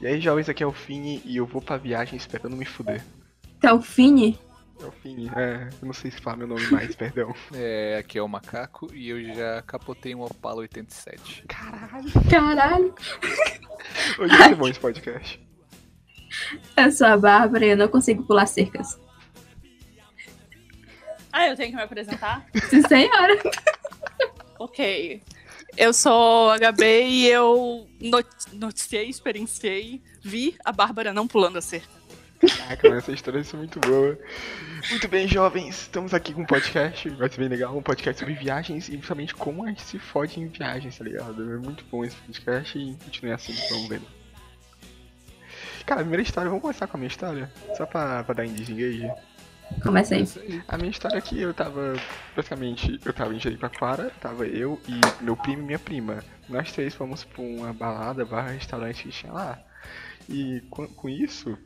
[0.00, 3.04] E aí, jovens, aqui é o Fini e eu vou pra viagem esperando me fuder.
[3.60, 4.38] Telfine?
[4.82, 7.34] É o Fini, é, eu não sei se fala meu nome mais, perdão.
[7.54, 11.44] É, aqui é o Macaco e eu já capotei um Opala 87.
[11.46, 12.10] Caralho!
[12.30, 12.94] Caralho.
[14.18, 15.49] Hoje vai ser bom esse podcast.
[16.76, 18.98] Eu sou a Bárbara e eu não consigo pular cercas.
[21.32, 22.46] Ah, eu tenho que me apresentar?
[22.68, 23.36] Sim, senhora.
[24.58, 25.22] ok.
[25.76, 31.60] Eu sou a HB e eu not- noticiei, experienciei, vi a Bárbara não pulando a
[31.62, 31.88] cerca.
[32.40, 34.18] Caraca, mas essa história é muito boa.
[34.90, 38.34] Muito bem, jovens, estamos aqui com um podcast, vai ser bem legal, um podcast sobre
[38.34, 41.42] viagens e principalmente como a gente se fode em viagens, tá ligado?
[41.52, 44.00] É muito bom esse podcast e continue assim, vamos ver.
[45.90, 47.50] Cara, a primeira história, vamos começar com a minha história?
[47.76, 49.10] Só pra, pra dar em desengage.
[49.82, 50.24] Começa aí.
[50.68, 51.96] A minha história aqui, eu tava,
[52.36, 56.22] basicamente, eu tava em Jericoacoara, tava eu e meu primo e minha prima.
[56.48, 59.58] Nós três fomos pra uma balada, barra restaurante que tinha lá.
[60.28, 61.58] E com, com isso,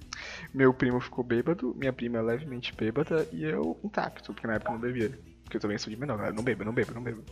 [0.55, 4.75] meu primo ficou bêbado, minha prima levemente bêbada e eu intacto, porque na época eu
[4.77, 5.19] não bebia.
[5.43, 6.33] Porque eu também sou de menor.
[6.33, 7.23] Não bebo, não bebo, não bebo.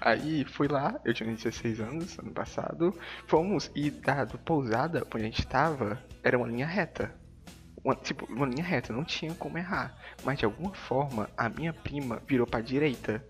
[0.00, 2.96] Aí fui lá, eu tinha 16 anos, ano passado.
[3.26, 7.14] Fomos e da do pousada onde a gente tava era uma linha reta.
[7.84, 9.96] Uma, tipo, uma linha reta, não tinha como errar.
[10.24, 13.24] Mas de alguma forma a minha prima virou pra direita.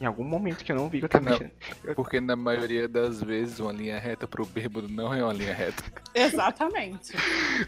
[0.00, 1.32] Em algum momento que eu não vi que eu tava Não.
[1.32, 1.52] mexendo.
[1.94, 5.82] Porque na maioria das vezes uma linha reta pro bêbado não é uma linha reta.
[6.14, 7.12] Exatamente.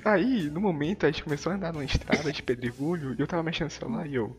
[0.04, 3.42] Aí, no momento, a gente começou a andar numa estrada de pedregulho e eu tava
[3.42, 4.36] mexendo no celular e eu.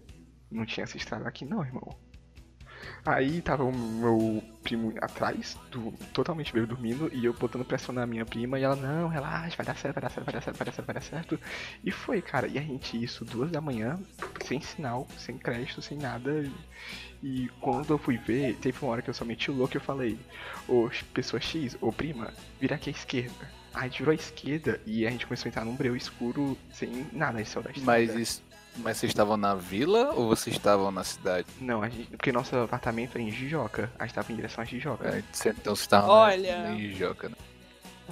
[0.52, 1.98] Não tinha essa estrada aqui não, irmão.
[3.06, 8.06] Aí tava o meu primo atrás, do, totalmente bêbado dormindo, e eu botando pressão na
[8.08, 10.58] minha prima, e ela, não, relaxa, vai dar certo, vai dar certo, vai dar certo,
[10.58, 11.40] vai dar certo, vai dar certo.
[11.84, 14.00] E foi, cara, e a gente isso duas da manhã,
[14.44, 16.44] sem sinal, sem crédito, sem nada.
[17.22, 19.78] E quando eu fui ver, teve uma hora que eu só meti o louco e
[19.78, 20.18] eu falei,
[20.68, 23.52] ô pessoa X, ô prima, vira aqui à esquerda.
[23.76, 27.44] Aí virou à esquerda e a gente começou a entrar num breu escuro sem nada
[27.44, 27.74] de da estrada.
[27.82, 28.42] Mas isso.
[28.78, 31.48] Mas vocês estavam na vila ou vocês estavam na cidade?
[31.62, 33.90] Não, a gente, porque nosso apartamento era em Jijoca.
[33.98, 35.08] A gente tava em direção a Jijoca.
[35.08, 36.64] É, cê- Então vocês estavam Olha.
[36.64, 37.36] na Ijoca, né?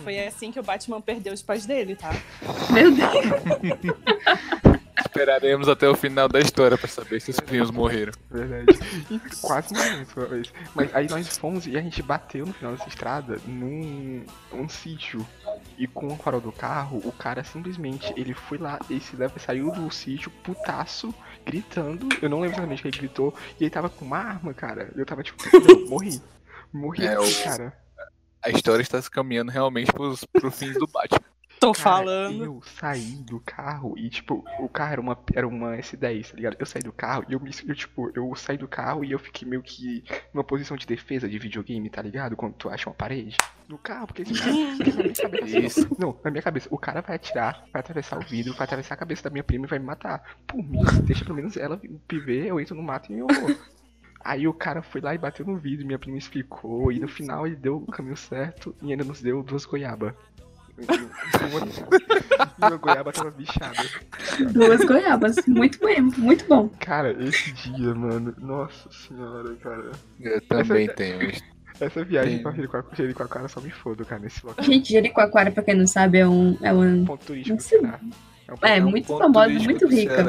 [0.04, 2.10] Foi assim que o Batman perdeu os pais dele, tá?
[2.72, 3.14] Meu Deus.
[5.16, 8.12] Esperaremos até o final da história pra saber se os primos morreram.
[8.32, 8.80] Verdade.
[9.12, 10.54] E quase morremos uma vez.
[10.74, 15.26] Mas aí nós fomos e a gente bateu no final dessa estrada num um sítio.
[15.78, 19.38] E com o farol do carro, o cara simplesmente, ele foi lá, ele se leva,
[19.40, 21.14] saiu do sítio, putaço,
[21.46, 22.10] gritando.
[22.22, 23.34] Eu não lembro exatamente o que ele gritou.
[23.60, 24.92] E ele tava com uma arma, cara.
[24.96, 25.38] Eu tava tipo,
[25.90, 26.20] morri.
[26.74, 27.78] Morri É, aqui, o- cara.
[28.44, 31.22] A história está se caminhando realmente pros, pro fins do Batman.
[31.64, 32.44] Tô Cara, falando.
[32.44, 36.58] Eu saí do carro e, tipo, o carro era uma, era uma S10, tá ligado?
[36.60, 37.52] Eu saí do carro e eu me.
[37.66, 40.04] Eu, tipo, eu saí do carro e eu fiquei meio que
[40.34, 42.36] numa posição de defesa de videogame, tá ligado?
[42.36, 43.38] Quando tu acha uma parede.
[43.70, 44.52] No carro, porque esse cara.
[44.76, 45.44] Porque na minha cabeça.
[45.44, 45.96] assim, Isso.
[45.98, 48.98] Não, na minha cabeça, o cara vai atirar, vai atravessar o vidro, vai atravessar a
[48.98, 50.22] cabeça da minha prima e vai me matar.
[50.46, 53.56] Por mim, deixa pelo menos ela me ver, eu entro no mato e eu vou.
[54.24, 57.46] Aí o cara foi lá e bateu no vidro, minha prima explicou, e no final
[57.46, 60.14] ele deu o caminho certo e ainda nos deu duas goiabas.
[62.58, 63.86] Uma goiaba tava bichada.
[64.52, 65.36] Duas goiabas.
[65.48, 66.70] Muito bem, muito bom.
[66.80, 69.92] Cara, esse dia, mano, nossa senhora, cara.
[70.20, 71.24] Eu também Essa- tenho.
[71.30, 71.44] isso.
[71.80, 72.44] Essa viagem Tem.
[72.44, 74.64] pra Jericoacoara Jericoacoara só me fodo, cara, nesse local.
[74.64, 76.58] Gente, Jericoacoara, pra quem não sabe, é um.
[76.62, 77.60] É um Ponto turístico.
[77.62, 78.00] Ceará.
[78.04, 80.22] um É, um muito famosa, muito rica.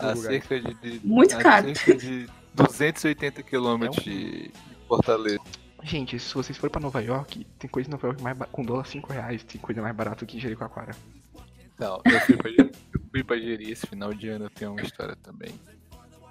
[0.00, 1.66] A cerca de, de- Muito caro.
[1.74, 4.50] cerca de 280 quilômetros É um- de
[4.88, 5.40] Fortaleza.
[5.82, 8.84] Gente, se vocês forem pra Nova York, tem coisa em Nova York mais com dólar
[8.84, 10.94] 5 reais, tem coisa mais barata que em Jericoacoara.
[11.78, 12.70] Não, eu fui pra, eu
[13.10, 15.54] fui pra Jeri esse final de ano, eu tenho uma história também.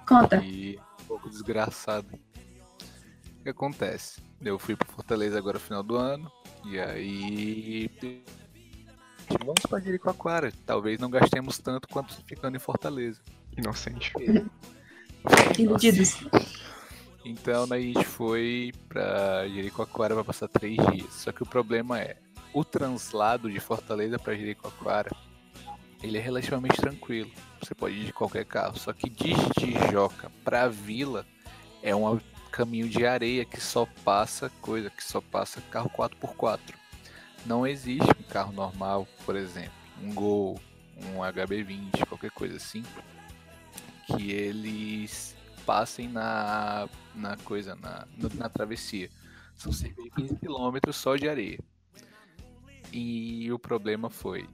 [0.06, 0.36] Conta.
[0.44, 2.08] E um pouco desgraçado.
[2.14, 4.20] O que acontece?
[4.42, 6.30] Eu fui pra Fortaleza agora no final do ano,
[6.66, 7.90] e aí.
[9.44, 10.52] Vamos pra Jericoacoara.
[10.64, 13.20] Talvez não gastemos tanto quanto ficando em Fortaleza.
[13.56, 14.12] Inocente.
[15.58, 16.20] Iludidos.
[17.28, 21.12] Então a gente foi pra Jericoacoara pra passar três dias.
[21.12, 22.16] Só que o problema é,
[22.54, 25.10] o translado de Fortaleza pra Jericoacoara,
[26.02, 27.30] ele é relativamente tranquilo.
[27.60, 28.78] Você pode ir de qualquer carro.
[28.78, 31.26] Só que de Tijoca pra Vila
[31.82, 32.18] é um
[32.50, 36.60] caminho de areia que só passa coisa, que só passa carro 4x4.
[37.44, 39.70] Não existe um carro normal, por exemplo,
[40.02, 40.58] um Gol,
[40.96, 42.82] um HB20, qualquer coisa assim,
[44.06, 45.36] que eles
[45.68, 49.10] passem na, na coisa, na, na travessia.
[49.54, 51.58] São cerca de 15 km só de areia.
[52.90, 54.48] E o problema foi,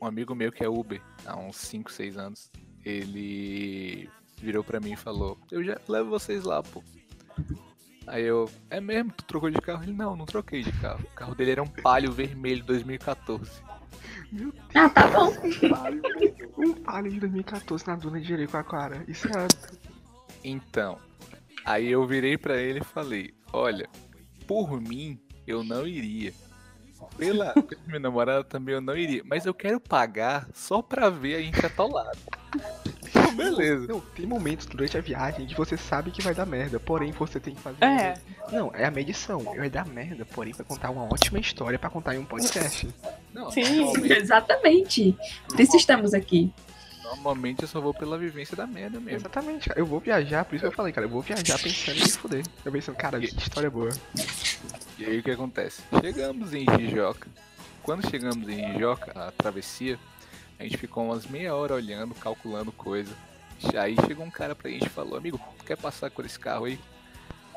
[0.00, 2.52] um amigo meu que é Uber há uns 5, 6 anos,
[2.84, 4.08] ele
[4.40, 6.84] virou pra mim e falou: Eu já levo vocês lá, pô.
[8.06, 9.10] Aí eu, é mesmo?
[9.10, 9.82] Tu trocou de carro?
[9.82, 11.00] Ele, não, não troquei de carro.
[11.02, 13.60] O carro dele era um Palio vermelho 2014.
[14.30, 15.30] Meu Deus, Ah, tá bom.
[15.30, 16.02] um palio,
[16.58, 19.04] um palio de 2014 na duna de Jericoacoara.
[19.08, 19.48] Isso é
[20.42, 20.98] Então,
[21.64, 23.88] aí eu virei pra ele e falei: Olha,
[24.46, 26.32] por mim, eu não iria.
[27.16, 29.22] Pela, pela minha namorada também eu não iria.
[29.24, 32.18] Mas eu quero pagar só pra ver a gente atolado.
[33.08, 33.86] Então, beleza.
[33.86, 37.40] Não, tem momentos durante a viagem que você sabe que vai dar merda, porém você
[37.40, 37.84] tem que fazer.
[37.84, 38.14] É.
[38.52, 39.40] Não, é a medição.
[39.40, 42.88] Vai dar merda, porém vai contar uma ótima história pra contar em um podcast.
[43.32, 43.92] Não, Sim.
[44.10, 45.16] Exatamente.
[45.48, 46.52] Por isso estamos aqui.
[47.08, 49.20] Normalmente eu só vou pela vivência da merda mesmo.
[49.20, 49.80] Exatamente, cara.
[49.80, 51.06] Eu vou viajar, por isso que eu falei, cara.
[51.06, 52.44] Eu vou viajar pensando em me fuder.
[52.64, 53.90] Eu pensando, cara, que história boa.
[54.98, 55.82] E aí o que acontece?
[56.00, 57.28] Chegamos em Jijoca.
[57.82, 59.98] Quando chegamos em Jijoca, a travessia,
[60.58, 63.12] a gente ficou umas meia hora olhando, calculando coisa.
[63.76, 66.78] Aí chegou um cara pra gente e falou, amigo, quer passar com esse carro aí?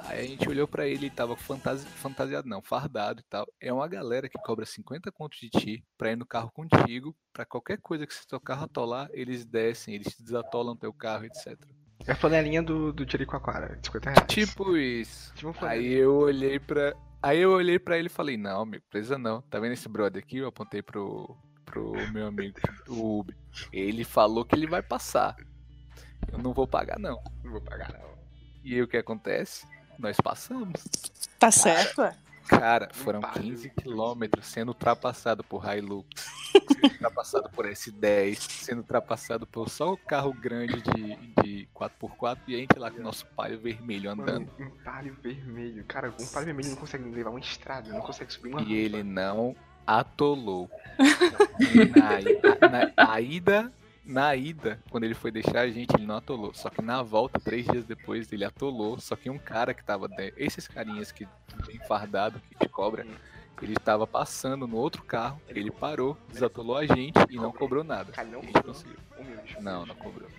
[0.06, 3.48] Aí a gente olhou pra ele e tava fantasi fantasiado, não, fardado e tal.
[3.60, 7.46] É uma galera que cobra 50 contos de ti pra ir no carro contigo, pra
[7.46, 11.58] qualquer coisa que se teu carro atolar, eles descem, eles desatolam teu carro, etc.
[12.08, 14.28] É a flanelinha do, do Jericoacoara, 50 reais.
[14.28, 15.34] Tipo isso.
[15.36, 16.96] Tipo Aí eu olhei pra.
[17.22, 19.42] Aí eu olhei pra ele e falei, não, amigo, precisa não.
[19.44, 20.38] Tá vendo esse brother aqui?
[20.38, 23.36] Eu apontei pro, pro meu amigo, o Uber.
[23.72, 25.36] Ele falou que ele vai passar.
[26.32, 27.22] Eu não vou pagar, não.
[27.44, 28.12] Não vou pagar, não.
[28.64, 29.68] E aí o que acontece?
[30.02, 30.74] Nós passamos.
[31.38, 32.16] Tá certo, é.
[32.48, 33.40] Cara, foram Pare.
[33.40, 36.06] 15 quilômetros sendo ultrapassado por Hilux,
[36.52, 42.56] sendo ultrapassado por S10, sendo ultrapassado por só o carro grande de, de 4x4 e
[42.56, 44.52] a gente lá com o nosso palio vermelho andando.
[44.60, 45.86] Mano, um palio vermelho.
[45.86, 49.02] Cara, um palio vermelho não consegue levar uma estrada, não consegue subir uma E ele
[49.04, 49.56] não
[49.88, 50.70] atolou.
[52.60, 53.72] na, na- a ida,
[54.04, 56.54] na ida, quando ele foi deixar a gente, ele não atolou.
[56.54, 59.00] Só que na volta, três dias depois, ele atolou.
[59.00, 61.28] Só que um cara que tava dentro, esses carinhas que
[61.66, 63.06] vem fardado, que te cobra,
[63.62, 68.12] ele tava passando no outro carro, ele parou, desatolou a gente e não cobrou nada.
[68.18, 68.98] A gente conseguiu.
[69.18, 69.58] Humilde.
[69.60, 70.30] Não, não cobrou.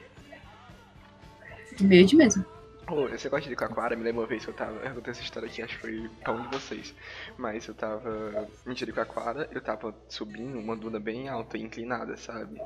[1.81, 2.45] Humilde mesmo.
[2.91, 4.73] Ô, esse negócio de Jericoacoara, me lembra uma vez que eu tava.
[4.85, 6.95] Eu contei essa história aqui, acho que foi pra um de vocês.
[7.39, 12.61] Mas eu tava em Jericoacoara, eu tava subindo uma duna bem alta inclinada, sabe?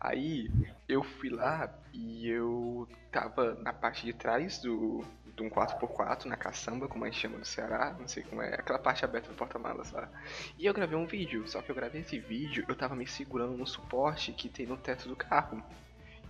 [0.00, 0.50] Aí
[0.88, 5.04] eu fui lá e eu tava na parte de trás do.
[5.36, 8.54] De um 4x4 na caçamba, como a gente chama no Ceará, não sei como é,
[8.54, 10.08] aquela parte aberta do porta-malas lá.
[10.58, 13.56] E eu gravei um vídeo, só que eu gravei esse vídeo, eu tava me segurando
[13.56, 15.62] no suporte que tem no teto do carro.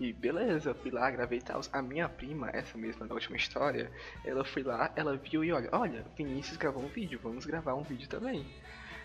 [0.00, 1.60] E beleza, fui lá, gravei e tal.
[1.70, 3.90] A minha prima, essa mesma da última história,
[4.24, 7.82] ela foi lá, ela viu e olha, olha, Vinícius gravou um vídeo, vamos gravar um
[7.82, 8.46] vídeo também.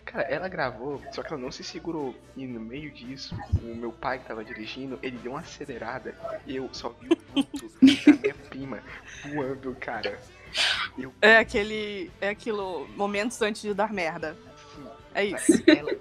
[0.06, 2.16] Cara, ela gravou, só que ela não se segurou.
[2.38, 6.16] E no meio disso, o meu pai que tava dirigindo, ele deu uma acelerada.
[6.46, 8.80] E eu só vi o vulto da minha prima
[9.24, 10.18] voando, cara.
[10.98, 12.10] Eu, É aquele.
[12.22, 12.88] É aquilo.
[12.96, 14.38] Momentos antes de dar merda.
[14.54, 15.64] assim, É isso.
[15.68, 15.92] ela,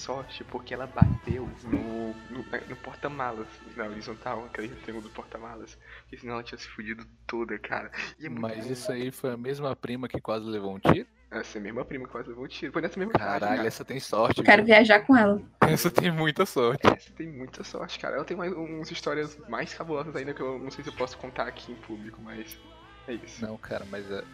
[0.00, 5.78] sorte porque ela bateu no, no, no porta-malas, na horizontal, aquele retângulo do porta-malas.
[6.02, 7.90] Porque senão ela tinha se fudido toda, cara.
[8.18, 8.72] E é Mas bom.
[8.72, 11.06] isso aí foi a mesma prima que quase levou um tiro?
[11.30, 12.72] Essa é a mesma prima que quase levou o tiro.
[12.72, 13.68] Foi nessa mesma viagem, Caralho, cara.
[13.68, 14.42] essa tem sorte.
[14.42, 14.74] Quero viu?
[14.74, 15.40] viajar com ela.
[15.62, 16.84] Essa tem muita sorte.
[16.84, 18.16] Essa tem muita sorte, cara.
[18.16, 21.16] Ela tem mais, umas histórias mais cabulosas ainda que eu não sei se eu posso
[21.16, 22.58] contar aqui em público, mas
[23.06, 23.40] é isso.
[23.44, 24.24] Não, cara, mas a,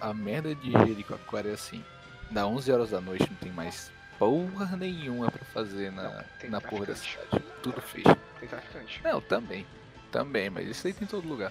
[0.00, 1.84] a, a merda de Jericoacoara é assim.
[2.30, 6.50] Da 11 horas da noite não tem mais porra nenhuma pra fazer na, Não, tem
[6.50, 7.42] na porra da cidade.
[7.62, 8.18] Tudo fecha.
[8.38, 9.00] Tem traficante.
[9.02, 9.66] Não, também.
[10.12, 11.50] Também, mas isso aí tem em todo lugar.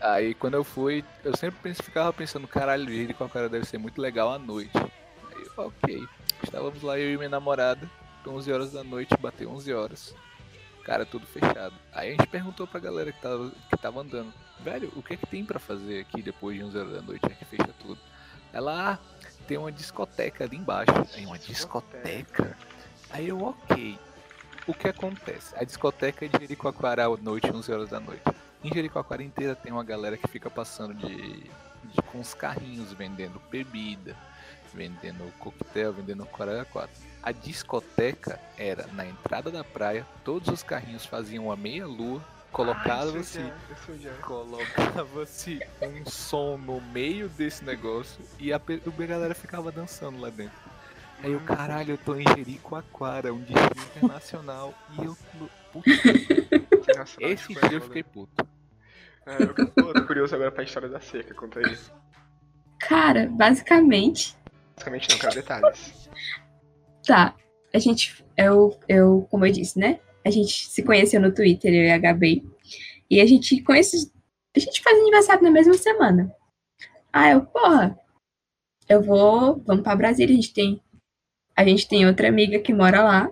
[0.00, 4.38] Aí quando eu fui, eu sempre ficava pensando, caralho, Jericoacoara deve ser muito legal à
[4.40, 4.76] noite.
[4.76, 6.08] Aí, ok.
[6.42, 7.88] Estávamos lá, eu e minha namorada,
[8.26, 10.14] 11 horas da noite, bateu 11 horas.
[10.82, 11.74] Cara, tudo fechado.
[11.92, 15.16] Aí a gente perguntou pra galera que tava, que tava andando, velho, o que é
[15.16, 18.00] que tem pra fazer aqui depois de 11 horas da noite, já que fecha tudo?
[18.52, 18.98] Ela, ah,
[19.42, 20.92] tem uma discoteca ali embaixo.
[21.14, 22.56] Aí, uma discoteca?
[23.10, 23.98] Aí eu, ok.
[24.66, 25.54] O que acontece?
[25.56, 28.22] A discoteca é de Jericoacoara à noite, 11 horas da noite.
[28.62, 33.42] Em Jericoacoara inteira tem uma galera que fica passando de, de- com os carrinhos vendendo
[33.50, 34.16] bebida,
[34.72, 36.90] vendendo coquetel, vendendo Coreia 4.
[37.22, 42.22] A discoteca era na entrada da praia, todos os carrinhos faziam uma meia lua,
[43.38, 49.06] eu já- isso eu já- colocava-se um som no meio desse negócio e a, a
[49.06, 50.60] galera ficava dançando lá dentro.
[51.22, 55.16] Aí eu, caralho, eu tô em Jericoacoara, um destino internacional, e eu.
[55.72, 55.88] Puta,
[57.20, 58.46] esse dia eu fiquei puto.
[59.24, 59.54] É, eu
[59.94, 61.78] tô curioso agora pra história da seca, conta aí.
[62.80, 64.36] Cara, basicamente,
[64.74, 66.10] Basicamente não, quero detalhes.
[67.06, 67.34] tá.
[67.72, 70.00] a gente, eu, eu, como eu disse, né?
[70.24, 72.44] A gente se conheceu no Twitter, eu e a Gabi.
[73.10, 74.10] E a gente conhece.
[74.56, 76.34] A gente faz aniversário na mesma semana.
[77.12, 77.98] Ah, eu, porra,
[78.88, 79.62] eu vou.
[79.66, 80.32] Vamos pra Brasília.
[80.32, 80.80] A gente tem.
[81.56, 83.30] A gente tem outra amiga que mora lá.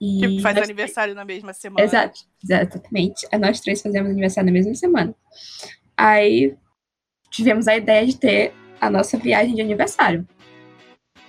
[0.00, 1.82] E Que faz nós- aniversário na mesma semana.
[1.84, 3.26] Exato, exatamente.
[3.38, 5.14] Nós três fazemos aniversário na mesma semana.
[5.96, 6.56] Aí
[7.30, 10.26] tivemos a ideia de ter a nossa viagem de aniversário.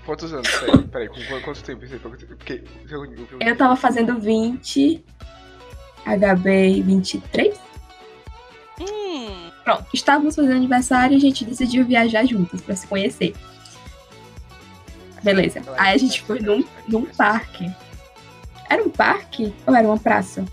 [0.05, 0.49] Quantos anos?
[0.49, 1.99] Peraí, peraí, com qu- quanto tempo isso aí?
[1.99, 5.03] Porque eu, eu, eu, Eu tava fazendo 20,
[6.05, 7.59] HB 23.
[8.79, 13.33] Hum, Pronto, estávamos fazendo aniversário e a gente decidiu viajar juntas pra se conhecer.
[15.23, 15.61] Beleza.
[15.77, 17.71] Aí a gente foi num, num parque.
[18.69, 20.45] Era um parque ou era uma praça?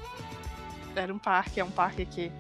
[0.95, 2.33] era um parque, é um parque aqui.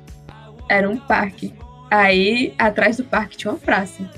[0.69, 1.55] Era um parque.
[1.91, 4.09] Aí, atrás do parque tinha uma praça.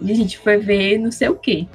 [0.00, 1.66] E a gente foi ver não sei o quê.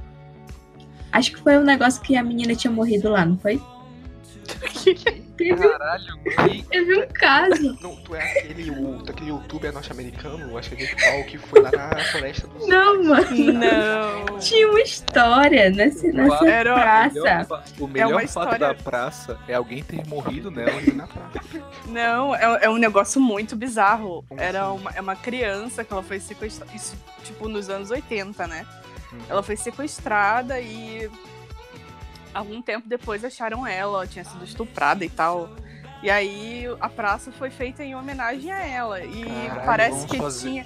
[1.11, 3.61] Acho que foi um negócio que a menina tinha morrido lá, não foi?
[5.37, 6.05] Teve, Caralho,
[6.37, 6.63] mãe.
[6.69, 7.75] teve um caso.
[7.81, 11.97] Não, tu é aquele, o, aquele youtuber norte-americano, acho que é que foi lá na
[12.03, 12.67] floresta dos.
[12.67, 13.53] Não, mano.
[13.53, 14.37] Não.
[14.37, 17.63] Tinha uma história nesse, nessa Era- praça.
[17.79, 20.79] O melhor uma fato história- da praça é alguém ter morrido nela.
[20.93, 21.39] na praça.
[21.87, 24.23] Não, é, é um negócio muito bizarro.
[24.29, 24.77] Como Era assim?
[24.79, 26.71] uma, é uma criança que ela foi sequestrada.
[26.75, 28.63] Isso, tipo, nos anos 80, né?
[29.29, 31.09] Ela foi sequestrada e.
[32.33, 35.49] Algum tempo depois acharam ela, ela tinha sido estuprada e tal.
[36.01, 39.01] E aí a praça foi feita em homenagem a ela.
[39.03, 40.65] E Caralho, parece que fazer- tinha.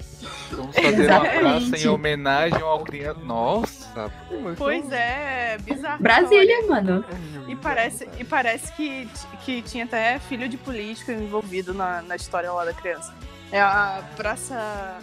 [0.52, 1.40] Vamos fazer uma Exatamente.
[1.72, 3.20] praça em homenagem ao criança.
[3.22, 4.12] Nossa,
[4.58, 6.02] Pois é, bizarro.
[6.02, 7.04] Brasília, mano.
[7.48, 9.10] E parece, e parece que,
[9.44, 13.14] que tinha até filho de político envolvido na, na história lá da criança.
[13.52, 15.00] É a Praça.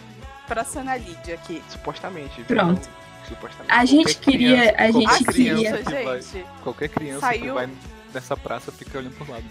[0.46, 1.62] Praça Ana Lídia aqui.
[1.68, 2.42] Supostamente.
[2.44, 2.88] Pronto.
[3.28, 3.72] Supostamente.
[3.74, 4.72] A gente queria.
[4.72, 5.54] criança- A gente queria.
[5.54, 6.46] criança criança, que vai- gente.
[6.62, 7.68] qualquer criança que Saiu- vai
[8.12, 9.44] nessa praça fica olhando pro lado.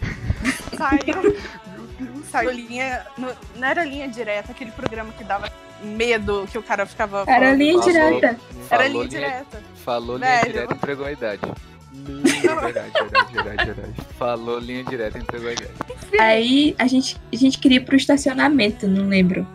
[0.78, 1.38] Saiu.
[2.32, 3.06] Saiu linha.
[3.18, 5.52] no- não era linha direta, aquele programa que dava
[5.84, 7.24] medo, que o cara ficava.
[7.28, 7.92] Era falando- linha Passou.
[7.92, 8.28] direta.
[8.28, 8.38] Era
[8.84, 9.64] Falou linha linha- direta.
[9.84, 10.54] Falou linha Velho.
[10.54, 11.42] direta, entregou a idade.
[11.94, 13.94] Verdade, verdade, verdade, verdade.
[14.18, 15.72] Falou linha direta, entregou a idade.
[16.20, 19.46] Aí a gente, a gente queria ir pro estacionamento, não lembro.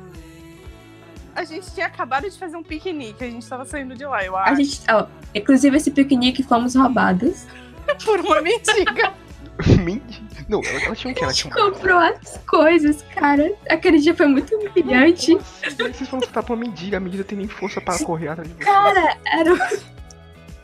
[1.37, 4.35] A gente tinha acabado de fazer um piquenique, a gente tava saindo de lá, eu
[4.37, 4.57] A acho.
[4.57, 4.81] gente.
[4.90, 7.47] Ó, inclusive esse piquenique fomos roubadas.
[8.05, 9.12] Por uma mendiga.
[9.85, 10.26] Mentira.
[10.49, 11.23] Não, ela, ela tinha um que?
[11.23, 13.52] Ela A gente tinha comprou as coisas, cara.
[13.69, 15.37] Aquele dia foi muito humilhante.
[15.64, 15.76] Assim?
[15.93, 18.55] Vocês vão lutar pra uma mendiga, a mendiga tem nem força pra correr atrás de
[18.55, 18.64] você.
[18.64, 19.81] Cara, era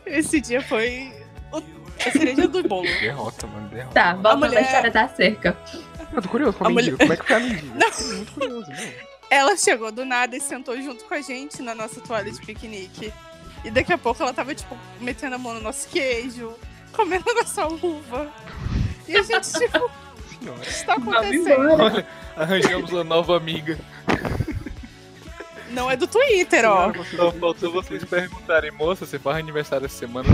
[0.07, 1.13] Esse dia foi.
[1.53, 1.59] o-
[2.07, 2.87] A cereja do bolo.
[3.01, 3.95] Derrota, mano, derrota.
[3.95, 5.57] Tá, voltando mulher- à história da cerca.
[6.13, 6.97] Eu tô curioso com a, A mendiga.
[6.97, 7.91] mulher- Como é que foi a mendiga?
[7.91, 9.12] Tô muito curioso, não.
[9.33, 13.11] Ela chegou do nada e sentou junto com a gente na nossa toalha de piquenique.
[13.65, 16.53] E daqui a pouco ela tava, tipo, metendo a mão no nosso queijo,
[16.93, 18.31] comendo a nossa uva.
[19.09, 21.73] E a gente, tipo, o que está acontecendo?
[21.73, 22.07] embora.
[22.37, 23.79] Arranjamos uma nova amiga.
[25.71, 26.93] Não é do Twitter, ó.
[27.17, 30.29] Só faltou vocês perguntarem, moça, você faz aniversário essa semana?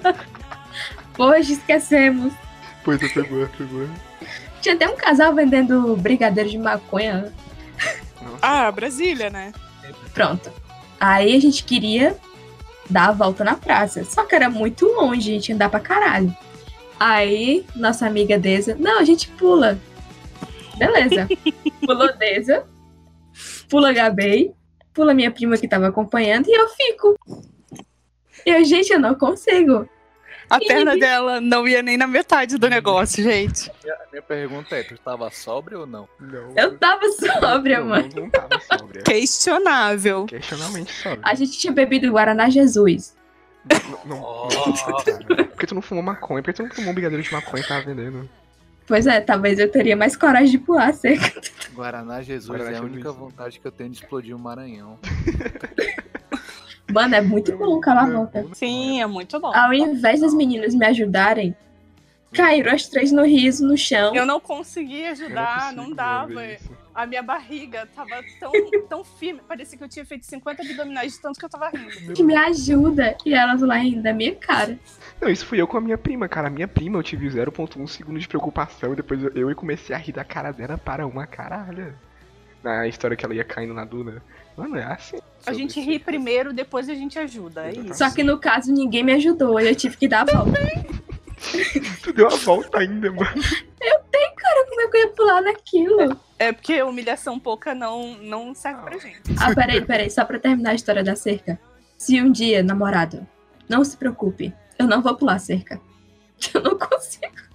[1.18, 2.32] Hoje esquecemos.
[2.82, 3.86] Pois é, pegou, pegou.
[4.62, 7.30] Tinha até um casal vendendo brigadeiro de maconha.
[8.24, 8.38] Nossa.
[8.42, 9.52] Ah, Brasília, né?
[10.12, 10.50] Pronto.
[10.98, 12.16] Aí a gente queria
[12.88, 14.04] dar a volta na praça.
[14.04, 16.34] Só que era muito longe, a gente ia andar pra caralho.
[16.98, 19.78] Aí, nossa amiga Deza, não, a gente pula.
[20.76, 21.28] Beleza.
[21.84, 22.66] Pulou Deza,
[23.68, 24.52] pula Gabei,
[24.92, 27.18] pula minha prima que tava acompanhando e eu fico.
[28.46, 29.88] Eu, gente, eu não consigo.
[30.48, 33.70] A perna dela não ia nem na metade do negócio, gente.
[33.70, 36.08] A minha pergunta é, tu tava sóbrio ou não?
[36.20, 36.52] Não.
[36.56, 38.08] Eu tava sóbria, não, mano.
[38.14, 39.02] Não, não tava sóbria.
[39.02, 40.26] Questionável.
[40.26, 41.22] Questionalmente sóbria.
[41.24, 43.16] A gente tinha bebido Guaraná Jesus.
[43.90, 44.22] Não, não.
[44.22, 44.48] Oh.
[44.48, 46.42] Por que tu não fumou maconha?
[46.42, 48.28] Por que tu não fumou um brigadeiro de maconha que tava vendendo?
[48.86, 51.40] Pois é, talvez eu teria mais coragem de pular a cerca.
[51.72, 52.92] Guaraná Jesus Guaraná é a Jesus.
[52.92, 54.98] única vontade que eu tenho de explodir o Maranhão.
[56.90, 58.46] Mano, é muito bom, cala a boca.
[58.54, 59.52] Sim, é muito bom.
[59.54, 61.56] Ao invés das meninas me ajudarem,
[62.32, 64.14] caíram as três no riso, no chão.
[64.14, 66.42] Eu não consegui ajudar, consigo não dava.
[66.94, 68.52] A minha barriga tava tão,
[68.88, 72.12] tão firme, parecia que eu tinha feito 50 abdominais de tanto que eu tava rindo.
[72.12, 73.16] Que me ajuda.
[73.26, 74.78] E elas lá rindo da minha cara.
[75.20, 76.46] Não, isso fui eu com a minha prima, cara.
[76.46, 79.98] A minha prima eu tive 0.1 segundo de preocupação e depois eu, eu comecei a
[79.98, 81.92] rir da cara dela para uma caralho.
[82.62, 84.22] Na história que ela ia caindo na duna.
[84.56, 85.18] Mano, é assim.
[85.46, 87.94] A gente ri primeiro, depois a gente ajuda, é isso.
[87.94, 89.60] Só que no caso ninguém me ajudou.
[89.60, 90.60] E eu tive que dar a volta.
[92.02, 93.42] Tu deu a volta ainda, mano.
[94.44, 96.20] Cara, como é que eu ia pular naquilo?
[96.38, 99.20] É porque humilhação pouca não, não serve pra gente.
[99.38, 100.10] Ah, peraí, peraí.
[100.10, 101.58] Só pra terminar a história da cerca.
[101.96, 103.26] Se um dia, namorado,
[103.68, 104.54] não se preocupe.
[104.78, 105.80] Eu não vou pular cerca.
[106.52, 107.53] Eu não consigo.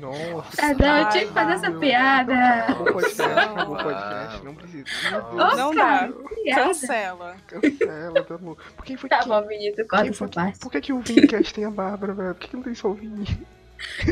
[0.00, 0.62] Nossa.
[0.62, 1.80] Ah, não, eu tinha que fazer essa meu.
[1.80, 2.34] piada.
[2.34, 4.44] Acabou o podcast, acabou o podcast.
[4.44, 4.84] Não precisa.
[5.10, 5.56] Meu Deus.
[5.56, 6.08] Não dá.
[6.54, 7.36] Cancela.
[7.46, 8.56] Cancela, tá bom.
[8.76, 9.28] Por que foi Tá que...
[9.28, 10.58] bom, Vinícius, corta essa parte.
[10.58, 12.34] Por que, que o Vincast tem a Bárbara, velho?
[12.34, 13.26] Por que, que não tem só o Vini?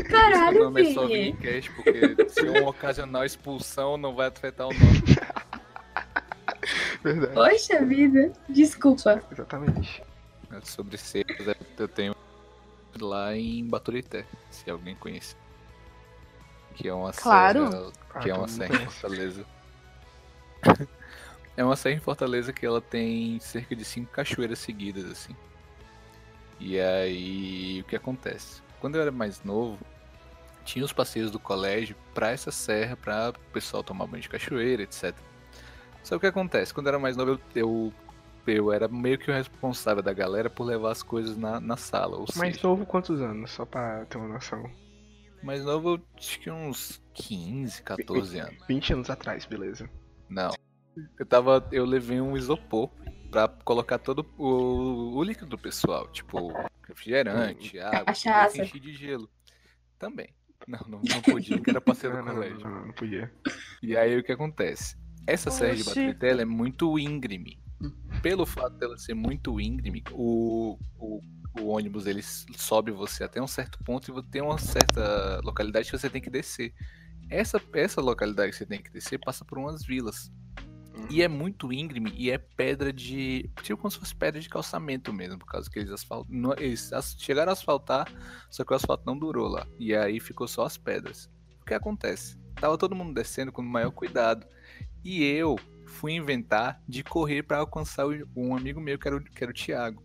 [0.09, 1.31] Caralho, nome é só Vini.
[1.33, 5.03] Vinicast, porque se uma ocasional expulsão não vai afetar o nome.
[7.03, 7.33] Verdade.
[7.33, 8.31] Poxa vida.
[8.49, 9.21] Desculpa.
[9.31, 10.01] Exatamente.
[10.63, 12.15] Sobre secas, é, eu tenho
[12.99, 15.35] lá em Baturité, se alguém conhece.
[16.75, 17.71] Que é uma Claro.
[17.71, 18.85] serra, Ah, que é uma serra em.
[18.85, 19.45] Fortaleza.
[21.57, 25.35] é uma serra em Fortaleza que ela tem cerca de cinco cachoeiras seguidas, assim.
[26.59, 28.61] E aí, o que acontece?
[28.79, 29.77] Quando eu era mais novo,
[30.63, 34.83] tinha os passeios do colégio pra essa serra, pra o pessoal tomar banho de cachoeira,
[34.83, 35.13] etc.
[36.03, 36.73] Só que o que acontece?
[36.73, 37.93] Quando eu era mais novo, eu, eu,
[38.47, 42.17] eu era meio que o responsável da galera por levar as coisas na, na sala.
[42.17, 43.51] Ou Mais seja, novo quantos anos?
[43.51, 44.69] Só pra ter uma noção.
[45.45, 48.67] Mais novo, eu acho que uns 15, 14 anos.
[48.67, 49.89] 20 anos atrás, beleza.
[50.29, 50.51] Não.
[51.19, 51.67] Eu tava.
[51.71, 52.89] Eu levei um isopor
[53.29, 56.07] pra colocar todo o, o líquido do pessoal.
[56.07, 56.51] Tipo,
[56.87, 58.63] refrigerante, água, Cachaça.
[58.63, 59.29] enchi de gelo.
[59.99, 60.29] Também.
[60.67, 62.59] Não, não, não podia, porque era passeio Não, no não, colégio.
[62.59, 63.31] não, não, não podia.
[63.83, 64.97] E aí o que acontece?
[65.27, 65.83] Essa de Oxi.
[65.85, 67.59] Baturité ela é muito íngreme.
[68.21, 71.21] Pelo fato dela ser muito íngreme, o, o,
[71.59, 75.97] o ônibus ele sobe você até um certo ponto e tem uma certa localidade que
[75.97, 76.73] você tem que descer.
[77.29, 80.31] Essa, essa localidade que você tem que descer passa por umas vilas.
[81.09, 83.49] E é muito íngreme e é pedra de.
[83.61, 86.27] Tipo como se fosse pedra de calçamento mesmo, por causa que eles asfaltam.
[86.33, 88.07] não- Eles chegaram a asfaltar,
[88.49, 89.67] só que o asfalto não durou lá.
[89.77, 91.29] E aí ficou só as pedras.
[91.61, 92.37] O que acontece?
[92.55, 94.47] Tava todo mundo descendo com o maior cuidado.
[95.03, 99.43] E eu fui inventar de correr para alcançar um amigo meu que era, o, que
[99.43, 100.01] era o Thiago.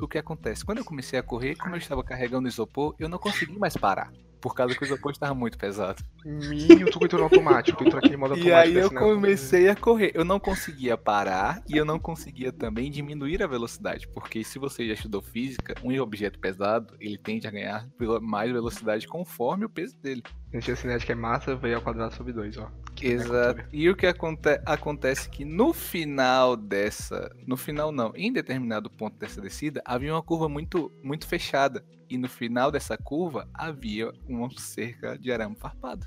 [0.00, 0.64] O que acontece?
[0.64, 4.12] Quando eu comecei a correr, como eu estava carregando isopor, eu não consegui mais parar.
[4.40, 6.04] Por causa que o isopor estava muito pesado.
[6.22, 8.50] Milho, tu entrou no automático, tu entrou naquele modo automático.
[8.50, 10.12] E aí eu comecei a correr.
[10.14, 14.86] Eu não conseguia parar e eu não conseguia também diminuir a velocidade, porque se você
[14.86, 17.88] já estudou física, um objeto pesado, ele tende a ganhar
[18.20, 20.22] mais velocidade conforme o peso dele.
[20.52, 22.70] Energia cinética é massa, veio ao quadrado sobre 2, ó.
[22.94, 23.64] Que Exato.
[23.72, 29.18] E o que aconte acontece que no final dessa, no final não, em determinado ponto
[29.18, 34.48] dessa descida, havia uma curva muito muito fechada e no final dessa curva havia uma
[34.58, 36.06] cerca de arame farpado.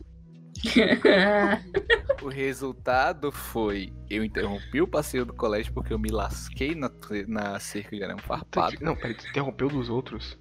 [2.19, 6.89] O resultado foi eu interrompi o passeio do colégio porque eu me lasquei na,
[7.27, 8.75] na cerca de arame farpado.
[8.81, 10.35] Não, peraí, tu interrompeu dos outros?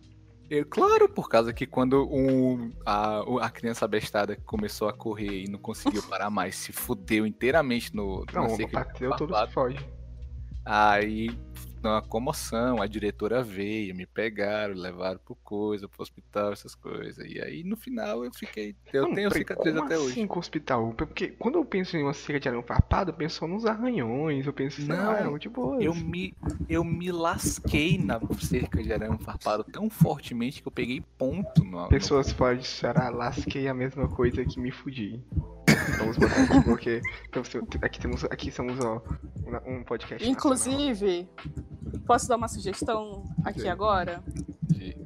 [0.49, 5.51] Eu, claro, por causa que quando um, a, a criança abestada começou a correr e
[5.51, 9.79] não conseguiu parar mais, se fudeu inteiramente no, Não, bateu todo foge.
[10.65, 11.37] Aí,
[11.87, 17.25] na comoção, a diretora veio, me pegaram, levaram pro coisa, pro hospital, essas coisas.
[17.29, 18.75] E aí, no final, eu fiquei.
[18.93, 20.27] Eu Não, tenho peraí, cicatriz até assim hoje.
[20.27, 20.93] com o hospital?
[20.97, 24.53] Porque quando eu penso em uma cerca de arame farpado, eu penso nos arranhões, eu
[24.53, 25.83] penso, lá, Não, é de boa.
[25.83, 26.35] Eu me,
[26.69, 31.89] eu me lasquei na cerca de arame farpado tão fortemente que eu peguei ponto no.
[31.89, 35.21] Pessoas de Ceará, lasquei a mesma coisa que me fudi.
[35.99, 37.03] Vamos botar aqui, porque
[37.83, 39.03] aqui temos, aqui somos ó,
[39.67, 40.31] um podcast nacional.
[40.33, 41.29] Inclusive,
[42.07, 43.69] posso dar uma sugestão aqui Sim.
[43.69, 44.23] agora?
[44.63, 44.97] de-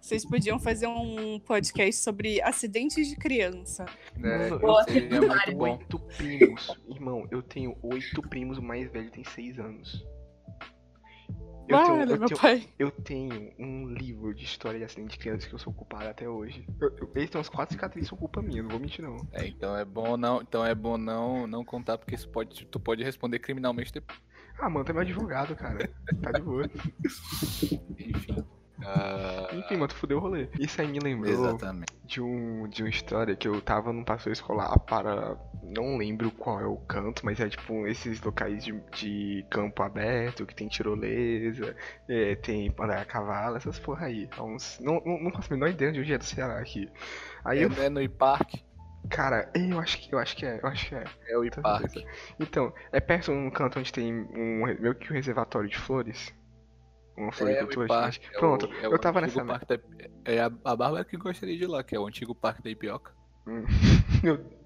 [0.00, 3.84] Vocês podiam fazer um podcast sobre acidentes de criança.
[4.16, 5.26] né, Boa, secundária.
[5.26, 5.78] muito bom.
[5.78, 6.76] Oito primos.
[6.88, 10.04] Irmão, eu tenho oito primos, o mais velho tem seis anos.
[11.68, 12.68] Eu tenho, eu, tenho, pai.
[12.78, 16.28] eu tenho um livro de história de acidente de criança que eu sou culpado até
[16.28, 16.64] hoje.
[16.80, 19.16] Eu, eu, eles têm umas quatro cicatrizes, são culpa minha, não vou mentir não.
[19.32, 22.78] É, então é bom não, então é bom não, não contar porque isso pode, tu
[22.78, 24.18] pode responder criminalmente depois.
[24.58, 25.90] Ah, mano, tu é meu advogado, cara.
[26.22, 26.64] Tá de boa.
[27.98, 28.44] Enfim.
[28.84, 30.48] Ah, Enfim, mano, tu fudeu o rolê.
[30.58, 31.92] Isso aí me lembrou exatamente.
[32.04, 35.36] de, um, de uma história que eu tava num passeio escolar para.
[35.62, 40.46] Não lembro qual é o canto, mas é tipo esses locais de, de campo aberto,
[40.46, 41.74] que tem tirolesa,
[42.08, 44.28] é, tem andar a cavalo, essas porra aí.
[44.36, 46.88] É uns- não, não, não faço a menor ideia de onde é do Ceará aqui.
[47.44, 47.70] Aí eu.
[47.80, 48.62] É, é no IPARC.
[49.08, 51.04] Cara, eu acho que eu acho que é, eu acho que é.
[51.28, 51.88] É o IPARC.
[51.88, 52.10] beleza.
[52.38, 56.32] Então, é perto de um canto onde tem um meio que um reservatório de flores.
[57.16, 58.14] Uma É floricultura IPARC.
[58.14, 58.36] gigante.
[58.36, 59.44] é Pronto, é eu tava nessa.
[59.44, 59.78] parque da-
[60.24, 62.70] É a, a Bárbara que gostaria de ir lá, que é o antigo parque da
[62.70, 63.12] Ipioca.
[64.22, 64.56] Meu Deus.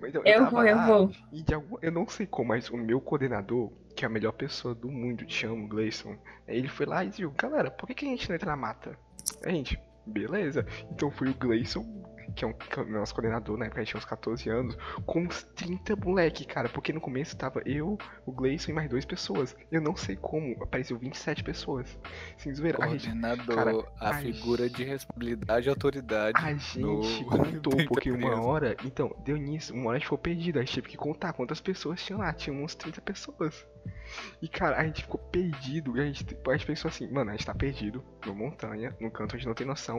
[0.00, 1.10] Mas então, Eu tava vou, eu lá, vou.
[1.32, 4.30] E de algum, eu não sei como, mas o meu coordenador, que é a melhor
[4.30, 8.06] pessoa do mundo, te amo, Gleison, ele foi lá e disse, galera, por que, que
[8.06, 8.96] a gente não entra na mata?
[9.44, 10.64] A gente, beleza.
[10.92, 11.84] Então foi o Gleison
[12.32, 14.48] que é, um, que é o nosso coordenador, na época a gente tinha uns 14
[14.48, 16.68] anos, com uns 30 moleque, cara.
[16.68, 19.56] Porque no começo tava eu, o Gleison e mais duas pessoas.
[19.70, 21.98] Eu não sei como, apareceu 27 pessoas.
[22.36, 22.82] Sem zoeira.
[22.82, 26.38] A gente, Coordenador, cara, a a figura de responsabilidade e autoridade.
[26.38, 28.76] a gente contou, porque da uma hora.
[28.84, 30.58] Então, deu nisso, uma hora a gente ficou perdido.
[30.58, 32.32] A gente teve que contar quantas pessoas tinham lá.
[32.32, 33.66] Tinha uns 30 pessoas.
[34.40, 35.96] E cara, a gente ficou perdido.
[35.96, 39.10] E a gente, a gente pensou assim, mano, a gente tá perdido numa montanha, num
[39.10, 39.96] canto a gente não tem noção.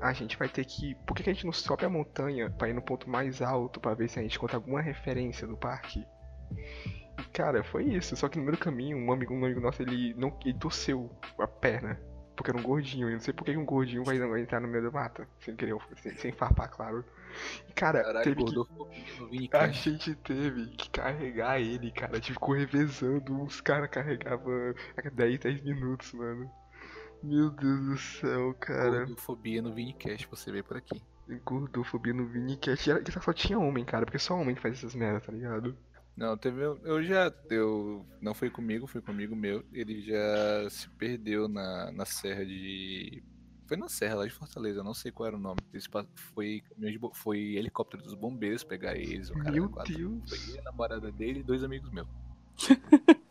[0.00, 0.94] A gente vai ter que.
[1.06, 3.80] Por que, que a gente não sobe a montanha pra ir no ponto mais alto
[3.80, 6.06] pra ver se a gente encontra alguma referência do parque?
[7.18, 8.16] E cara, foi isso.
[8.16, 10.38] Só que no meio do caminho, um amigo, um amigo nosso, ele não.
[10.44, 11.98] ele torceu a perna.
[12.36, 13.08] Porque era um gordinho.
[13.08, 15.26] Eu não sei por que um gordinho vai, vai entrar no meio da mata.
[15.40, 17.04] Sem querer, sem, sem farpar, claro.
[17.68, 19.56] E cara, teve que.
[19.56, 22.12] A gente teve que carregar ele, cara.
[22.12, 23.42] A gente ficou revezando.
[23.42, 26.50] Os caras carregavam a 10, 10 minutos, mano.
[27.22, 29.04] Meu Deus do céu, cara.
[29.04, 31.02] Gordofobia no Vini Cash, você vê por aqui.
[31.44, 32.90] Gordofobia no Vinicast.
[32.90, 34.04] E só tinha homem, cara.
[34.04, 35.76] Porque só homem que faz essas merdas, tá ligado?
[36.16, 36.62] Não, teve.
[36.62, 37.32] Eu já.
[37.50, 39.64] Eu, não foi comigo, foi comigo meu.
[39.72, 43.22] Ele já se perdeu na, na serra de.
[43.66, 45.58] Foi na serra lá de Fortaleza, eu não sei qual era o nome.
[45.72, 45.88] Eles
[46.32, 46.62] foi,
[47.12, 49.30] foi helicóptero dos bombeiros pegar eles.
[49.30, 49.68] O cara Meu.
[49.68, 50.46] Deus.
[50.46, 52.08] Foi a namorada dele e dois amigos meus.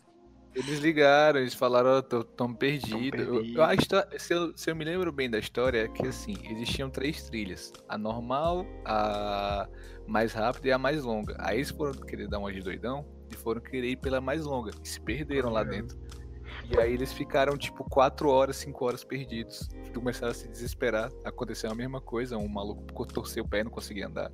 [0.55, 3.17] Eles ligaram, eles falaram, ó, tô, tão perdido.
[3.17, 6.07] Eu, eu, a histó- se, eu, se eu me lembro bem da história, é que
[6.07, 7.73] assim, existiam três trilhas.
[7.89, 9.67] A normal, a
[10.07, 11.35] mais rápida e a mais longa.
[11.39, 14.71] Aí eles foram querer dar uma de doidão e foram querer ir pela mais longa.
[14.81, 15.87] E se perderam lá Caramba.
[15.87, 15.97] dentro.
[16.69, 19.69] E aí eles ficaram tipo 4 horas, 5 horas perdidos.
[19.93, 21.11] Começaram a se desesperar.
[21.23, 24.31] Aconteceu a mesma coisa, um maluco torceu o pé e não conseguia andar.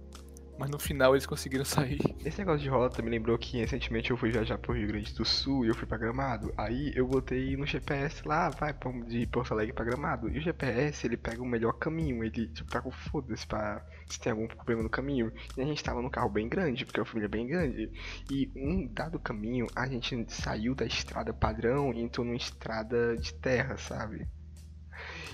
[0.61, 1.99] Mas no final eles conseguiram sair.
[2.23, 5.25] Esse negócio de rota me lembrou que recentemente eu fui viajar pro Rio Grande do
[5.25, 6.53] Sul e eu fui pra Gramado.
[6.55, 8.71] Aí eu botei no GPS lá, vai
[9.07, 10.29] de Porto Alegre pra Gramado.
[10.29, 14.19] E o GPS ele pega o melhor caminho, ele tipo tá com foda-se pra se
[14.19, 15.33] tem algum problema no caminho.
[15.57, 17.91] E a gente tava num carro bem grande, porque a família é bem grande.
[18.29, 23.33] E um dado caminho a gente saiu da estrada padrão e entrou numa estrada de
[23.33, 24.27] terra, sabe?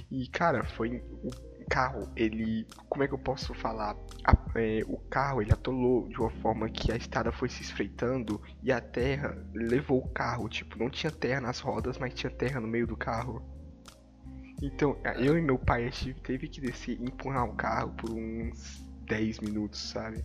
[0.10, 1.04] E cara, foi.
[1.68, 2.66] O carro, ele.
[2.90, 3.96] Como é que eu posso falar?
[4.24, 8.42] A- é, o carro ele atolou de uma forma que a estrada foi se espreitando
[8.64, 10.48] e a terra levou o carro.
[10.48, 13.44] Tipo, não tinha terra nas rodas, mas tinha terra no meio do carro.
[14.62, 18.12] Então, eu e meu pai a gente teve que descer e empurrar o carro por
[18.12, 20.24] uns 10 minutos, sabe?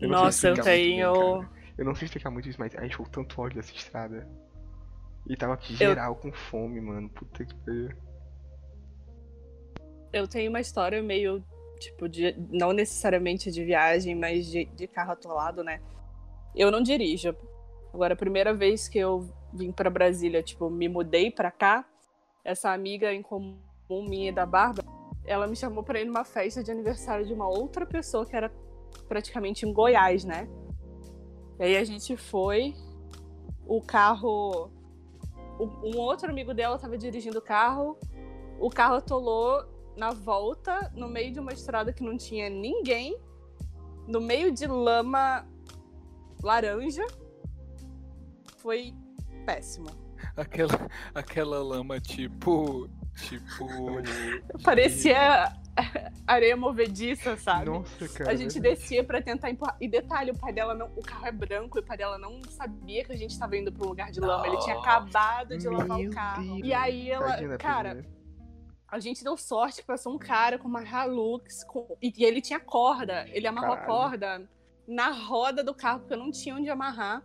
[0.00, 1.12] Eu Nossa, eu bem, tenho.
[1.12, 1.50] cara.
[1.76, 4.26] Eu não sei explicar muito isso, mas a gente ficou tanto ódio dessa estrada.
[5.28, 7.08] E tava geral com fome, mano.
[7.10, 7.90] Puta que pariu.
[10.12, 11.42] Eu tenho uma história meio,
[11.78, 15.80] tipo, de, não necessariamente de viagem, mas de, de carro atolado, né?
[16.54, 17.34] Eu não dirijo.
[17.92, 21.84] Agora, a primeira vez que eu vim pra Brasília, tipo, me mudei pra cá,
[22.44, 24.86] essa amiga em comum minha da Bárbara,
[25.24, 28.50] ela me chamou pra ir numa festa de aniversário de uma outra pessoa que era
[29.08, 30.48] praticamente em Goiás, né?
[31.58, 32.74] E aí a gente foi,
[33.66, 34.70] o carro.
[35.58, 37.98] Um outro amigo dela tava dirigindo o carro,
[38.60, 39.64] o carro atolou
[39.96, 43.18] na volta, no meio de uma estrada que não tinha ninguém,
[44.06, 45.46] no meio de lama
[46.42, 47.06] laranja.
[48.58, 48.94] Foi
[49.44, 49.88] péssimo.
[50.36, 52.88] Aquela, aquela lama tipo.
[53.16, 53.66] Tipo.
[54.62, 55.52] Parecia
[56.26, 57.66] areia movediça, sabe?
[57.66, 58.30] Nossa, cara.
[58.30, 59.76] A gente descia pra tentar empurrar.
[59.80, 60.90] E detalhe, o pai dela não.
[60.96, 63.72] O carro é branco e o pai dela não sabia que a gente tava indo
[63.72, 64.46] pra um lugar de lama.
[64.46, 66.44] Ele tinha acabado de lavar o carro.
[66.44, 66.60] Deus.
[66.64, 67.36] E aí ela.
[67.36, 68.15] Da cara.
[68.96, 72.40] A gente deu sorte que passou um cara com uma Hilux com- e, e ele
[72.40, 73.26] tinha corda.
[73.28, 73.92] Ele amarrou Caralho.
[73.92, 74.50] a corda
[74.88, 77.22] na roda do carro, porque eu não tinha onde amarrar.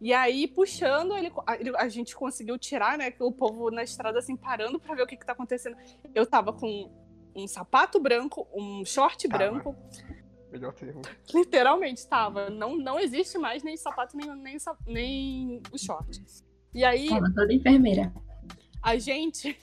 [0.00, 3.10] E aí, puxando, ele, a, ele- a gente conseguiu tirar, né?
[3.10, 5.76] Que o povo na estrada, assim, parando pra ver o que, que tá acontecendo.
[6.14, 6.90] Eu tava com
[7.34, 9.38] um sapato branco, um short Tava.
[9.50, 9.76] branco.
[10.50, 11.02] Melhor termo.
[11.34, 12.48] Literalmente tava.
[12.50, 14.56] Não, não existe mais nem sapato, nem, nem,
[14.86, 16.20] nem o short.
[16.74, 18.12] E aí, Tava toda enfermeira.
[18.82, 19.58] a gente.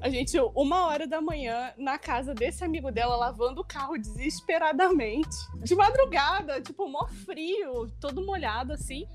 [0.00, 5.36] A gente, uma hora da manhã, na casa desse amigo dela, lavando o carro desesperadamente.
[5.62, 9.06] De madrugada, tipo, mó frio, todo molhado, assim.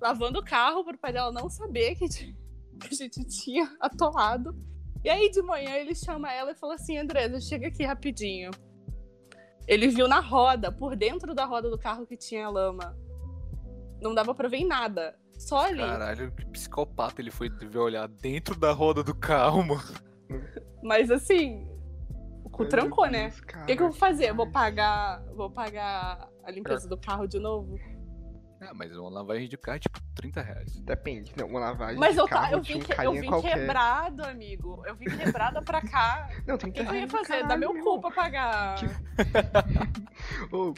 [0.00, 4.54] Lavando o carro pro pai dela não saber que, a gente tinha atolado.
[5.02, 8.50] E aí, de manhã, ele chama ela e fala assim: Andresa, chega aqui rapidinho.
[9.66, 12.96] Ele viu na roda, por dentro da roda do carro que tinha lama.
[14.00, 15.16] Não dava pra ver nada.
[15.38, 15.78] Só ali.
[15.78, 20.09] Caralho, que psicopata ele foi olhar dentro da roda do carro, mano.
[20.82, 21.68] Mas assim,
[22.44, 23.28] o cu Meu trancou, né?
[23.28, 24.30] Deus, O que, que eu vou fazer?
[24.30, 27.78] Eu Vou pagar, vou pagar a limpeza do carro de novo?
[28.62, 30.78] Ah, mas uma lavagem de carro é tipo 30 reais.
[30.82, 31.32] Depende.
[31.34, 33.26] Não, uma lavagem Mas de eu, tá, carro eu de vim, um que- eu vim
[33.28, 33.54] qualquer.
[33.58, 34.82] quebrado, amigo.
[34.86, 36.28] Eu vim quebrada pra cá.
[36.46, 37.46] Não, tem O que, eu ia reais fazer?
[37.46, 38.74] Dá meu cu pra pagar.
[40.52, 40.74] Ô,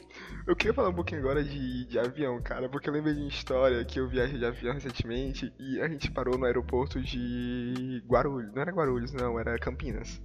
[0.47, 3.27] eu queria falar um pouquinho agora de, de avião, cara, porque eu lembrei de uma
[3.29, 8.53] história que eu viajei de avião recentemente e a gente parou no aeroporto de Guarulhos.
[8.53, 10.21] Não era Guarulhos, não, era Campinas.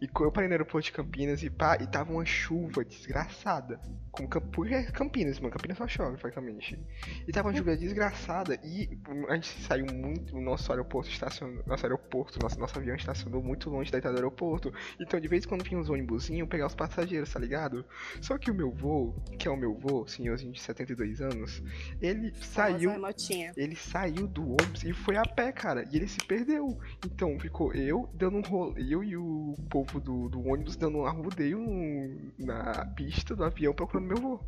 [0.00, 3.80] E eu parei no aeroporto de Campinas e pá, e tava uma chuva desgraçada.
[4.10, 6.78] Com Cam- porque é Campinas, mano, Campinas só chove, praticamente.
[7.26, 11.84] E tava uma chuva desgraçada e a gente saiu muito, o nosso aeroporto estacionou, nosso
[11.86, 14.72] aeroporto, nosso, nosso avião estacionou muito longe da entrada do aeroporto.
[15.00, 17.84] Então de vez em quando vinha uns ônibusinhos pegar os passageiros, tá ligado?
[18.20, 21.62] Só que o meu vô, que é o meu vô, senhorzinho de 72 anos,
[22.00, 22.90] ele saiu.
[22.90, 23.52] Famosa remotinha.
[23.56, 25.86] Ele saiu do ônibus e foi a pé, cara.
[25.92, 26.78] E ele se perdeu.
[27.06, 28.82] Então ficou eu dando um rolê.
[28.92, 33.72] Eu e o povo do, do ônibus dando um arrudeio no- na pista do avião
[33.72, 34.40] procurando meu vô.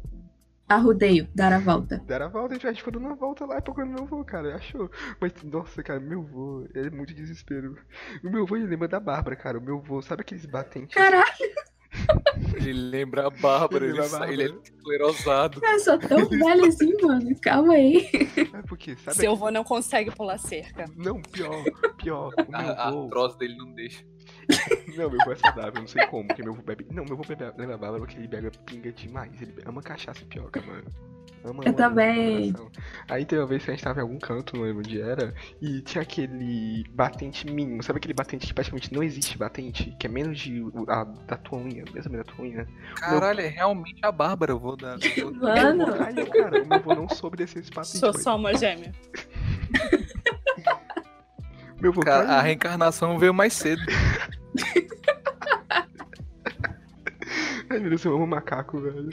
[0.68, 1.98] Arrudeio, dar a volta.
[2.06, 4.56] Deram a volta, a gente ficou dando uma volta lá e procurando meu vô, cara.
[4.56, 4.90] Achou.
[5.20, 7.76] Mas, nossa, cara, meu vô, é muito desespero.
[8.24, 9.58] O meu vô, ele lembra da Bárbara, cara.
[9.58, 10.94] O meu vô, sabe aqueles batentes?
[10.94, 11.24] Caralho,
[12.54, 14.64] Ele lembra a Bárbara, Ele ele, a sa- ele é Bárbara.
[14.64, 15.60] esclerosado.
[15.62, 17.30] eu sou tão velho assim, mano.
[17.42, 18.08] Calma aí.
[18.54, 19.16] É porque, sabe?
[19.18, 20.86] Seu avô não consegue pular cerca.
[20.96, 21.62] Não, pior,
[21.98, 22.32] pior.
[22.38, 23.08] O meu A, a vô.
[23.10, 24.02] troça dele não deixa.
[24.96, 26.86] Não, meu avô é saudável, não sei como, porque meu avô bebe.
[26.90, 29.40] Não, meu avô bebe lembra a Bárbara porque ele bebe pinga demais.
[29.40, 30.84] Ele ama cachaça e pioca, mano.
[31.44, 32.54] Ama, Eu também.
[33.08, 35.34] Aí teve uma vez que a gente tava em algum canto, não lembro onde era,
[35.60, 37.82] e tinha aquele batente mínimo.
[37.82, 39.92] Sabe aquele batente que praticamente não existe batente?
[39.98, 42.64] Que é menos de a, da tua unha, mesmo da tua unha.
[42.94, 44.96] Caralho, é realmente a Bárbara, eu vou dar.
[45.18, 47.98] eu vou- Mano, Caralho, cara, o meu avô não soube descer esse patente.
[47.98, 48.92] Sou mas- só uma gêmea.
[51.80, 53.82] Meu avô Cara, a reencarnação veio mais cedo.
[57.70, 59.10] Ai, meu Deus, eu amo macaco, velho.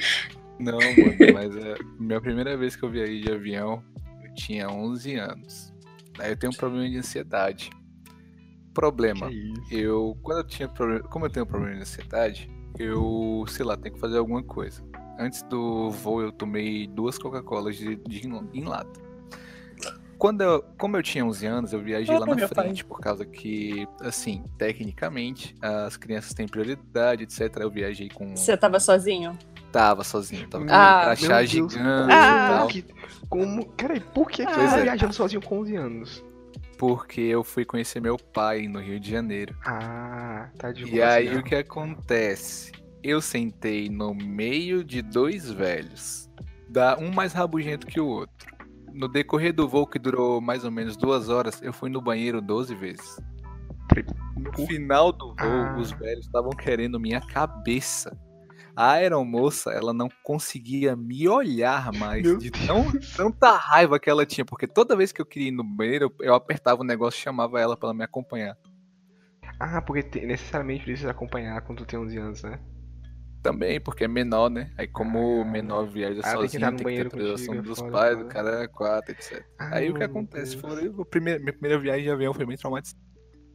[0.60, 3.82] Não, mano, mas é minha primeira vez que eu viajei de avião,
[4.23, 5.73] eu tinha 11 anos.
[6.19, 7.69] Aí eu tenho um problema de ansiedade.
[8.73, 9.30] Problema,
[9.71, 13.95] eu quando eu tinha problema, como eu tenho problema de ansiedade, eu, sei lá, tenho
[13.95, 14.84] que fazer alguma coisa.
[15.17, 19.09] Antes do voo eu tomei duas Coca-Colas de, de em lata.
[20.19, 22.65] Quando eu, como eu tinha 11 anos, eu viajei Ah, lá na meu pai.
[22.65, 27.55] frente, por causa que, assim, tecnicamente, as crianças têm prioridade, etc.
[27.62, 28.36] Eu viajei com.
[28.36, 29.38] Você tava sozinho?
[29.71, 30.99] Tava sozinho, tava com Ah.
[30.99, 32.67] um crachá gigante como e tal.
[32.67, 32.86] que-
[33.29, 33.65] Como.
[33.71, 34.84] Peraí, por que, que Pois você tá é.
[34.84, 36.23] viajando sozinho com 11 anos?
[36.77, 39.55] Porque eu fui conhecer meu pai no Rio de Janeiro.
[39.65, 42.71] Ah, tá de E boa, aí assim, o que acontece?
[43.03, 46.29] Eu sentei no meio de dois velhos,
[46.67, 48.59] da um mais rabugento que o outro.
[48.93, 52.41] No decorrer do voo, que durou mais ou menos duas horas, eu fui no banheiro
[52.41, 53.17] 12 vezes.
[54.38, 55.75] No final do voo, Ah.
[55.78, 58.17] os velhos estavam querendo minha cabeça.
[58.75, 62.86] A aeromoça, ela não conseguia me olhar mais Meu de tão,
[63.17, 66.34] tanta raiva que ela tinha, porque toda vez que eu queria ir no banheiro, eu-
[66.34, 68.56] apertava o negócio e chamava ela pra ela me acompanhar.
[69.60, 72.58] Ah, porque te- necessariamente precisa acompanhar quando tu tem 11 anos, né?
[73.41, 74.69] Também, porque é menor, né?
[74.78, 75.41] Aí como Ah.
[75.41, 77.82] o menor viaja Ah, tem que sozinho, entrar no tem que ter autorização contigo, dos
[77.82, 79.45] pais, do cara é quatro, etc.
[79.58, 80.58] Aí o que acontece?
[80.58, 82.99] Foi a primeira, minha primeira viagem de avião foi bem traumatizante.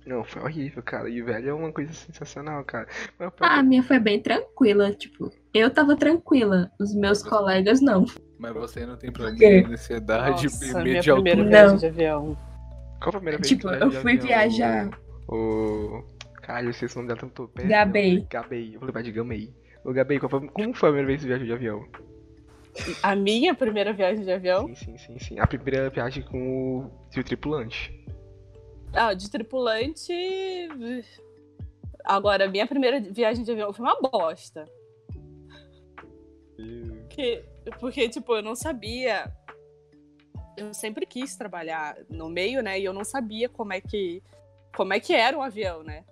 [0.06, 1.08] Não, foi horrível, cara.
[1.08, 2.86] E velho é uma coisa sensacional, cara.
[3.18, 4.92] Mas, Ah, a minha foi bem tranquila.
[4.92, 6.70] Tipo, eu tava tranquila.
[6.78, 8.04] Os meus colegas não.
[8.38, 11.44] Mas você não tem problema de ansiedade Nossa, e medo de altura.
[11.66, 11.76] Não.
[11.76, 12.36] de avião.
[13.00, 14.26] qual a primeira vez Tipo, que eu fui avião?
[14.26, 14.90] viajar.
[15.28, 16.02] O.
[16.42, 17.68] Caralho, eu sei se o nome dela tanto perto.
[17.68, 18.26] Gabei.
[18.30, 18.74] Gabei.
[18.74, 19.54] Eu vou levar de Gamei.
[19.92, 21.88] Gabei, qual foi- como foi a primeira vez que tu viajou de avião?
[23.02, 24.66] A minha primeira viagem de avião?
[24.68, 25.38] Sim, sim, sim, sim.
[25.38, 27.92] A primeira viagem com o seu tripulante.
[28.92, 30.12] Ah, de tripulante.
[32.04, 34.66] Agora, a minha primeira viagem de avião foi uma bosta.
[37.00, 37.44] Porque,
[37.80, 39.32] porque, tipo, eu não sabia.
[40.56, 42.78] Eu sempre quis trabalhar no meio, né?
[42.78, 44.22] E eu não sabia como é que.
[44.76, 46.04] Como é que era um avião, né?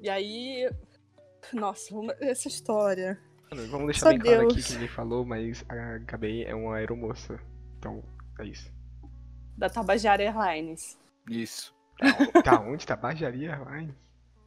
[0.00, 0.70] E aí.
[1.52, 3.18] Nossa, uma- essa história.
[3.70, 4.66] Vamos deixar Só bem claro aqui Deus.
[4.66, 7.38] que ninguém falou, mas a Gabei é uma aeromoça.
[7.78, 8.02] Então,
[8.38, 8.70] é isso.
[9.56, 10.98] Da Tabajara Airlines.
[11.28, 11.74] Isso.
[12.44, 12.86] Tá onde?
[12.86, 13.94] Tá Bajaria Airlines?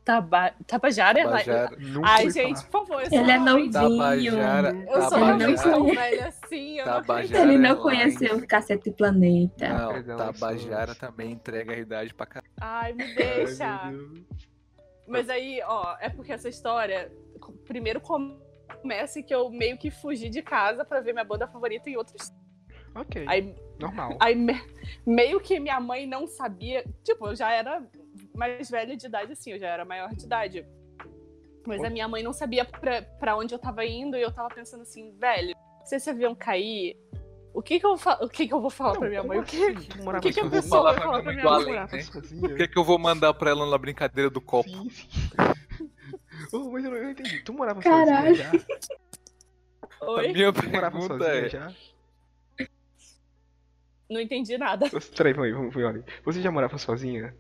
[0.06, 0.52] Taba...
[0.66, 2.00] Tabajara Airlines.
[2.04, 2.70] Ai, gente, falar.
[2.72, 3.04] por favor.
[3.12, 3.72] Ele é novinho.
[3.72, 4.86] Tabajara.
[4.90, 5.96] Eu sou Ele não realmente tão conhece.
[5.96, 6.80] velha assim.
[6.80, 7.44] Eu não Tabajara.
[7.44, 9.70] Ele não conheceu o Cacete Planeta.
[9.70, 12.52] Não, Tabajara também entrega a idade pra caralho.
[12.62, 13.92] Ai, me Ai, deixa.
[13.92, 14.51] meu Deus.
[15.12, 17.12] Mas aí, ó, é porque essa história.
[17.66, 21.98] Primeiro começa que eu meio que fugi de casa pra ver minha banda favorita em
[21.98, 22.32] outros.
[22.94, 24.18] Ok, Aí, normal.
[24.20, 24.62] aí me-
[25.06, 26.84] meio que minha mãe não sabia.
[27.04, 27.82] Tipo, eu já era
[28.36, 30.66] mais velha de idade, assim, eu já era maior de idade.
[31.66, 34.50] Mas a minha mãe não sabia pra, pra onde eu tava indo e eu tava
[34.54, 36.98] pensando assim, velho, se esse avião cair,
[37.54, 38.18] O que que eu, fa...
[38.22, 39.40] o que que eu vou falar pra minha mãe?
[39.40, 40.08] O que, assim?
[40.08, 42.04] O que, que a pessoa vai Falar pra minha mãe Morava né?
[42.04, 42.54] sozinha?
[42.54, 44.70] O que, que eu vou mandar pra ela na brincadeira do copo?
[44.70, 45.08] Sim, sim.
[46.52, 47.40] Ô, mas eu não não entendi.
[47.44, 48.36] Tu morava Caralho.
[48.36, 48.52] sozinha já?
[50.02, 50.34] A Oi?
[50.34, 51.50] minha Tu morava pergunta sozinha é.
[51.50, 51.74] já?
[54.10, 54.90] Não entendi nada.
[55.16, 56.04] Peraí, vamos vamos ver.
[56.26, 57.36] Você já morava sozinha?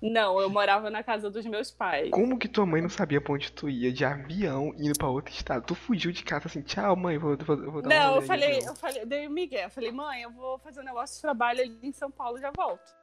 [0.00, 2.10] Não, eu morava na casa dos meus pais.
[2.10, 5.32] Como que tua mãe não sabia pra onde tu ia de avião indo pra outro
[5.34, 5.64] estado?
[5.66, 8.20] Tu fugiu de casa assim, tchau mãe, vou, vou, vou dar uma Não, eu rolê
[8.20, 8.66] aí, falei, não.
[8.68, 11.60] eu falei, dei o Miguel, eu falei, mãe, eu vou fazer um negócio de trabalho
[11.62, 12.96] ali em São Paulo e já volto.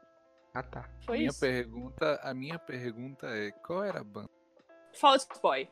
[0.54, 0.90] Ah tá.
[1.06, 1.40] Foi minha isso.
[1.42, 4.30] pergunta, a minha pergunta é, qual era a banda?
[4.94, 5.68] Fault Boy.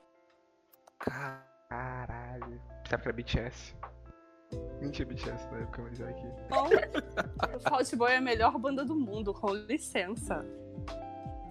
[1.00, 2.62] Caralho.
[2.90, 3.76] Sabe que era BTS?
[4.82, 6.26] Nem tinha BTS na época, mas aqui.
[6.46, 6.68] Então,
[7.56, 10.46] o Fault Boy é a melhor banda do mundo, com licença.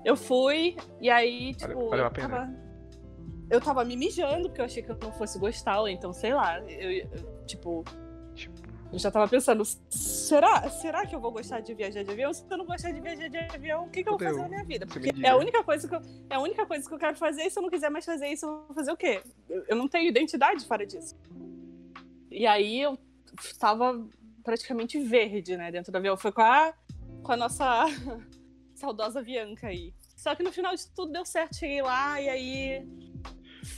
[0.04, 2.28] Eu fui, e aí, tipo, valeu a eu, pena?
[2.28, 2.54] tava,
[3.50, 6.58] eu tava me mijando, porque eu achei que eu não fosse gostar, então, sei lá,
[6.60, 7.84] eu, eu, tipo,
[8.34, 8.54] Tipo,
[8.92, 12.32] eu já tava pensando, será, será que eu vou gostar de viajar de avião?
[12.32, 14.48] Se eu não gostar de viajar de avião, o que, que eu vou fazer na
[14.48, 14.86] minha vida?
[14.86, 17.42] Porque é a única coisa que eu, é a única coisa que eu quero fazer,
[17.42, 19.22] e se eu não quiser mais fazer isso, eu vou fazer o quê?
[19.48, 21.16] Eu, eu não tenho identidade fora disso.
[22.30, 22.98] E aí eu
[23.58, 24.06] tava
[24.42, 26.16] praticamente verde, né, dentro do avião.
[26.16, 26.74] Foi com a,
[27.22, 27.86] com a nossa
[28.82, 29.94] saudosa Bianca aí.
[30.16, 32.86] Só que no final de tudo deu certo, cheguei lá e aí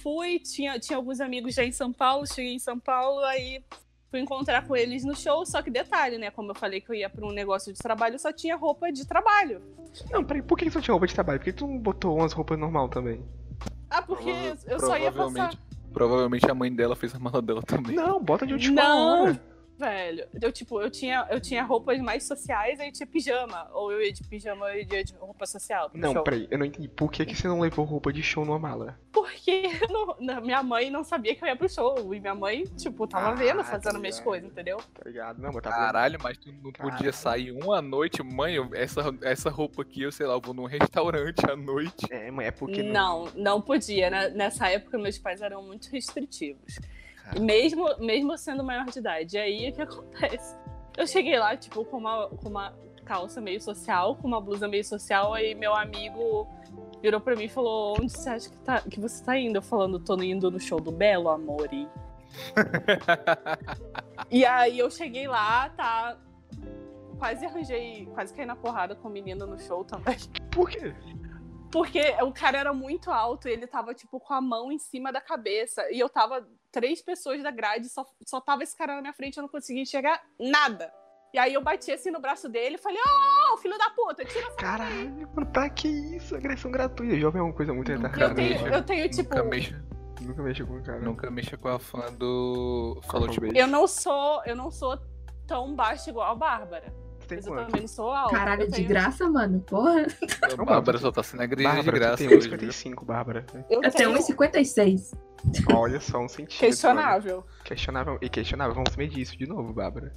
[0.03, 3.63] fui, tinha, tinha alguns amigos já em São Paulo, cheguei em São Paulo, aí
[4.11, 6.95] fui encontrar com eles no show, só que detalhe, né, como eu falei que eu
[6.95, 9.61] ia pra um negócio de trabalho, eu só tinha roupa de trabalho.
[10.11, 11.39] Não, peraí, por que você tinha roupa de trabalho?
[11.39, 13.23] Por que tu não botou umas roupas normal também?
[13.91, 15.13] Ah, porque Prova- eu só ia passar.
[15.13, 15.59] provavelmente-
[15.93, 17.95] Provavelmente a mãe dela fez a mala dela também.
[17.95, 19.23] Não, bota de última Não.
[19.23, 19.54] hora.
[19.77, 23.69] Velho, eu tipo, eu tinha, eu tinha roupas mais sociais, aí tinha pijama.
[23.73, 25.91] Ou eu ia de pijama, ou eu ia de roupa social.
[25.93, 26.23] Não, show.
[26.23, 26.87] peraí, eu não entendi.
[26.89, 28.99] Por que, que você não levou roupa de show numa mala?
[29.13, 32.15] Porque não- não- minha mãe não sabia que eu ia pro show.
[32.15, 34.77] E minha mãe, tipo, tava Ah, vendo, tá fazendo minhas coisas, entendeu?
[34.95, 35.43] Tá ligado?
[35.43, 35.75] Não, mas tava.
[35.77, 36.97] Caralho, mas tu não Caralho.
[36.97, 40.67] podia sair uma noite, mãe, essa, essa roupa aqui, eu sei lá, eu vou num
[40.67, 42.07] restaurante à noite.
[42.11, 42.83] É, mas é porque.
[42.83, 44.09] Não, não podia.
[44.09, 44.29] né?
[44.29, 46.79] Nessa época, meus pais eram muito restritivos.
[47.25, 47.41] Cara.
[47.41, 49.37] Mesmo, mesmo sendo maior de idade.
[49.37, 50.57] E aí, o que acontece?
[50.97, 54.85] Eu cheguei lá, tipo, com uma, com uma calça meio social, com uma blusa meio
[54.85, 56.47] social, aí meu amigo
[57.03, 59.57] virou pra mim e falou, onde você acha que, tá, que você tá indo?
[59.57, 61.89] Eu falando, tô indo no show do Belo, amore.
[64.31, 66.19] e aí eu cheguei lá, tá...
[67.19, 70.17] Quase arranjei, quase caí na porrada com o menino no show também.
[70.51, 70.95] Por quê?
[71.71, 75.13] Porque o cara era muito alto e ele tava, tipo, com a mão em cima
[75.13, 75.83] da cabeça.
[75.91, 79.37] E eu tava três pessoas da grade, só, só tava esse cara na minha frente,
[79.37, 80.93] eu não conseguia enxergar nada.
[81.33, 82.99] E aí eu bati assim no braço dele e falei,
[83.53, 84.57] ô, filho da puta, tira essa.
[84.57, 86.35] Caralho, mano, pra que isso?
[86.35, 87.17] Agressão gratuita.
[87.17, 88.25] Jovem é uma coisa muito retardada.
[88.25, 88.69] Eu tenho, mexa.
[88.77, 89.35] eu tenho, tipo.
[89.37, 89.85] Nunca mexa,
[90.21, 91.01] Nunca mexeu com o cara.
[91.01, 93.41] nunca mexa com a fã do Alphabet.
[93.41, 93.51] Boy.
[93.55, 94.43] Eu não sou.
[94.47, 94.97] Eu não sou
[95.47, 96.93] tão baixa igual a Bárbara.
[97.27, 97.67] Tem Mas eu quanto?
[97.67, 98.37] também não sou alta.
[98.37, 99.61] Caralho, eu de tenho, graça, mano.
[99.61, 100.07] Porra.
[100.59, 102.59] A Bárbara só tá sendo agredida de graça hoje, viu?
[102.71, 103.45] 1,55, Bárbara.
[103.69, 105.17] Eu Eu tenho tenho 1,56.
[105.73, 106.59] Olha só, um centímetro.
[106.59, 107.37] questionável.
[107.39, 107.65] olha.
[107.65, 108.19] Questionável.
[108.21, 108.75] E questionável.
[108.75, 110.13] Vamos medir isso de novo, Bárbara.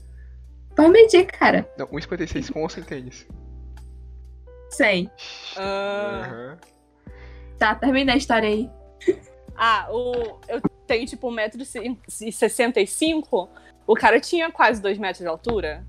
[0.75, 1.69] Pode medir, cara.
[1.77, 3.27] Não, 1,56 com ou sem tênis.
[4.69, 5.09] 100.
[5.57, 6.57] Ah, Aham.
[7.57, 8.69] Tá, termina a história aí.
[9.55, 13.49] ah, o, eu tenho tipo 1,65m.
[13.87, 15.85] O cara tinha quase 2 metros de altura.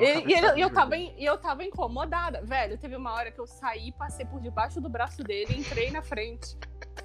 [0.00, 2.42] E, e ele- e eu, tava, e eu tava incomodada.
[2.42, 5.90] Velho, teve uma hora que eu saí, passei por debaixo do braço dele e entrei
[5.90, 6.56] na frente.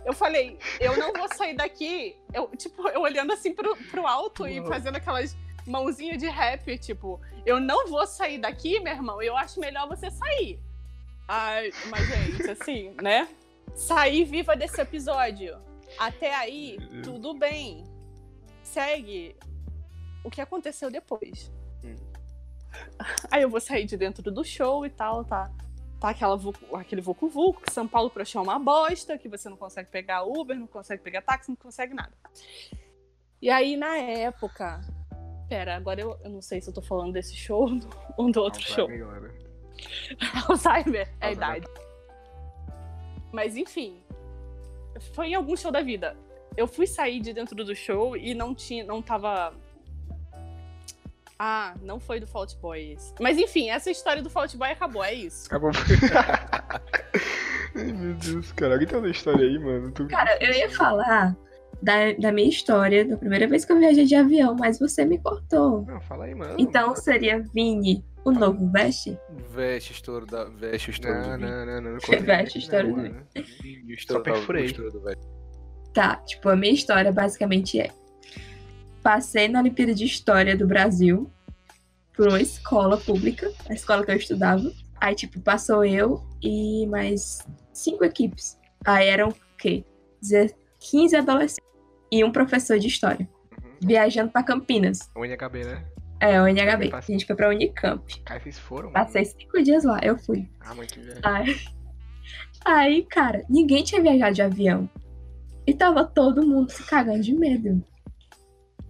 [0.04, 2.16] Eu falei, eu não vou sair daqui.
[2.34, 4.70] Eu, tipo, eu olhando assim pro, pro alto e Uau.
[4.70, 5.36] fazendo aquelas
[5.66, 9.22] mãozinhas de rap, tipo, eu não vou sair daqui, meu irmão.
[9.22, 10.60] Eu acho melhor você sair.
[11.28, 13.28] Ai, mas, gente, assim, né?
[13.74, 15.58] Sair viva desse episódio.
[15.98, 17.84] Até aí, tudo bem.
[18.62, 19.36] Segue
[20.24, 21.52] o que aconteceu depois.
[23.32, 25.52] Aí eu vou sair de dentro do show e tal, tá?
[26.00, 26.40] Tá aquela
[26.74, 29.90] aquele vucu vucu, que São Paulo pro show é uma bosta, que você não consegue
[29.90, 32.14] pegar Uber, não consegue pegar táxi, não consegue nada.
[33.42, 34.82] E aí, na época.
[35.48, 37.70] Pera, agora eu, eu não sei se eu tô falando desse show
[38.18, 38.90] ou do outro show.
[38.90, 39.36] Alzheimer, galera.
[40.50, 41.68] Alzheimer, é a idade.
[43.32, 44.02] Mas enfim,
[45.14, 46.18] foi em algum show da vida.
[46.56, 49.54] Eu fui sair de dentro do show e não tinha, não tava.
[51.38, 53.14] Ah, não foi do Fault Boy esse.
[53.20, 55.46] Mas enfim, essa história do Fault Boy acabou, é isso.
[55.48, 55.72] Acabou.
[57.76, 58.74] Ai, meu Deus, cara.
[58.74, 59.92] Alguém tem uma história aí, mano?
[59.92, 61.36] Tu- Cara, eu ia falar
[61.82, 65.18] da, da minha história, da primeira vez que eu viajei de avião, mas você me
[65.18, 65.86] cortou.
[65.86, 66.56] Não, fala aí, mano.
[66.58, 69.18] Então seria Vini, o novo Veste?
[69.54, 70.46] Veste estouro da.
[70.46, 71.92] Veste estouro Não, do não, não, não.
[71.92, 73.28] não Veste não, do mano.
[73.90, 74.66] Estouro da- perfurei.
[74.66, 75.26] estouro do Veste.
[75.94, 77.90] Tá, tipo, a minha história basicamente é.
[79.06, 81.30] Passei na Olimpíada de História do Brasil
[82.18, 84.64] por uma escola pública, a escola que eu estudava.
[85.00, 88.58] Aí, tipo, passou eu e mais cinco equipes.
[88.84, 89.86] Aí eram o quê?
[90.20, 91.72] Deze- 15 adolescentes
[92.12, 93.30] e um professor de história.
[93.52, 93.74] Uhum.
[93.84, 94.98] Viajando pra Campinas.
[95.16, 95.86] O NHB, né?
[96.20, 96.90] É, o NHB.
[96.92, 98.24] A gente foi pra Unicamp.
[98.26, 98.92] Aí vocês foram?
[98.92, 99.06] mano?
[99.06, 100.50] Passei cinco dias lá, eu fui.
[100.62, 101.00] Ah, mãe, que.
[101.22, 101.56] Aí,
[102.66, 104.90] aí, cara, ninguém tinha viajado de avião.
[105.68, 107.84] E tava todo mundo se cagando de medo.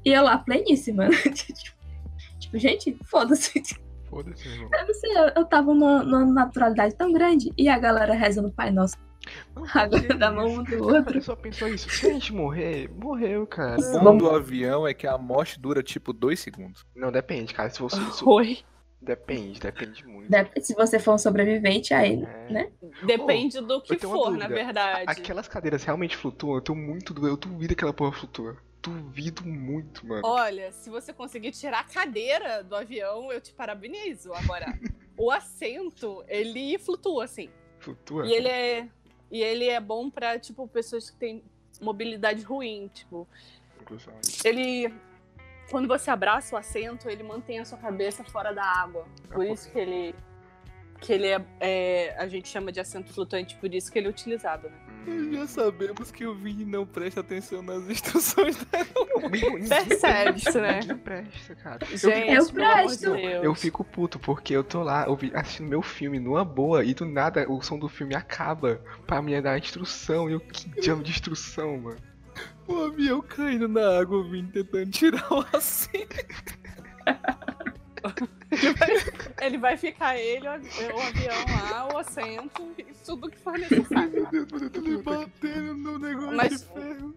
[0.06, 1.10] E eu lá, pleníssima.
[1.34, 1.60] tipo,
[2.40, 3.62] tipo, gente, foda-se.
[4.10, 4.70] Foda-se, irmão.
[4.72, 7.52] Eu não sei, eu, eu tava numa, numa naturalidade tão grande.
[7.58, 8.96] E a galera rezando Pai Nosso,
[9.74, 11.18] agora da mão um do outro.
[11.18, 11.90] Eu só pensou isso.
[11.90, 13.82] Se a gente morrer, morreu, cara.
[13.82, 16.86] O bom do avião é que a morte dura tipo dois segundos.
[16.96, 17.70] Não, depende, cara.
[17.70, 17.98] Se você.
[18.24, 18.60] Oi.
[19.02, 20.32] Depende, depende muito.
[20.32, 22.52] Dep- Se você for um sobrevivente, aí, É.
[22.52, 22.70] né?
[23.06, 25.04] Depende do que tenho for, na verdade.
[25.06, 26.56] Aquelas cadeiras realmente flutuam?
[26.56, 27.28] Eu tô muito doido.
[27.34, 28.58] Eu duvido que aquela porra flutua.
[28.86, 30.22] Duvido muito, mano.
[30.26, 34.34] Olha, se você conseguir tirar a cadeira do avião, eu te parabenizo.
[34.34, 34.66] Agora,
[35.18, 37.50] o assento, ele flutua, assim.
[37.80, 38.28] Flutua?
[38.28, 38.88] E ele é,
[39.32, 41.44] e ele é bom pra, tipo, pessoas que têm
[41.82, 42.90] mobilidade ruim.
[42.94, 43.28] Tipo,
[44.44, 44.94] ele.
[45.72, 49.08] Quando você abraça o assento, ele mantém a sua cabeça fora da água.
[49.30, 50.16] Por Ah, isso que ele.
[51.02, 54.10] Que ele é, é- A gente chama de assento flutuante, por isso que ele é
[54.10, 54.78] utilizado, né?
[55.32, 58.58] Já sabemos que o Vini não presta atenção nas instruções
[59.68, 60.80] Percebe-se, né?
[60.80, 61.86] Ninguém presta, cara.
[61.86, 63.12] Gente, Eu amor de presto.
[63.14, 63.44] Deus.
[63.44, 67.06] Eu fico puto porque eu tô lá eu assistindo meu filme numa boa e do
[67.06, 70.30] nada o som do filme acaba pra mim dar a instrução.
[70.30, 71.98] E eu que diabo de instrução, mano.
[72.68, 76.16] O avião caindo na água, o Vini tentando tirar o assento.
[79.42, 83.58] Ele vai ficar ele, o avi- o avião lá, o assento e tudo que for
[83.58, 84.28] necessário.
[84.74, 87.16] Ele batendo no negócio Mas- de ferro.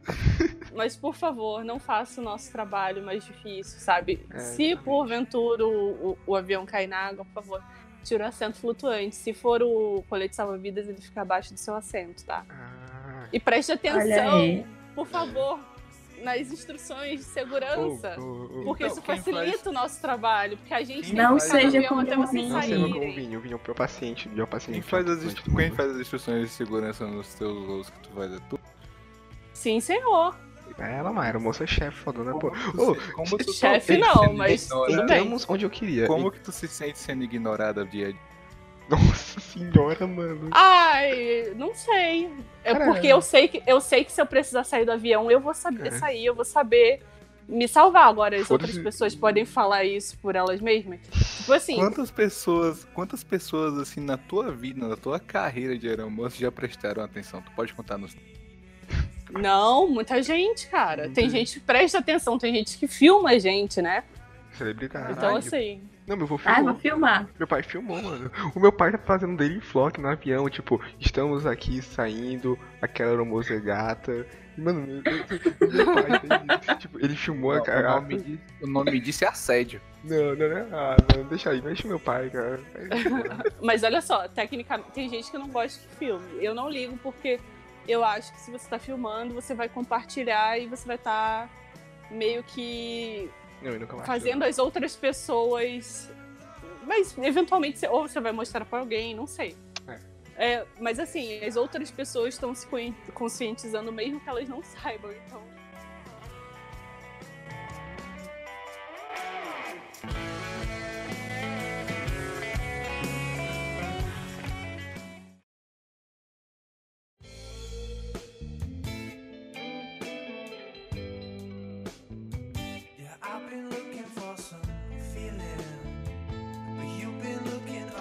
[0.75, 4.27] Mas, por favor, não faça o nosso trabalho mais difícil, sabe?
[4.31, 4.85] É, Se exatamente.
[4.85, 7.63] porventura o, o, o avião cair na água, por favor,
[8.05, 9.17] tira o assento flutuante.
[9.17, 12.45] Se for o colete salva-vidas, ele fica abaixo do seu assento, tá?
[12.49, 13.27] Ah.
[13.33, 14.65] E preste atenção,
[14.95, 15.59] por favor,
[16.23, 18.17] nas instruções de segurança.
[18.19, 18.65] Oh, oh.
[18.65, 20.57] Porque Então, isso facilita faz- o nosso trabrabalho.
[20.59, 22.49] Porque a gente Não que seja como até o vocês Vini.
[22.49, 23.15] Não sei como o saírem.
[23.15, 24.75] Vinho, o Vinho é o meu paciente, meu paciente.
[24.75, 27.99] Quem faz, as, antes instru- quem faz as instruções de segurança nos teus voos que
[28.01, 28.59] tu faz é tu?
[29.53, 30.37] Sim, senhor.
[30.79, 32.51] É ela, Mayra, moça-chefe, fodona, pô.
[32.53, 34.97] Como Ô, tu se- como tu se Chefe não, mas ignorada?
[34.97, 35.37] tudo bem.
[35.49, 36.07] Onde eu queria.
[36.07, 38.28] Como que tu se sente sendo ignorada dia a dia?
[38.91, 40.49] Nossa senhora, mano.
[40.51, 42.31] Ai, não sei.
[42.65, 45.31] É Cara, porque eu sei que eu sei que se eu precisar sair do avião,
[45.31, 45.91] eu vou saber É.
[45.91, 47.03] sair, eu vou saber
[47.47, 48.09] me salvar.
[48.09, 51.01] Agora as outras pessoas podem falar isso por elas mesmas.
[51.39, 56.39] Tipo assim, Quantas pessoas, quantas pessoas assim na tua vida, na tua carreira de aeromoço
[56.39, 57.43] já prestaram atenção?
[57.43, 58.15] Tu pode contar nos
[59.31, 61.11] não, muita gente, cara.
[61.11, 64.05] Tem gente que presta atenção, tem gente que filma a gente, né?
[64.57, 65.13] Celebridade.
[65.13, 66.73] Então assim, Não, meu avô Ah, filmou.
[66.73, 67.29] vou filmar.
[67.39, 68.31] Meu pai filmou, mano.
[68.55, 73.53] O meu pai tá fazendo daily vlog no avião, tipo, estamos aqui saindo, aquela aeromoça
[73.53, 74.27] é gata.
[74.57, 76.21] Mano, meu, meu- meu pai
[76.65, 76.79] isso.
[76.79, 77.91] Tipo, ele filmou a o, cara.
[78.01, 79.81] nome disso, o nome disso é assédio.
[80.03, 80.79] Não, não, não.
[80.79, 82.59] Ah, não, deixa aí, deixa meu pai, cara.
[83.63, 86.25] mas olha só, tecnicamente tem gente que não gosta de filme.
[86.41, 87.39] Eu não ligo porque
[87.87, 91.49] eu acho que se você tá filmando, você vai compartilhar e você vai estar
[92.11, 93.31] meio que
[93.63, 93.71] Não,
[94.07, 96.11] fazendo as outras pessoas.
[96.87, 99.57] Mas eventualmente, ou você vai mostrar pra alguém, não sei.
[100.37, 105.11] É, mas assim, as outras pessoas estão se consci- conscientizando mesmo que elas não saibam,
[105.13, 105.43] então.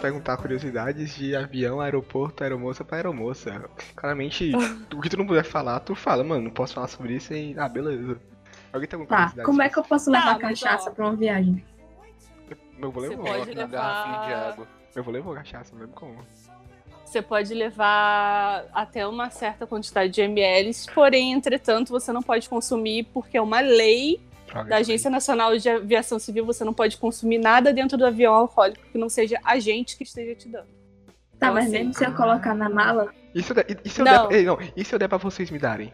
[0.01, 3.67] Perguntar curiosidades de avião, aeroporto, aeromoça pra aeromoça.
[3.95, 4.51] Claramente,
[4.95, 7.57] o que tu não puder falar, tu fala, mano, não posso falar sobre isso e.
[7.57, 8.19] Ah, beleza.
[8.71, 9.45] Alguém tem alguma Tá, curiosidade?
[9.45, 10.93] como é que eu posso levar Tá, cachaça ó.
[10.93, 11.63] pra uma viagem?
[12.77, 13.23] Meu vou levar.
[13.23, 14.67] na levar- garrafinha de água.
[14.95, 16.15] Eu vou levar cachaça, não lembro como.
[17.03, 23.05] Você pode levar até uma certa quantidade de ml, porém, entretanto, você não pode consumir
[23.13, 27.37] porque é uma lei Droga, da Agência Nacional de Aviação Civil, você não pode consumir
[27.37, 30.65] nada dentro do avião alcoólico que não seja a gente que esteja te dando.
[31.39, 34.01] Tá, Então, mas assim, mesmo se eu colocar na mala, E se eu der, se
[34.01, 34.27] eu Não.
[34.27, 35.93] der, não, e se eu der pra vocês me darem?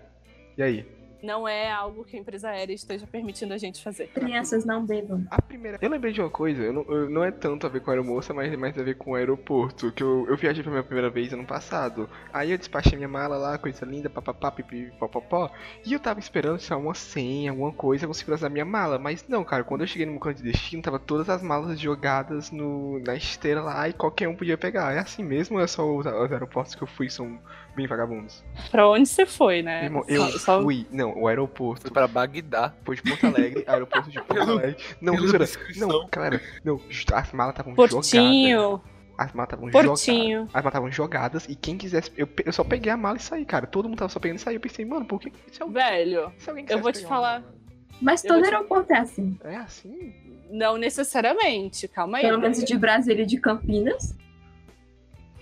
[0.57, 0.85] E aí?
[1.23, 4.07] Não é algo que a empresa aérea esteja permitindo a gente fazer.
[4.09, 5.25] Crianças não bebam.
[5.31, 5.79] A primeira.
[5.81, 7.93] Eu lembrei de uma coisa, eu não, eu- não é tanto a ver com a
[7.93, 9.91] aeromoça, mas é mais a ver com o aeroporto.
[9.93, 12.09] Que eu, eu viajei pela minha primeira vez ano passado.
[12.33, 15.49] Aí eu despachei minha mala lá, coisa linda, papapá, pipi, popopó.
[15.85, 18.99] E eu tava esperando, sei lá, uma senha, alguma coisa com segurança da minha mala.
[18.99, 21.79] Mas não, cara, quando eu cheguei no meu canto de destino, tava todas as malas
[21.79, 24.91] jogadas no, na esteira lá e qualquer um podia pegar.
[24.93, 27.39] É assim mesmo é só os, os aeroportos que eu fui são
[27.75, 28.43] bem vagabundos?
[28.71, 29.85] Pra onde você foi, né?
[29.85, 30.85] Irmão, eu Só- só- fui.
[30.91, 31.81] Não, o aeroporto.
[31.83, 32.73] Foi pra Bagdá.
[32.83, 34.77] Foi de Porto Alegre, aeroporto de Porto Alegre.
[35.01, 35.45] Não, jura,
[35.77, 36.79] não, cara, não,
[37.13, 37.91] as malas estavam jogadas.
[38.11, 38.81] Portinho.
[39.17, 40.01] As malas estavam jogadas.
[40.09, 42.11] As malas estavam jogadas e quem quisesse.
[42.17, 43.67] Eu, eu só peguei a mala e saí, cara.
[43.67, 44.55] Todo mundo tava só pegando e saí.
[44.55, 45.31] Eu pensei, mano, por que.
[45.51, 47.39] Se alguém, Velho, se alguém eu vou te uma falar.
[47.41, 47.53] mala-
[48.01, 49.37] Mas todo te- aeroporto é assim.
[49.43, 50.13] É assim?
[50.49, 52.23] não necessariamente, calma aí.
[52.25, 54.15] Pelo menos de Brasília e de Campinas.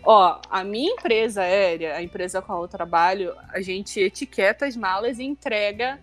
[0.04, 4.66] Ó, a minha empresa aérea, a empresa com a qual eu trabalho, a gente etiqueta
[4.66, 6.00] as malas e entrega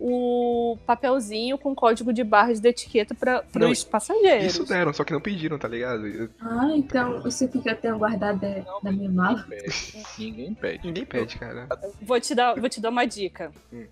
[0.00, 4.46] o papelzinho com código de barras de etiqueta para os passageiros.
[4.46, 6.30] Isso deram, só que não pediram, tá ligado?
[6.40, 9.44] Ah, então isso que eu tenho guardado da, da minha mala.
[9.46, 10.04] Ninguém pede.
[10.18, 10.86] Ninguém pede.
[10.86, 11.68] ninguém pede, cara.
[12.00, 13.52] Vou te dar, vou te dar uma dica.
[13.70, 13.84] Hum.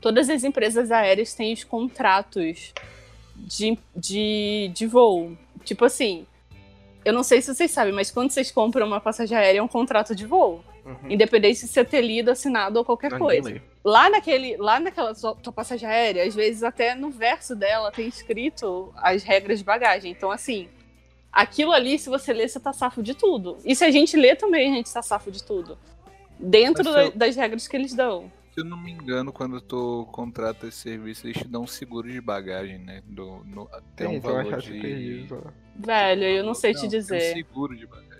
[0.00, 2.74] Todas as empresas aéreas têm os contratos
[3.36, 5.36] de, de, de voo.
[5.64, 6.26] Tipo assim,
[7.06, 9.68] eu não sei se vocês sabem, mas quando vocês compram uma passagem aérea, é um
[9.68, 10.62] contrato de voo.
[10.84, 11.10] Uhum.
[11.10, 13.48] Independente se você ter lido, assinado ou qualquer Não, coisa.
[13.48, 13.60] lê.
[13.84, 18.92] Lá naquele, lá naquela tua passagem aérea, às vezes até no verso dela tem escrito
[18.96, 20.10] as regras de bagagem.
[20.12, 20.68] Então, assim,
[21.32, 23.56] aquilo ali, se você ler, você tá safo de tudo.
[23.64, 25.76] E se a gente lê também, a gente tá safo de tudo.
[26.38, 28.30] Dentro da- das regras que eles dão.
[28.56, 32.10] Se eu não me engano, quando tu contrata esse serviço, eles te dão um seguro
[32.10, 33.02] de bagagem, né?
[33.06, 35.28] Do, no, tem Tem, um valor de...
[35.74, 37.34] Velho, eu não sei te Tem um dizer.
[37.34, 38.16] seguro de bagagem.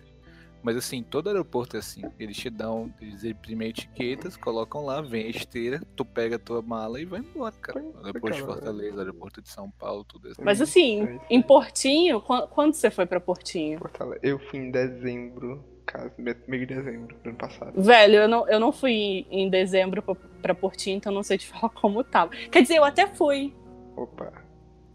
[0.63, 2.03] Mas assim, todo aeroporto é assim.
[2.19, 6.61] Eles te dão, eles imprimem etiquetas, colocam lá, vem a esteira, tu pega a tua
[6.61, 7.81] mala e vai embora, cara.
[7.81, 8.43] Foi- foi Aeroporto de.
[8.43, 10.43] Fortaleza, aeroporto de São Paulo, tudo isso.
[10.45, 11.21] Mas assim, Sei, sei.
[11.31, 13.79] em Portinho, quan- quando você foi pra Portinho?
[13.79, 14.29] Porto Alegre.
[14.29, 17.81] Eu fui em dezembro, caso, me- meio de dezembro do ano passado.
[17.81, 21.47] Velho, eu não, eu não fui em dezembro pra, pra Portinho, então não sei te
[21.49, 22.31] falar como tava.
[22.51, 23.55] Quer dizer, eu até fui.
[23.97, 24.33] Opa.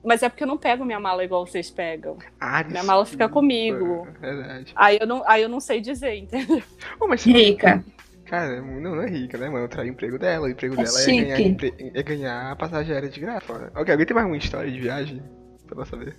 [0.04, 2.18] Mas é porque eu não pego minha mala igual vocês pegam.
[2.40, 4.08] Ah, Minha mala fica comigo.
[4.20, 4.74] Verdade.
[4.76, 6.62] Aí eu não, aí eu não sei dizer, entendeu?
[7.00, 7.84] Ô, mas Rica.
[8.26, 9.66] Cara, não, não é rica, né, mano?
[9.66, 10.48] Eu traí o emprego dela.
[10.48, 13.72] O emprego É dela é ganhar, empre- é ganhar passagem aérea de graça.
[13.76, 15.22] Ok, alguém tem mais uma história de viagem?
[15.68, 16.16] Pra saber.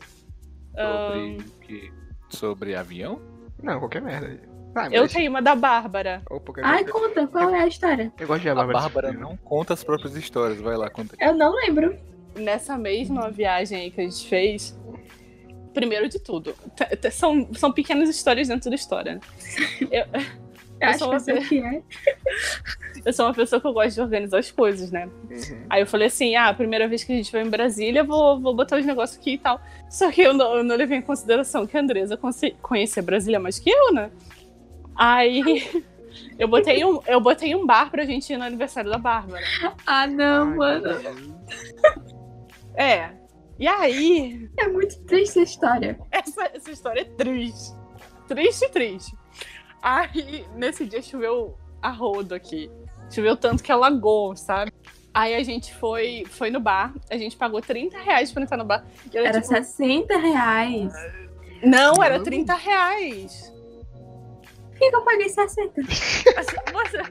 [0.76, 1.90] Sobre o quê?
[2.28, 3.20] Sobre avião?
[3.62, 4.38] Não, qualquer merda.
[4.74, 6.22] Ah, Eu tenho uma da Bárbara.
[6.30, 8.12] Opa, Ai, gosto- conta, qual é a história?
[8.18, 8.78] eu gosto de a A Bárbara.
[8.80, 9.28] Bárbara sofrendo.
[9.30, 10.60] não conta as próprias histórias.
[10.60, 11.14] Vai lá, conta.
[11.20, 11.96] Eu não lembro.
[12.34, 14.74] Nessa mesma viagem aí que a gente fez,
[15.74, 19.16] primeiro de tudo, t- t- são, são pequenas histórias dentro da história.
[19.82, 19.86] né?
[19.90, 20.06] Eu,
[20.80, 21.82] Eu acho sou que eu sei uma o que é.
[23.04, 25.06] eu sou uma pessoa que eu gosto de organizar as coisas, né?
[25.30, 25.66] Uhum.
[25.68, 28.40] Aí eu falei assim: ah, a primeira vez que a gente vai em Brasília, vou,
[28.40, 29.60] vou botar os negócios aqui e tal.
[29.90, 32.18] Só que eu não, eu não levei em consideração que a Andresa
[32.62, 34.10] conhecia Brasília mais que eu, né?
[34.96, 35.84] Aí
[36.38, 39.44] eu botei um, eu botei um bar pra gente ir no aniversário da Bárbara.
[39.86, 41.42] Ah, não, Ai, mano.
[42.74, 43.10] É.
[43.58, 45.98] E aí, É muito triste essa história.
[46.10, 47.72] essa, essa história é triste.
[48.26, 49.16] Triste, triste.
[49.80, 52.70] Aí, nesse dia choveu a rodo aqui.
[53.10, 54.72] Choveu tanto que alagou, sabe?
[55.14, 58.64] Aí a gente foi, foi no bar, a gente pagou 30 reais pra entrar no
[58.64, 58.86] bar.
[59.12, 60.92] Era, Era tipo, 60 reais.
[61.62, 62.24] Não, era Não.
[62.24, 63.51] 30 reais.
[64.82, 65.80] Por que, que eu paguei 60?
[66.36, 67.02] Assim, Você...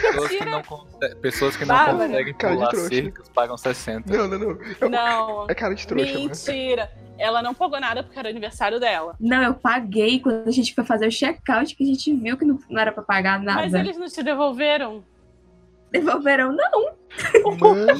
[0.00, 2.88] Pessoas que não, conse- pessoas que não conseguem Cara pular trouxa.
[2.88, 4.16] cercas pagam 60.
[4.16, 4.58] Não, não, não.
[4.80, 6.20] Eu- Não, É cara de trouxa, mano.
[6.28, 6.90] mentira.
[7.18, 9.16] Ela não pagou nada porque era aniversário dela.
[9.18, 12.44] Não, eu paguei quando a gente foi fazer o check-out que a gente viu que
[12.44, 13.62] não, não era pra pagar nada.
[13.62, 15.02] Mas eles não te devolveram?
[15.90, 16.94] Devolveram, não.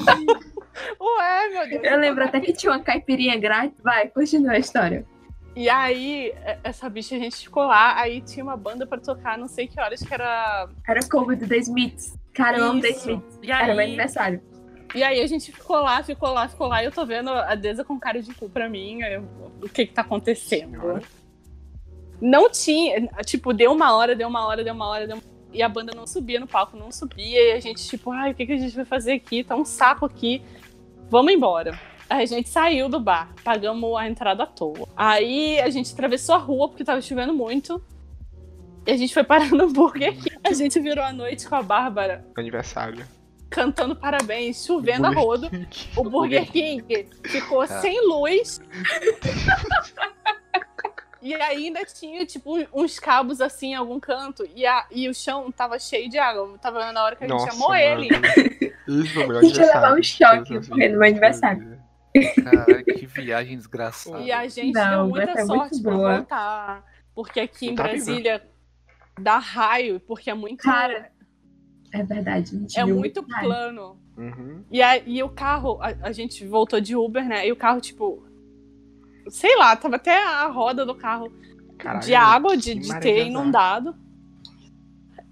[1.01, 1.83] Ué, meu Deus.
[1.83, 3.79] Eu lembro até que tinha uma caipirinha grátis.
[3.83, 5.05] Vai, continua a história.
[5.57, 9.39] E aí, e- essa bicha, a gente ficou lá, aí tinha uma banda pra tocar,
[9.39, 10.69] não sei que horas que era.
[10.87, 12.15] Era cover do The Smiths.
[12.31, 12.89] Cara, eu amo The.
[12.89, 13.39] Smiths.
[13.41, 14.39] E Era meu aí, aniversário.
[14.93, 17.55] e aí a gente ficou lá, ficou lá, ficou lá, e eu tô vendo a
[17.55, 19.01] Deza com cara de cu pra mim.
[19.01, 19.27] aí eu-
[19.63, 20.79] o que que tá acontecendo?
[20.79, 21.01] Senhora.
[22.21, 25.23] Não tinha, tipo, deu uma hora, deu uma hora, deu uma hora, deu uma...
[25.51, 28.35] e a banda não subia no palco, não subia, e a gente, tipo, ai, o
[28.35, 29.43] que, que a gente vai fazer aqui?
[29.43, 30.41] Tá um saco aqui,
[31.09, 31.79] vamos embora.
[32.09, 34.87] Aí a gente saiu do bar, pagamos a entrada à toa.
[34.95, 37.81] Aí a gente atravessou a rua porque tava chovendo muito.
[38.85, 40.37] E a gente foi parar no Burger King.
[40.43, 43.05] A gente virou a noite com a Bárbara aniversário.
[43.49, 45.49] cantando parabéns, chovendo a rodo.
[45.49, 45.67] King.
[45.97, 47.81] O Burger King ficou Tá.
[47.81, 48.61] sem luz.
[51.21, 54.47] E ainda tinha, tipo, uns cabos assim em algum canto.
[54.55, 56.57] E, a, e o chão tava cheio de água.
[56.61, 58.07] Tava vendo na hora que a gente Nossa, ali.
[58.09, 58.25] mano.
[59.03, 60.45] Esse foi o melhor A gente ia levar um aniversário.
[60.45, 61.76] choque no meu aniversário.
[62.43, 64.19] Caralho, que viagem desgraçada.
[64.21, 66.15] E a gente Não, deu muita é muito sorte pra boa.
[66.17, 66.85] voltar.
[67.15, 67.95] Porque aqui em Tá viva.
[67.95, 68.47] Brasília
[69.19, 70.61] dá raio, porque é muito.
[70.63, 71.11] Cara,
[71.93, 73.47] É verdade, a gente é viu muito raio.
[73.47, 73.99] plano.
[74.17, 74.63] Uhum.
[74.71, 77.47] E, a- e o carro, a, a gente voltou de Uber, né?
[77.47, 78.23] E o carro, tipo.
[79.29, 81.31] Sei lá, tava até a roda do carro
[81.77, 83.95] Caralho, de água, de, de ter inundado.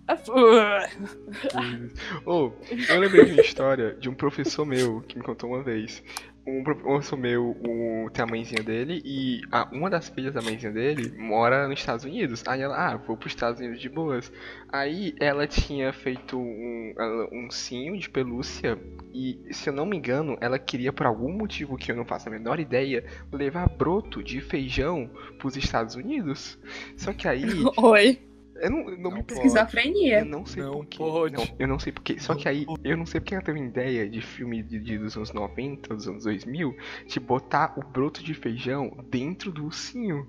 [2.25, 2.51] Oh,
[2.89, 6.03] eu lembrei de uma história de um professor meu que me contou uma vez.
[6.47, 10.41] Um pro- professor meu um, tem a mãezinha dele e a- uma das filhas da
[10.43, 12.43] mãezinha dele mora nos Estados Unidos.
[12.47, 14.31] Aí ela, ah, vou pros Estados Unidos de boas.
[14.71, 16.93] Aí ela tinha feito um,
[17.31, 18.77] um cinho de pelúcia
[19.13, 22.29] e, se eu não me engano, ela queria, por algum motivo que eu não faço
[22.29, 26.59] a menor ideia, levar broto de feijão pros Estados Unidos.
[26.97, 27.43] Só que aí,
[27.77, 28.19] Oi.
[28.55, 29.33] Eu não, não, me Não pergunte.
[29.47, 30.19] Esquizofrenia.
[30.19, 30.97] Eu não sei Não porquê.
[30.97, 31.33] pode.
[31.35, 32.19] Não, eu não sei porquê.
[32.19, 34.97] Só que aí, eu não sei porque ela teve uma ideia de filme de, de-
[34.97, 36.75] dos anos 90, dos anos 2000,
[37.07, 40.27] de botar o broto de feijão dentro do ursinho.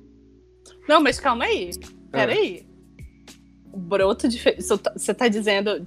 [0.88, 1.70] Não, mas calma aí.
[1.84, 2.18] Ah.
[2.18, 2.66] Peraí.
[3.72, 4.38] O broto de.
[4.38, 4.56] Fe...
[4.60, 5.86] Você tá dizendo.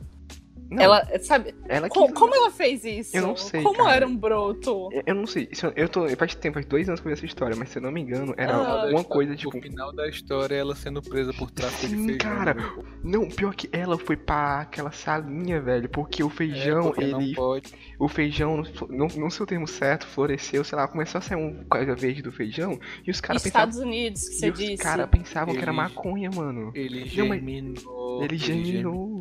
[0.69, 1.19] Não, Ela.
[1.21, 1.55] Sabe.
[1.67, 3.17] ela Co- como ela fez isso?
[3.17, 3.95] Eu não sei, Como cara.
[3.95, 4.89] era um broto?
[4.91, 5.49] Eu- Eu não sei.
[5.51, 6.07] se eu, eu tô.
[6.15, 8.01] Faz tempo, faz dois anos que eu vi essa história, mas se eu não me
[8.01, 8.83] engano, era Ah.
[8.83, 9.57] alguma coisa tipo.
[9.57, 12.17] O final da história é ela sendo presa por tráfico de Sim, feijão.
[12.35, 12.55] cara.
[13.03, 17.21] Não, pior que ela foi pra aquela salinha, velho, porque o É, feijão, porque não
[17.21, 17.33] ele.
[17.35, 17.73] pode.
[17.97, 21.63] O feijão, não, não sei o termo certo, floresceu, sei lá, começou a sair um
[21.65, 23.69] coisa verde do feijão, e os caras pensavam.
[23.69, 24.77] Estados Unidos, que você E os disse.
[24.83, 26.71] caras pensavam que era Ele- maconha, mano.
[26.75, 28.23] Ele Não, mas- germinou.
[28.23, 29.19] Ele germinou.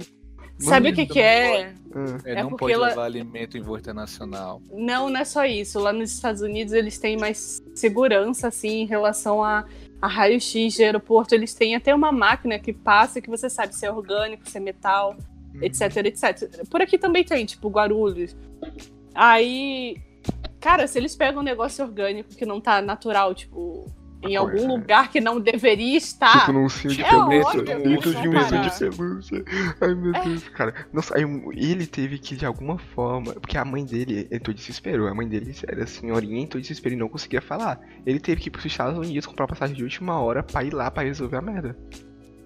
[0.58, 1.60] Sabe o que, que é?
[2.24, 4.60] É, É não pode ela- levar alimento em voo internacional.
[4.72, 5.78] Não, não é só isso.
[5.78, 9.64] Lá nos Estados Unidos eles têm mais segurança, assim, em relação a,
[10.02, 11.34] a raio-x de aeroporto.
[11.34, 14.60] Eles têm até uma máquina que passa que você sabe se é orgânico, se é
[14.60, 15.16] metal,
[15.54, 15.62] Uhum.
[15.62, 16.66] etc, etc.
[16.68, 18.36] Por aqui também tem, tipo, Guarulhos.
[19.14, 19.96] Aí,
[20.60, 23.86] cara, se eles pegam um negócio orgânico que não tá natural, tipo,
[24.20, 24.66] em Pois algum é.
[24.66, 26.40] lugar que não deveria estar.
[26.40, 27.62] Tipo num ursinho de É pelúcia.
[27.62, 29.44] Dentro eles de um ursinho de pelúcia.
[29.80, 30.74] Ai meu Deus, cara.
[30.92, 31.22] Nossa, aí
[31.56, 33.32] ele teve que de alguma forma.
[33.34, 35.06] Porque a mãe dele entrou em desespero.
[35.06, 37.80] A mãe dele era senhorinha, entrou em desespero e não conseguia falar.
[38.04, 40.90] Ele teve que ir pros Estados Unidos comprar passagem de última hora pra ir lá
[40.90, 41.76] pra resolver a merda.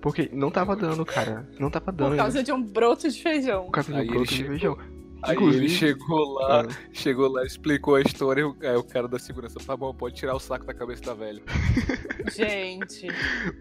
[0.01, 1.49] Porque não tava dando, cara.
[1.61, 2.11] Não tava dando.
[2.11, 3.67] Por causa de um broto de feijão.
[3.67, 4.79] Por causa de um Aí ele broto de chegou- feijão.
[5.23, 6.69] Aí Inclusive- ele chegou lá, Ah.
[6.93, 10.15] chegou lá, explicou a história, e o, aí o cara da segurança, tá bom, pode
[10.17, 11.41] tirar o saco da cabeça da velha.
[12.35, 13.07] Gente.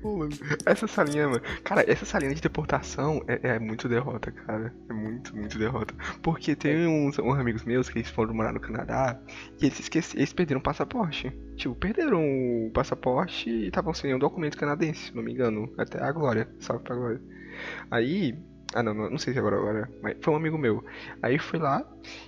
[0.02, 0.28] Pô,
[0.66, 1.42] essa salinha, mano.
[1.64, 4.74] Cara, essa salinha de deportação é, é muito derrota, cara.
[4.90, 5.94] É muito, muito derrota.
[6.22, 9.20] Porque tem uns, uns amigos meus que eles foram morar no Canadá
[9.62, 11.32] e eles esqueceram, eles perderam o passaporte.
[11.56, 12.24] Tipo, perderam
[12.68, 15.72] o passaporte e estavam sem nenhum documento canadense, se não me engano.
[15.78, 16.50] Até a Glória.
[16.60, 17.22] Salve pra Glória.
[17.90, 18.36] Aí.
[18.74, 19.90] Ah, não, não, não sei se agora, agora.
[20.02, 20.84] Mas foi um amigo meu.
[21.22, 21.86] Aí foi lá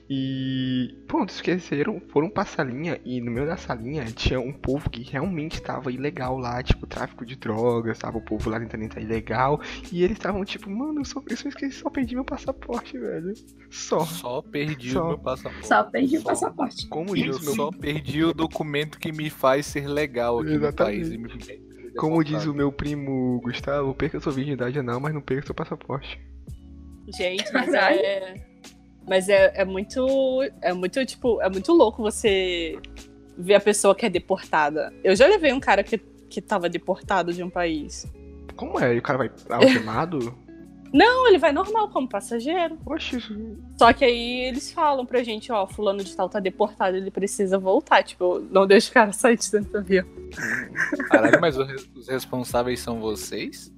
[0.10, 0.96] e.
[1.08, 2.02] Pronto, esqueceram.
[2.10, 6.38] Foram pra salinha e no meio da salinha tinha um povo que realmente tava ilegal
[6.38, 9.62] lá, tipo, tráfico de drogas, tava o povo lá tentando entrar ilegal.
[9.92, 13.34] E eles estavam tipo, mano, eu só, eu só esqueci, só perdi meu passaporte, velho.
[13.70, 14.02] Só.
[14.02, 15.06] Só perdi Só.
[15.06, 15.68] o meu passaporte.
[15.68, 16.30] Só perdi o Só.
[16.30, 16.88] passaporte.
[16.88, 21.18] Como Eu diz meu só perdi o documento que me faz ser legal aqui Exatamente.
[21.18, 21.74] no país.
[21.98, 26.20] Como diz o meu primo Gustavo, perca sua virgindade não, mas não perca seu passaporte.
[27.08, 28.00] Gente, mas Caralho.
[28.00, 28.42] é.
[29.08, 30.08] Mas é, é muito.
[30.62, 32.80] É muito, tipo, é muito louco você
[33.38, 34.94] ver a pessoa que é deportada.
[35.04, 35.98] Eu já levei um cara que,
[36.30, 38.06] que tava deportado de um país.
[38.56, 38.96] Como é?
[38.96, 40.38] E o cara vai algemado?
[40.94, 42.78] Não, ele vai normal como passageiro.
[42.96, 43.36] Isso.
[43.80, 47.58] Só que aí eles falam pra gente, ó, fulano de tal tá deportado, ele precisa
[47.58, 48.04] voltar.
[48.04, 50.06] Tipo, não deixa o cara sair de dentro do avião.
[51.10, 53.74] Caralho, mas os responsáveis são vocês?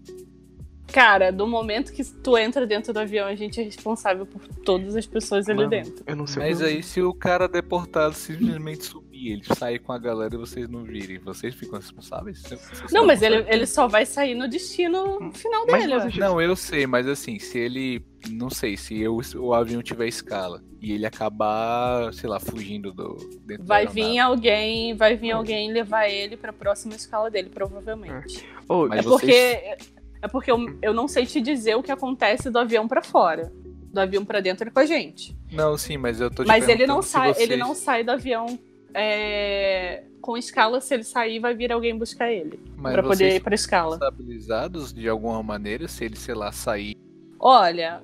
[0.96, 4.96] Cara, do momento que tu entra dentro do avião, a gente é responsável por todas
[4.96, 6.04] as pessoas ali Mano, dentro.
[6.08, 9.80] Eu não sei Mas o que- aí, se o cara deportado simplesmente sumir, ele sair
[9.80, 12.41] com a galera e vocês não virem, vocês ficam responsáveis?
[12.41, 16.00] Vocês Não, mas ele, ele só vai sair no destino final Mas dele.
[16.00, 16.10] você ó.
[16.12, 18.02] já- Não, eu sei, mas assim, se ele.
[18.30, 23.18] Não sei, se eu, o avião tiver escala e ele acabar, sei lá, fugindo do.
[23.46, 28.43] Dentro Vai da vir alguém, vai vir alguém levar ele pra próxima escala dele, provavelmente.
[28.68, 29.78] Ô, Mas É vocês- porque
[30.26, 33.51] é porque eu, eu não sei te dizer o que acontece do avião pra fora.
[33.93, 35.38] Do avião pra dentro é com a gente.
[35.51, 38.59] Não, sim, mas eu tô te Mas ele não sai, ele não sai do avião
[38.93, 42.59] é, com escala, se ele sair, vai vir alguém buscar ele.
[42.76, 43.95] Mas pra poder ir pra escala.
[43.95, 46.95] estabilizados de alguma maneira, se ele, sei lá, sair.
[47.39, 48.01] Olha,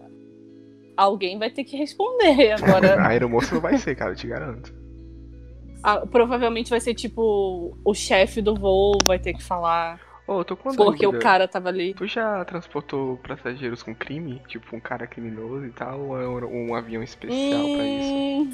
[0.95, 2.51] alguém vai ter que responder.
[2.51, 4.71] Agora, a aeromoça não vai ser, cara, eu te garanto.
[5.81, 10.10] ah, provavelmente vai ser tipo o chefe do voo vai ter que falar.
[10.39, 11.23] Eu tô com uma Porque o dúvida.
[11.23, 11.93] cara tava ali.
[11.93, 14.41] Tu já transportou passageiros com crime?
[14.47, 15.99] Tipo, um cara criminoso e tal?
[16.01, 18.13] Ou é um, avião especial pra isso?
[18.13, 18.51] Hum,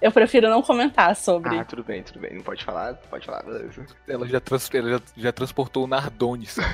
[0.00, 1.56] Eu prefiro não comentar sobre.
[1.58, 2.34] Ah, tudo bem, tudo bem.
[2.34, 2.94] Não pode falar?
[2.94, 3.84] Pode falar, beleza.
[4.06, 6.56] Ela já, trans- ela já, já transportou o Nardones.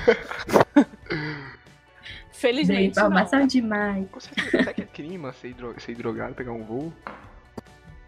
[2.31, 2.95] Felizmente.
[2.97, 3.03] Não.
[3.05, 4.05] Informação demais.
[4.13, 6.93] Você será que é crime ser, dro ser drogado, pegar um voo?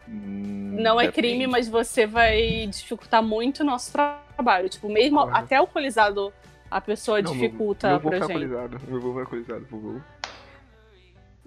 [0.08, 4.27] Não é crime, mas você vai dificultar muito o nosso trabalho.
[4.70, 5.38] Tipo, mesmo Concordo.
[5.38, 6.34] até alcoolizado
[6.70, 8.32] a pessoa Não, dificulta meu, meu pra gente.
[8.32, 8.80] alcoolizado.
[8.88, 10.02] Meu voo foi alcoolizado voo.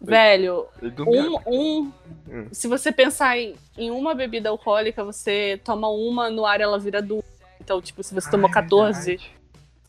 [0.02, 0.66] Velho,
[1.06, 1.92] um, um.
[2.26, 2.46] Hum.
[2.50, 7.02] Se você pensar em, em uma bebida alcoólica, você toma uma, no ar ela vira
[7.02, 7.24] duas.
[7.60, 9.30] Então, tipo, se você tomou é 14, verdade.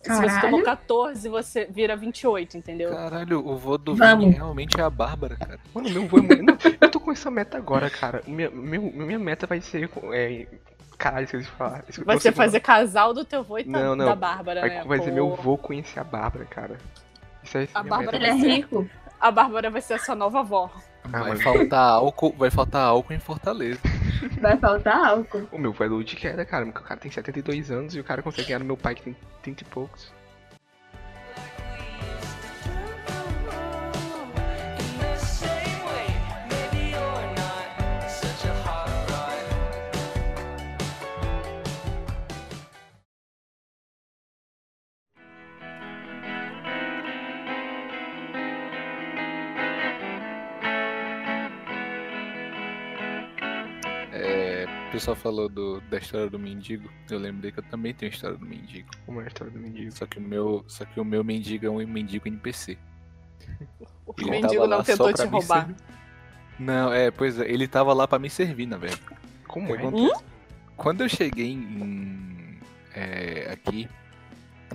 [0.01, 0.41] se você Caralho.
[0.41, 2.89] tomou 14, você vira 28, entendeu?
[2.91, 3.95] Caralho, o vô do.
[3.95, 5.57] Vini realmente é a Bárbara, cara.
[5.73, 6.43] Mano, meu voo é muito.
[6.43, 8.21] Não, eu tô com essa meta agora, cara.
[8.27, 9.89] Minha, meu, minha meta vai ser.
[10.11, 10.45] É...
[11.01, 11.83] Caralho, de falar.
[12.05, 14.05] Vai ser fazer casal do teu vô e Não, não.
[14.05, 14.83] da Bárbara, Vai, né?
[14.85, 16.77] vai ser meu vô conhecer a Bárbara, cara.
[17.43, 18.31] Isso é A Bárbara meta.
[18.31, 18.87] É rico.
[19.19, 20.69] A Bárbara vai ser a sua nova avó.
[21.05, 23.79] Ah, Vai mas- faltar álcool, vai faltar álcool em Fortaleza.
[24.39, 25.47] Vai faltar álcool.
[25.51, 26.63] O meu vai do de queda, cara.
[26.65, 29.01] Porque o cara tem 72 anos e o cara consegue ganhar no meu pai que
[29.01, 30.13] tem 30 e poucos.
[54.91, 56.89] O pessoal falou do- da história do mendigo.
[57.09, 58.89] Eu lembrei que eu também tenho a história do mendigo.
[59.05, 59.89] Como é a história do mendigo.
[59.91, 62.77] Só que o meu, só que o meu mendigo é um mendigo NPC.
[64.05, 65.65] O Ele mendigo não tentou te roubar.
[65.67, 65.75] servir.
[66.59, 69.01] Não, é, pois é, ele tava lá pra me servir, na verdade.
[69.47, 69.77] Como é?
[69.77, 70.23] que acontece?
[70.75, 72.59] Quando eu cheguei em,
[72.93, 73.87] é, aqui,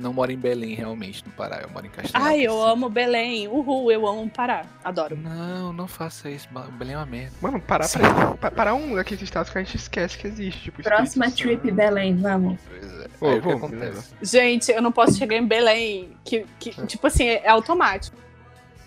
[0.00, 2.26] não moro em Belém realmente, no Pará, eu moro em Castanhal.
[2.28, 2.72] Ai, é eu assim.
[2.72, 3.48] amo Belém.
[3.48, 4.64] Uhul, eu amo Pará.
[4.84, 5.16] Adoro.
[5.16, 7.32] Não, não faça isso, Belém é uma merda.
[7.40, 10.64] Mano, parar pra, pa- parar um daqueles estados que a gente esquece que existe.
[10.64, 11.76] Tipo, Próxima Espírito trip Santo.
[11.76, 12.58] Belém, vamos.
[12.68, 13.06] Pois é.
[13.20, 14.14] Ô, Aí o que vamos, acontece?
[14.22, 16.10] Gente, eu não posso chegar em Belém.
[16.24, 18.16] Que, que tipo assim, é automático.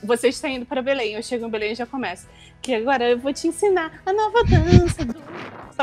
[0.03, 2.25] Você está indo para Belém, eu chego em Belém e já começo.
[2.61, 5.13] Que agora eu vou te ensinar a nova dança do,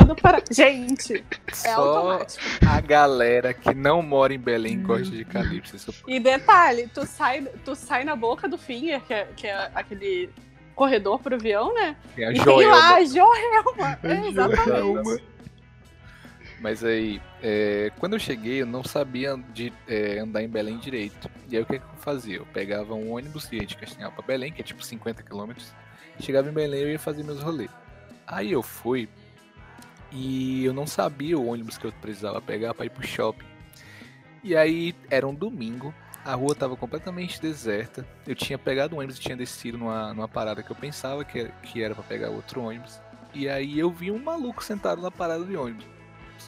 [0.05, 0.42] do Pará.
[0.51, 1.24] Gente,
[1.64, 2.42] é Só automático.
[2.66, 5.76] a galera que não mora em Belém gosta de calypso.
[5.76, 9.70] Isso E detalhe, tu sai, tu sai na boca do Finger, que é, que é
[9.74, 10.30] aquele
[10.74, 11.97] corredor pro avião, né?
[12.16, 13.99] é a E tem lá a Joelma.
[14.03, 14.68] É, exatamente.
[14.68, 15.18] Joelma.
[16.61, 21.30] Mas aí, é, quando eu cheguei, eu não sabia de, é, andar em Belém direito.
[21.49, 22.36] E aí o que, que eu fazia?
[22.36, 25.53] Eu pegava um ônibus e ia de Castanhal pra Belém, que é tipo 50 km.
[26.18, 27.70] Chegava em Belém eu ia fazer meus rolês.
[28.26, 29.09] Aí eu fui
[30.12, 33.46] e eu não sabia o ônibus que eu precisava pegar pra ir pro shopping.
[34.42, 35.92] E aí era um domingo,
[36.24, 38.07] a rua tava completamente deserta.
[38.26, 41.50] Eu tinha pegado o ônibus e tinha descido numa, numa parada que eu pensava que,
[41.62, 43.00] que era pra pegar outro ônibus.
[43.34, 45.84] E aí eu vi um maluco sentado na parada de ônibus.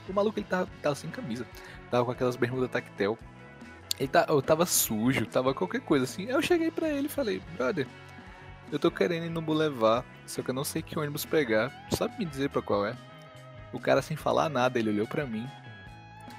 [0.08, 1.46] O maluco ele tava, tava sem camisa,
[1.90, 3.18] tava com aquelas bermudas tactel.
[3.98, 6.26] Ele tá, eu tava sujo, tava qualquer coisa assim.
[6.26, 7.86] Aí eu cheguei pra ele e falei, brother,
[8.70, 11.72] eu tô querendo ir no Boulevard, só que eu não sei que ônibus pegar.
[11.90, 12.96] Sabe me dizer pra qual é?
[13.72, 15.46] O cara sem falar nada, ele olhou pra mim.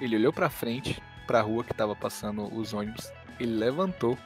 [0.00, 3.10] Ele olhou pra frente, pra rua que tava passando os ônibus.
[3.38, 4.18] Ele levantou.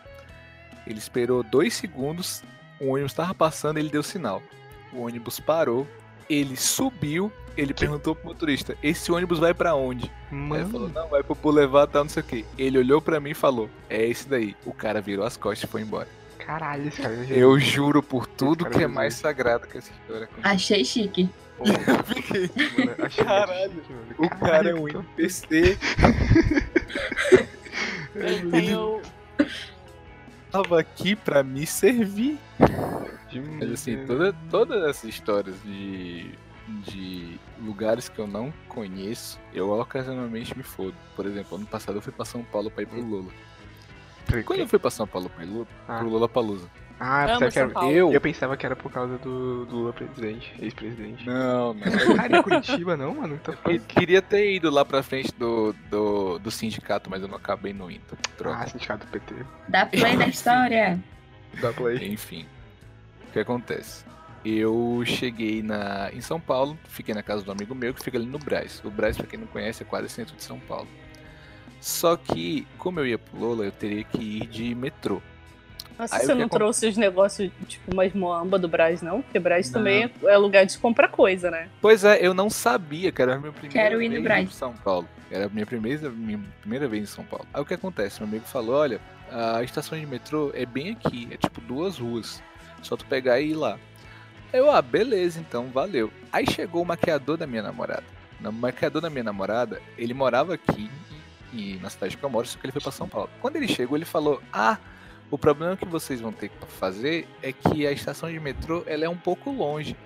[0.87, 2.43] Ele esperou dois segundos.
[2.81, 4.43] O ônibus tava passando, ele deu sinal.
[4.93, 5.87] O ônibus parou.
[6.29, 7.31] Ele subiu.
[7.57, 10.11] Ele perguntou pro motorista: Esse ônibus vai pra onde?
[10.33, 12.45] Aí ele falou: Mano, Não, vai pro Boulevard, tal, não sei o que.
[12.59, 14.57] Ele olhou pra mim e falou: É esse daí.
[14.65, 16.09] O cara virou as costas e foi embora.
[16.39, 17.15] caralho, esse cara.
[17.15, 20.29] é Eu juro por tudo que é é mais sagrado que essa história.
[20.43, 21.31] Achei chique.
[21.65, 24.15] Mano, achei Caralho, chique, mano.
[24.19, 25.79] O cara é um NPC.
[28.15, 29.03] Eu tenho.
[30.51, 32.39] Tava aqui pra me servir.
[33.59, 36.31] Mas assim, toda, todas essas histórias de,
[36.87, 40.95] de lugares que eu não conheço, eu ocasionalmente me fodo.
[41.17, 43.33] Por exemplo, ano passado eu fui pra São Paulo pra ir pro Lula.
[44.45, 45.99] Quando eu fui pra São Paulo pra ir Lula, Ah.
[45.99, 46.69] pro Lula Palusa.
[46.99, 47.93] Ah, eu Amo pensava, que era...
[47.93, 48.13] Eu.
[48.13, 51.27] eu pensava que era por causa do, do Lula presidente, ex-presidente.
[51.27, 52.17] Não, não.
[52.17, 53.39] Cara, em Curitiba não, mano.
[53.39, 57.37] Tá Eu queria ter ido lá pra frente do, do, do sindicato, mas eu não
[57.37, 58.03] acabei não indo.
[58.13, 58.67] Ah, Troca.
[58.69, 59.35] sindicato do PT.
[59.69, 60.99] Dá play na história.
[61.61, 62.13] Dá play.
[62.13, 62.47] Enfim,
[63.29, 64.05] o que acontece?
[64.45, 68.27] Eu cheguei na, em São Paulo, fiquei na casa do amigo meu que fica ali
[68.27, 68.81] no Brás.
[68.85, 70.89] O Brás, pra quem não conhece, é quase centro de São Paulo.
[71.81, 75.21] Só que, como eu ia pro Lola, eu teria que ir de metrô.
[75.99, 79.23] Nossa, Aí você não trouxe os negócios, tipo, umas moamba do Brás, não?
[79.23, 79.75] Porque Brás Não.
[79.81, 81.69] também é lugar de comprar coisa, né?
[81.81, 84.49] Pois é, eu não sabia que era a minha primeira Quero ir no vez Brás.
[84.49, 85.09] em São Paulo.
[85.31, 87.47] Era a minha primeira, minha primeira vez em São Paulo.
[87.55, 88.21] Aí o que acontece?
[88.21, 92.43] Meu amigo falou, olha, a estação de metrô é bem aqui, é tipo duas ruas.
[92.83, 93.79] Só tu pegar e ir lá.
[94.53, 96.13] Eu, ah, beleza, então, valeu.
[96.33, 98.05] Aí chegou o maquiador da minha namorada.
[98.45, 100.91] O maquiador da minha namorada, ele morava aqui
[101.53, 103.31] e na cidade que eu moro, só que ele foi pra São Paulo.
[103.41, 104.77] Quando ele chegou, ele falou, ah,
[105.31, 109.05] o problema que vocês vão ter que fazer é que a estação de metrô ela
[109.05, 109.97] é um pouco longe.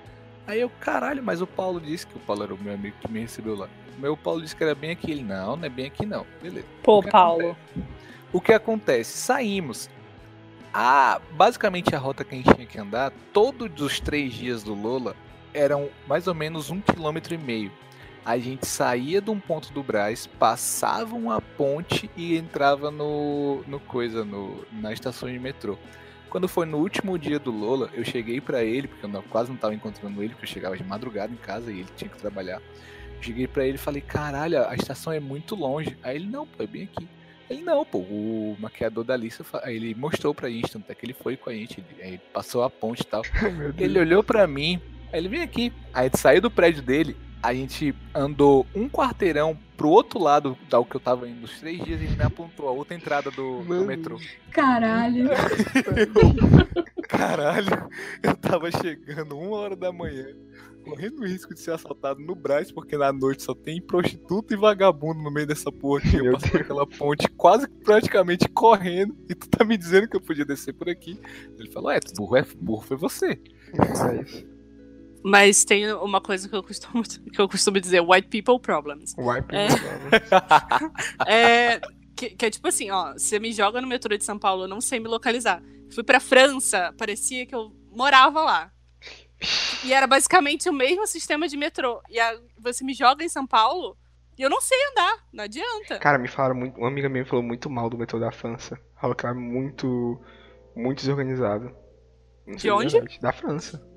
[0.46, 3.10] Aí eu, caralho, mas o Paulo disse que o Paulo era o meu amigo que
[3.10, 3.68] me recebeu lá.
[3.98, 5.10] O meu Paulo disse que era bem aqui.
[5.10, 6.24] Ele, não, não é bem aqui não.
[6.42, 6.66] Beleza.
[6.82, 7.56] Pô, O Paulo.
[8.32, 9.18] O que acontece?
[9.18, 9.90] Saímos.
[10.72, 14.74] A, basicamente a rota que a gente tinha que andar, todos os três dias do
[14.74, 15.16] Lola
[15.52, 17.72] eram mais ou menos um quilômetro e meio.
[18.24, 23.80] A gente saía de um ponto do Brás, passava uma ponte e entrava no, no
[23.80, 25.78] coisa, no, na estação de metrô.
[26.28, 29.50] Quando foi no último dia do Lola, eu cheguei pra ele, porque eu não- quase
[29.50, 32.18] não tava encontrando ele, porque eu chegava de madrugada em casa e ele tinha que
[32.18, 32.60] trabalhar.
[33.20, 35.96] Cheguei pra ele e falei, caralho, a estação é muito longe.
[36.02, 37.08] Aí ele, não, pô, é bem aqui.
[37.48, 41.14] Ele, não, pô, o maquiador da lista, ele mostrou pra gente, tanto é que ele
[41.14, 43.22] foi com a gente, ele, passou a ponte e tal.
[43.78, 44.78] Ele olhou pra mim,
[45.10, 45.72] aí ele vem aqui.
[45.94, 50.58] Aí a gente saiu do prédio dele, a gente andou um quarteirão pro outro lado
[50.68, 53.30] da que eu tava indo os três dias e ele me apontou a outra entrada
[53.30, 54.18] do, do metrô.
[54.50, 55.30] Caralho.
[57.08, 57.88] Caralho,
[58.22, 60.26] eu tava chegando uma hora da manhã,
[60.84, 64.56] correndo o risco de ser assaltado no Brás, porque na noite só tem prostituta e
[64.56, 66.16] vagabundo no meio dessa porra aqui.
[66.16, 70.20] Eu Meu passei aquela ponte quase praticamente correndo e tu tá me dizendo que eu
[70.20, 71.18] podia descer por aqui.
[71.58, 73.40] Ele falou: É, burro, é, burro foi você.
[73.76, 74.44] Mas,
[75.22, 77.02] Mas tem uma coisa que eu costumo,
[77.32, 79.14] que eu costumo dizer, white people problems.
[79.18, 79.68] wipe É.
[81.26, 81.80] É,
[82.16, 84.68] que, que é tipo assim, ó, você me joga no metrô de São Paulo, eu
[84.68, 85.62] não sei me localizar.
[85.92, 88.70] Fui pra França, parecia que eu morava lá.
[89.84, 92.00] E era basicamente o mesmo sistema de metrô.
[92.10, 93.96] E a- você me joga em São Paulo
[94.36, 95.98] e eu não sei andar, não adianta.
[95.98, 96.76] Cara, me falaram muito.
[96.78, 98.78] Uma amiga minha falou muito mal do metrô da França.
[99.00, 100.20] Falou que era muito.
[100.74, 101.72] muito desorganizado.
[102.56, 102.92] De onde?
[102.94, 103.20] verdade.
[103.20, 103.87] Da França.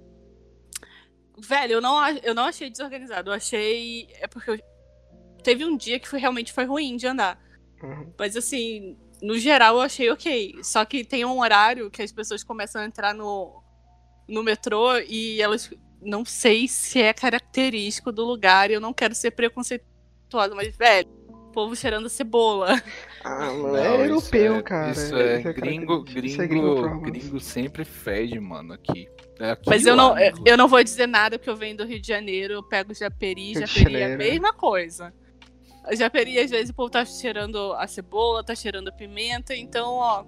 [1.38, 3.30] Velho, eu não, eu não achei desorganizado.
[3.30, 4.08] Eu achei.
[4.20, 4.60] É porque eu-
[5.44, 7.40] teve um dia que foi, realmente foi ruim de andar.
[7.82, 8.14] Uhum.
[8.18, 10.56] Mas assim, no geral eu achei ok.
[10.64, 13.64] Só que tem um horário que as pessoas começam a entrar no,
[14.28, 15.70] no metrô e elas.
[16.02, 21.08] Não sei se é característico do lugar eu não quero ser preconceituosa, mas, velho,
[21.54, 22.70] povo cheirando cebola.
[23.24, 24.92] Ah, mano, Não, é isso europeu, é- cara.
[24.92, 29.08] Isso é, cara- gringo, isso gringo, é gringo gringo sempre fede, mano, aqui.
[29.40, 31.86] É aqui Mas eu não, lá, eu não vou dizer nada porque eu venho do
[31.86, 35.14] Rio de Janeiro, eu pego Japeri, Japeri é a mesma coisa.
[35.84, 39.94] A Japeri, às vezes, o povo tá cheirando a cebola, tá cheirando a pimenta, então,
[39.94, 40.26] ó,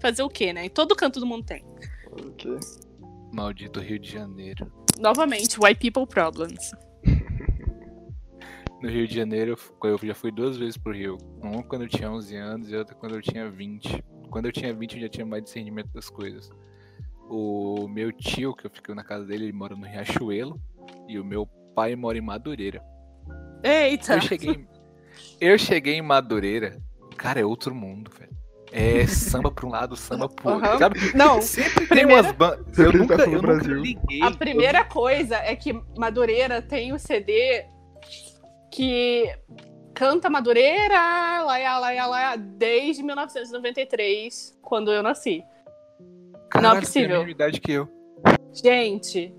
[0.00, 0.66] fazer o quê, né?
[0.66, 1.64] Em todo canto do mundo tem.
[2.12, 2.58] Ok.
[3.32, 4.70] Maldito Rio de Janeiro.
[4.98, 6.70] Novamente, white people problems.
[8.80, 11.18] No Rio de Janeiro, eu já fui duas vezes pro Rio.
[11.42, 14.04] Uma quando eu tinha 11 anos e outra quando eu tinha 20.
[14.30, 16.48] Quando eu tinha 20, eu já tinha mais discernimento das coisas.
[17.28, 20.60] O meu tio, que eu fiquei na casa dele, ele mora no Riachuelo.
[21.08, 22.80] E o meu pai mora em Madureira.
[23.64, 24.14] Eita!
[24.14, 24.66] Eu cheguei,
[25.40, 26.80] eu cheguei em Madureira.
[27.16, 28.30] Cara, é outro mundo, velho.
[28.70, 30.68] É samba pra um lado, samba pro outro.
[30.68, 30.78] Aham.
[30.78, 31.16] Sabe?
[31.16, 32.78] Não, Sempre tem Primeira- umas bandas.
[32.78, 33.74] Eu nunca, eu nunca Brasil.
[33.74, 34.22] liguei.
[34.22, 37.64] a primeira coisa é que Madureira tem o CD
[38.70, 39.30] que
[39.94, 45.42] canta Madureira, laia, laia, laia, desde 1993, quando eu nasci.
[46.50, 47.16] Caralho, não é tem a possível.
[47.18, 47.88] mesma idade que eu.
[48.52, 49.34] Gente,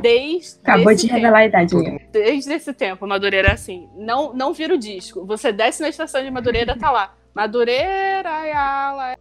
[0.00, 1.98] desde Acabou de tempo, revelar a idade minha.
[2.12, 3.88] desde esse tempo, Madureira é assim.
[3.96, 5.24] Não, não vira o disco.
[5.26, 7.14] Você desce na estação de Madureira, tá lá.
[7.34, 9.18] Madureira, laia, laia.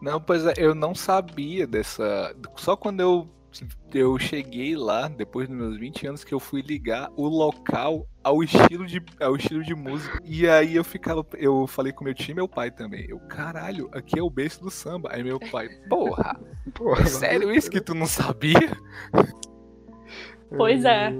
[0.00, 2.34] Não, pois é, eu não sabia dessa.
[2.56, 3.28] Só quando eu,
[3.94, 8.42] eu cheguei lá, depois dos meus 20 anos, que eu fui ligar o local ao
[8.42, 10.20] estilo de, ao estilo de música.
[10.24, 11.24] E aí eu ficava.
[11.34, 13.06] Eu falei com meu tio e meu pai também.
[13.08, 15.10] Eu, caralho, aqui é o berço do samba.
[15.12, 16.36] Aí meu pai, porra,
[16.74, 18.76] Porra, é sério isso que tu não sabia?
[20.56, 21.12] Pois é.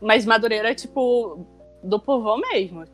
[0.00, 1.46] Mas Madureira é tipo
[1.84, 2.84] do povão mesmo.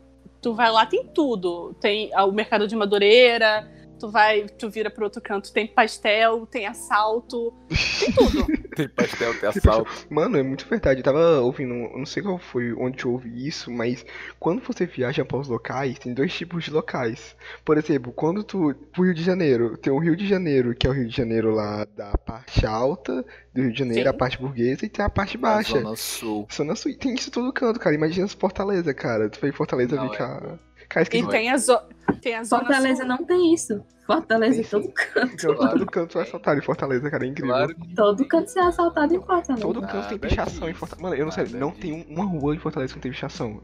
[0.43, 1.73] Tu vai lá, tem tudo.
[1.81, 3.67] Tem o mercado de Madureira,
[3.99, 7.55] tu vai, tu vira pro outro canto, tem pastel, tem assalto,
[7.99, 8.47] tem tudo.
[8.75, 9.91] Tem pastel, tem assalto.
[10.11, 11.01] Mano, é muito verdade.
[11.01, 14.05] Eu tava ouvindo, eu não sei qual foi onde eu ouvi isso, mas
[14.39, 17.37] quando você viaja para os locais, tem dois tipos de locais.
[17.65, 20.91] Por exemplo, quando tu pro Rio de Janeiro, tem o Rio de Janeiro, que é
[20.91, 24.09] o Rio de Janeiro lá da parte alta do Rio de Janeiro, Sim.
[24.09, 25.79] a parte burguesa, e tem a parte baixa.
[25.79, 26.49] Zona Sul.
[26.53, 26.97] Zona Sul.
[26.97, 27.95] Tem isso todo canto, cara.
[27.95, 29.29] Imagina Fortaleza, cara.
[29.29, 30.59] Tu foi em Fortaleza Não, ver é.
[30.95, 31.09] Cara.
[31.13, 31.79] E tem a, zo
[32.23, 33.07] tem a zona Fortaleza sul.
[33.09, 33.85] não tem isso.
[34.07, 35.37] Fortaleza em Tem todo canto.
[35.57, 37.55] Claro todo que canto é assaltado em Fortaleza, cara, é incrível.
[37.55, 39.67] Claro Todo canto você é assaltado em Fortaleza.
[39.67, 41.03] Todo canto tem pichação em Fortaleza.
[41.03, 43.49] Mano, eu não sei, não tem um- uma rua em Fortaleza que não tem pichação.
[43.49, 43.61] minha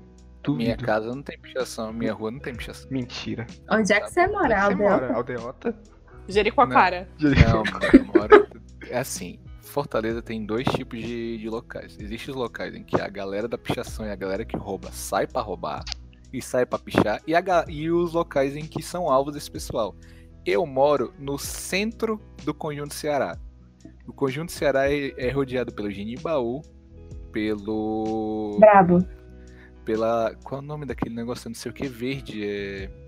[0.74, 0.84] Duvido.
[0.84, 2.88] casa não tem pichação, minha rua não tem pichação.
[2.90, 3.46] Mentira.
[3.70, 4.88] Onde é que você mora, Onde você Aldel?
[4.90, 5.12] mora?
[5.14, 5.78] Aldeota?
[6.28, 7.08] Jericoacoara.
[7.20, 8.46] Não, mano, eu moro.
[8.88, 11.96] É assim, Fortaleza tem dois tipos de, de locais.
[12.00, 15.26] Existem os locais em que a galera da pichação e a galera que rouba sai
[15.26, 15.84] pra roubar
[16.32, 19.94] e sai pra pichar, e, a e os locais em que são alvos desse pessoal.
[20.44, 23.36] Eu moro no centro do Conjunto Ceará.
[24.06, 26.62] O Conjunto Ceará é, é rodeado pelo Genibaú,
[27.32, 28.56] pelo.
[28.58, 28.98] Brabo.
[29.84, 30.34] pela.
[30.42, 31.46] Qual é o nome daquele negócio?
[31.46, 32.44] Eu não sei o que, verde.
[32.44, 32.99] É.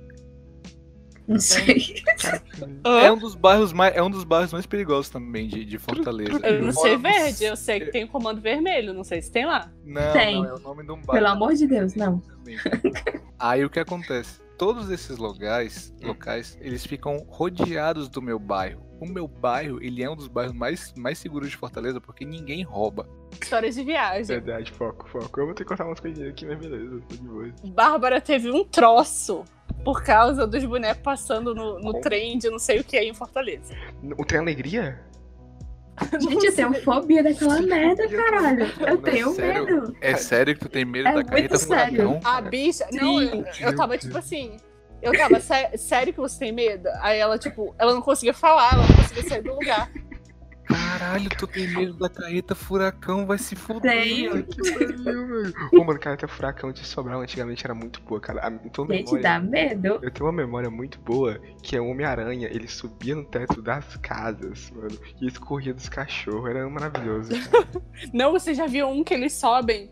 [1.27, 2.03] Não sei.
[2.85, 6.39] É um dos bairros mais, é um dos bairros mais perigosos também de, de Fortaleza.
[6.47, 9.47] Eu não sei verde, eu sei que tem o comando vermelho, não sei se tem
[9.47, 9.71] lá.
[9.85, 10.37] Não, Tem.
[10.37, 11.13] não, é o nome de um bairro.
[11.13, 12.23] Pelo amor de Deus, não.
[13.39, 14.41] Aí o que acontece?
[14.59, 18.87] Todos esses locais, locais, eles ficam rodeados do meu bairro.
[19.01, 22.63] O meu bairro, ele é um dos bairros mais, mais seguros de Fortaleza porque ninguém
[22.63, 23.09] rouba.
[23.41, 24.25] Histórias de viagem.
[24.25, 25.41] Verdade, foco, foco.
[25.41, 27.53] Eu vou ter que contar umas coisinhas aqui, mas beleza, tô de boa.
[27.65, 29.45] Bárbara teve um troço
[29.85, 33.15] por causa dos bonecos passando no, no trem de não sei o que aí em
[33.15, 33.75] Fortaleza.
[34.17, 35.01] O Tem Alegria?
[36.21, 38.67] Gente, eu tenho fobia daquela merda, caralho.
[38.87, 39.65] Eu tenho sério?
[39.65, 39.97] medo.
[40.01, 42.21] É sério que tu tem medo É da carreta furacão?
[42.25, 42.87] A bicha.
[42.93, 43.65] Não, eu, Sim.
[43.65, 44.57] eu tava tipo assim.
[45.03, 46.89] Eu tava, "Sé- sério que você tem medo?
[47.01, 49.91] Aí ela, tipo, ela não conseguia falar, ela não conseguia sair do lugar.
[50.73, 53.93] Caralho, tu tem medo da carreta furacão, vai se fuder.
[54.03, 54.45] Tenho.
[54.45, 55.55] Que pariu, velho.
[55.73, 58.61] Ô, mano, cara, até furacão de Sobral antigamente era muito boa, cara.
[58.65, 59.99] Então, Gente, memória, dá medo.
[60.03, 63.97] Eu tenho uma memória muito boa que é o Homem-Aranha, ele subia no teto das
[63.97, 67.31] casas, mano, e escorria dos cachorros, era maravilhoso.
[67.51, 67.67] cara.
[68.13, 69.91] Não, você já viu um que eles sobem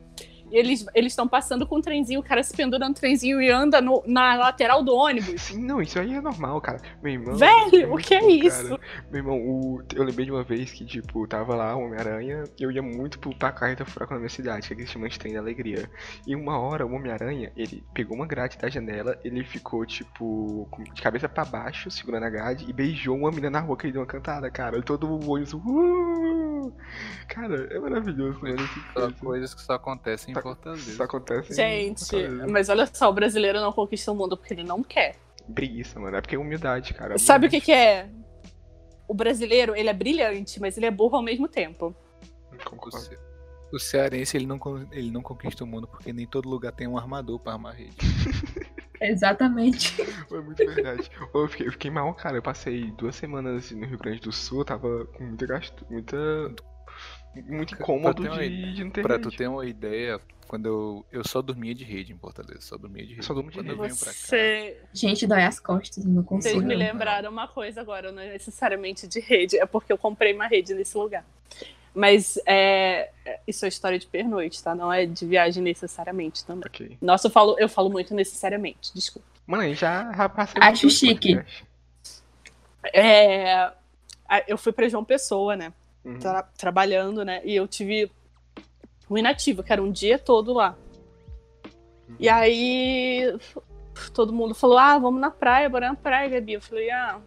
[0.51, 3.81] e eles estão passando com o trenzinho, o cara se pendura no trenzinho e anda
[3.81, 5.43] no- na lateral do ônibus.
[5.43, 6.81] Sim, não, isso aí é normal, cara.
[7.03, 7.37] Meu irmão.
[7.37, 8.69] Velho, o muito que é bom, isso?
[8.69, 8.81] cara.
[9.11, 12.63] Meu irmão, o- eu lembrei de uma vez que, tipo, tava lá o Homem-Aranha e
[12.63, 15.35] eu ia muito pro carreta furacão na minha cidade, que é aquele chama de trem
[15.35, 15.91] da alegria.
[16.27, 21.03] E uma hora o Homem-Aranha, ele pegou uma grade da janela, ele ficou, tipo, de
[21.03, 24.01] cabeça pra baixo, segurando a grade, e beijou uma menina na rua que ele deu
[24.03, 24.79] uma cantada, cara.
[24.79, 25.55] E todo o ônibus.
[25.55, 26.73] Uh!
[27.29, 28.59] Cara, é maravilhoso, mano.
[28.93, 29.15] Só coisa.
[29.21, 30.75] coisas que só acontecem em Tá-.
[30.75, 32.47] Isso acontece em Gente, Fortaleza.
[32.49, 35.17] mas olha só, o brasileiro não conquista o mundo porque ele não quer.
[35.55, 36.17] Preguiça, mano.
[36.17, 37.19] É porque é humildade, cara.
[37.19, 38.09] Sabe o que, que é?
[39.09, 41.95] O brasileiro, ele é brilhante, mas ele é burro ao mesmo tempo.
[42.53, 42.97] O, Concordo.
[42.99, 43.19] ce-
[43.73, 44.59] o cearense ele não,
[44.93, 47.97] ele não conquista o mundo porque nem todo lugar tem um armador pra armar rede.
[49.01, 50.01] Exatamente.
[50.31, 51.11] É muito verdade.
[51.35, 52.37] Eu fiquei, eu fiquei mal, cara.
[52.37, 56.17] Eu passei duas semanas no Rio Grande do Sul, tava com muita gasto, muita.
[57.47, 59.29] Muito incômodo ter uma de, de não ter Pra rede.
[59.31, 63.05] tu ter uma ideia, quando eu, eu só dormia de rede em Fortaleza, só dormia
[63.07, 63.25] de rede.
[63.27, 63.79] Só dorme de quando rede.
[63.79, 64.13] eu venho pra cá.
[64.13, 66.61] Você, Gente, dói as costas, eu não vocês consigo.
[66.63, 66.79] me não.
[66.79, 70.75] lembraram uma coisa agora, não é necessariamente de rede, é porque eu comprei uma rede
[70.75, 71.25] nesse lugar.
[71.95, 73.11] Mas é,
[73.47, 74.75] isso é história de pernoite, tá?
[74.75, 76.65] Não é de viagem necessariamente também.
[76.67, 76.99] Ok.
[77.01, 79.27] Nossa, eu falo, eu falo muito necessariamente, desculpa.
[79.47, 80.63] Mano, já, já passou.
[80.63, 81.41] Acho chique.
[82.95, 83.73] É,
[84.47, 85.73] eu fui pra João Pessoa, né?
[86.05, 86.19] Uhum.
[86.19, 87.41] tra- trabalhando, né?
[87.45, 88.11] E eu tive
[89.09, 90.77] um inativo, que era um dia todo lá.
[92.19, 93.37] E aí
[94.15, 96.55] todo mundo falou: ah, vamos na praia, bora na praia, Gabi.
[96.55, 97.19] Eu falei, ah,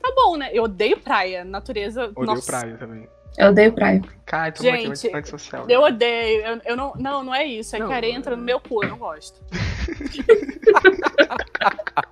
[0.00, 0.50] tá bom, né?
[0.52, 2.06] Eu odeio praia, natureza.
[2.06, 3.08] Odeio nossa, praia também.
[3.38, 4.02] Eu odeio praia.
[4.26, 5.64] Cara, então Gente, aqui é antissocial.
[5.68, 6.92] Eu odeio, eu, eu não.
[6.96, 7.74] Não, não é isso.
[7.74, 9.40] É Não, que a areia entra no meu cu, eu não gosto.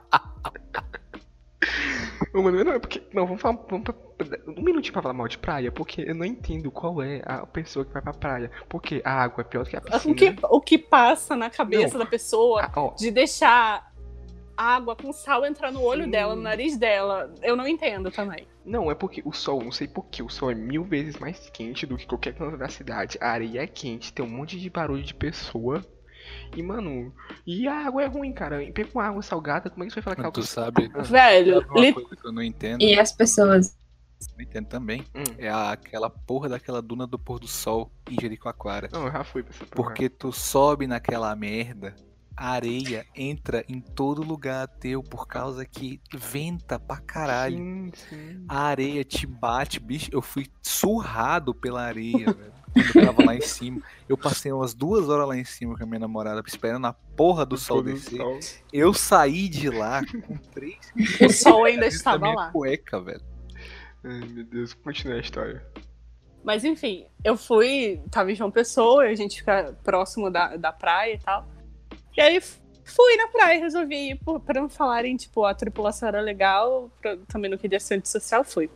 [2.34, 3.02] Ô, mano, não, é porque.
[3.12, 3.58] Não, vamos falar.
[3.68, 3.94] Vamos pra-
[4.46, 7.84] um minutinho pra falar mal de praia, porque eu não entendo qual é a pessoa
[7.84, 8.50] que vai pra praia.
[8.68, 10.12] Porque a água é pior do que a piscina.
[10.12, 12.04] O que, o que passa na cabeça Não.
[12.04, 13.90] da pessoa Ah, de deixar
[14.56, 16.10] água com sal entrar no olho Sim.
[16.10, 18.46] dela, no nariz dela, eu não entendo também.
[18.62, 21.86] Não, é porque o sol, não sei porquê, o sol é mil vezes mais quente
[21.86, 23.16] do que qualquer canto da cidade.
[23.22, 25.82] A areia é quente, tem um monte de barulho de pessoa.
[26.56, 27.12] E, mano,
[27.46, 28.62] e a água é ruim, cara.
[28.62, 30.46] E Pega uma água salgada, como é que você vai falar que a Tu água...
[30.46, 30.88] sabe.
[31.08, 33.76] Velho, uma li- coisa que eu não entendo, E as pessoas.
[34.36, 35.22] não entendo também, Hum.
[35.38, 38.88] é a- aquela porra daquela duna do pôr do sol em Jericoacoara.
[38.92, 39.88] Não, eu já fui pra essa porra.
[39.88, 41.94] Porque tu sobe naquela merda,
[42.36, 47.56] a areia entra em todo lugar teu por causa que venta pra caralho.
[47.58, 48.44] Sim, sim.
[48.48, 50.08] A areia te bate, bicho.
[50.12, 52.59] Eu fui surrado pela areia, velho.
[52.72, 53.80] Quando eu tava lá em cima.
[54.08, 57.44] Eu passei umas duas horas lá em cima com a minha namorada, esperando a porra
[57.46, 58.16] do sol descer.
[58.18, 58.38] sol.
[58.72, 60.78] Eu saí de lá com três
[61.20, 62.50] o sol ainda estava lá.
[62.50, 63.22] cueca, velho.
[64.04, 65.64] Ai, meu Deus, continua a história.
[66.42, 71.14] Mas enfim, eu fui, tava em João Pessoa, a gente fica próximo da, da praia
[71.14, 71.46] e tal.
[72.16, 72.40] E aí
[72.82, 77.48] Fui na praia, resolvi ir, pra não falarem, tipo, a tripulação era legal, pra- também
[77.48, 78.68] não queria ser antissocial, fui.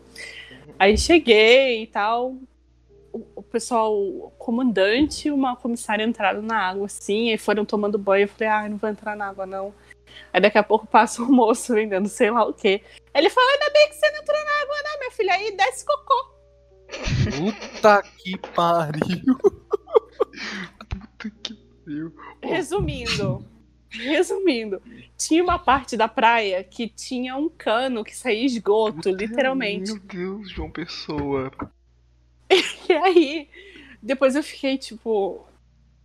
[0.78, 2.36] Aí cheguei e tal,
[3.37, 8.25] o, pessoal, o comandante e uma comissária entraram na água, assim, e foram tomando banho,
[8.25, 9.73] eu falei, ah, não vou entrar na água, não.
[10.33, 12.83] Aí daqui a pouco passa um moço vendendo sei lá o quê.
[13.15, 15.85] Ele fala, ainda bem que você não entrou na água, não, minha filha, aí desce
[15.87, 16.35] cocô.
[17.37, 19.39] Puta que pariu.
[20.89, 22.15] Puta que pariu.
[22.43, 23.45] Resumindo,
[23.91, 24.83] resumindo,
[25.17, 29.93] tinha uma parte da praia que tinha um cano que saía esgoto, literalmente.
[29.93, 31.51] Meu Deus, João Pessoa.
[32.88, 33.49] E aí,
[34.03, 35.47] depois eu fiquei tipo,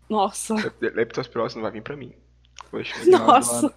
[0.10, 2.14] nossa, Leptospirose não vai vir pra mim.
[2.72, 3.68] Poxa, nossa.
[3.68, 3.74] ano-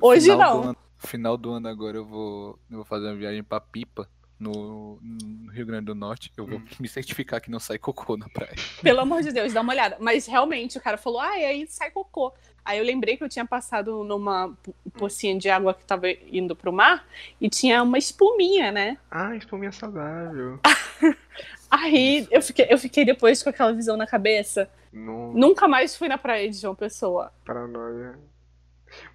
[0.00, 0.68] Hoje final não.
[0.70, 4.98] ano- final do ano agora eu vou, eu vou fazer uma viagem pra Pipa, no,
[5.00, 6.32] no Rio Grande do Norte.
[6.36, 6.64] Eu vou Hum.
[6.80, 8.54] me certificar que não sai cocô na praia.
[8.82, 9.96] Pelo amor de Deus, dá uma olhada.
[10.00, 12.32] Mas realmente o cara falou, ah, e aí sai cocô.
[12.64, 14.56] Aí eu lembrei que eu tinha passado numa
[14.94, 17.06] pocinha de água que tava indo pro mar
[17.40, 18.98] e tinha uma espuminha, né?
[19.10, 20.58] Ah, espuminha saudável.
[21.70, 24.68] Aí eu fiquei, eu fiquei depois com aquela visão na cabeça.
[24.92, 27.32] Não, Nunca mais fui na praia de João Pessoa.
[27.44, 28.18] paranoia.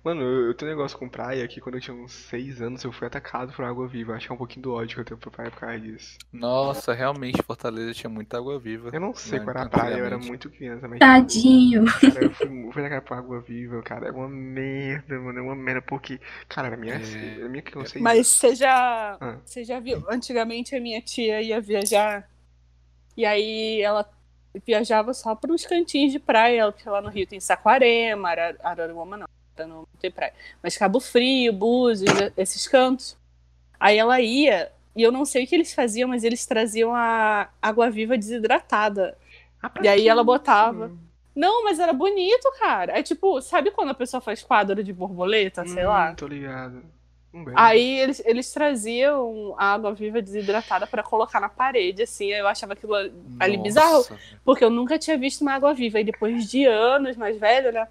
[0.03, 2.83] Mano, eu, eu tenho um negócio com praia que quando eu tinha uns 6 anos
[2.83, 4.13] eu fui atacado por água viva.
[4.15, 6.17] Acho que é um pouquinho do ódio que eu tenho pra praia por causa disso.
[6.31, 8.89] Nossa, realmente, Fortaleza tinha muita água viva.
[8.93, 10.99] Eu não sei Né, qual era a praia, eu era muito criança, mas.
[10.99, 11.85] Tadinho.
[12.01, 14.07] Cara, eu fui, fui atacado por água viva, cara.
[14.07, 15.39] É uma merda, mano.
[15.39, 16.19] É uma merda, porque.
[16.47, 16.95] Cara, na minha.
[16.95, 17.37] É.
[17.39, 18.01] Na minha que eu sei.
[18.01, 19.37] Mas você já, Ah.
[19.45, 20.03] você já viu?
[20.09, 22.29] Antigamente a minha tia ia viajar
[23.15, 24.07] e aí ela
[24.65, 29.17] viajava só para os cantinhos de praia, porque lá no Rio tem Saquarema, Ara- Araruama
[29.17, 29.27] não,
[29.65, 30.33] não tem praia.
[30.61, 33.17] Mas Cabo Frio, Búzios, esses cantos.
[33.79, 37.49] Aí ela ia e eu não sei o que eles faziam, mas eles traziam a
[37.61, 39.17] água viva desidratada.
[39.61, 40.91] Ah, E aí que ela botava.
[41.35, 42.97] Não, mas era bonito, cara.
[42.97, 46.13] É tipo, sabe quando a pessoa faz quadro de borboleta, sei Hum, lá?
[46.15, 46.83] Tô ligado.
[47.31, 47.45] Um.
[47.55, 52.31] Aí eles, eles traziam a água viva desidratada pra colocar na parede, assim.
[52.31, 52.95] Eu achava aquilo
[53.39, 55.99] ali bizarro, Nossa, porque eu nunca tinha visto uma água viva.
[55.99, 57.87] E depois de anos mais velho, né?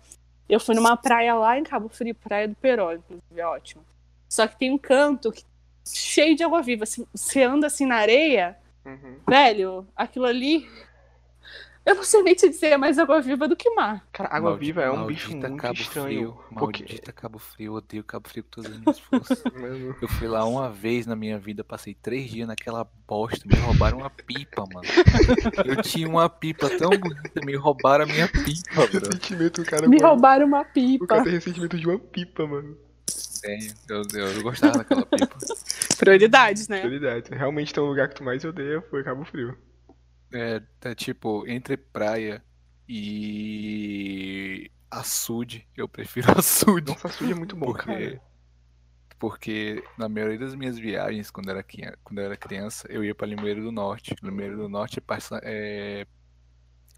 [0.48, 3.82] Eu fui numa praia lá em Cabo Frio, Praia do Peró, inclusive, é ótimo.
[4.28, 5.44] Só que tem um canto que-
[5.84, 6.84] cheio de água viva.
[6.84, 9.16] Assim, você anda assim na areia, Uhum.
[9.28, 10.68] velho, aquilo ali.
[11.86, 14.04] Eu não sei nem te dizer, é mais água viva do que mar.
[14.12, 16.06] Cara, água viva é um bicho muito Cabo estranho.
[16.08, 16.82] Frio, porque.
[16.82, 19.44] Maldita Cabo Frio, eu odeio Cabo Frio com todas as minhas forças.
[19.54, 23.54] Mano, Eu fui lá uma vez na minha vida, passei três dias naquela bosta, me
[23.54, 24.88] roubaram uma pipa, mano.
[25.64, 29.06] Eu tinha uma pipa tão bonita, me roubaram a minha pipa, bro.
[29.06, 29.86] ressentimento, o cara.
[29.88, 31.06] Me mano, roubaram uma O pipa.
[31.06, 32.76] cara tem ressentimento de uma pipa, mano.
[33.40, 35.36] Tenho, eu, eu, eu gostava daquela pipa.
[35.98, 36.80] Prioridades, né?
[36.80, 37.30] Prioridade.
[37.30, 39.56] Realmente tem um lugar que tu mais odeia foi Cabo Frio.
[40.32, 42.44] É, é tipo, entre praia
[42.88, 46.92] e açude, eu prefiro açude.
[46.92, 48.22] Nossa, açude é muito bom, Porque, cara.
[49.18, 51.64] porque na maioria das minhas viagens, quando, era,
[52.04, 54.14] quando eu era criança, eu ia para Limoeiro do Norte.
[54.22, 56.06] Limoeiro do Norte passa é,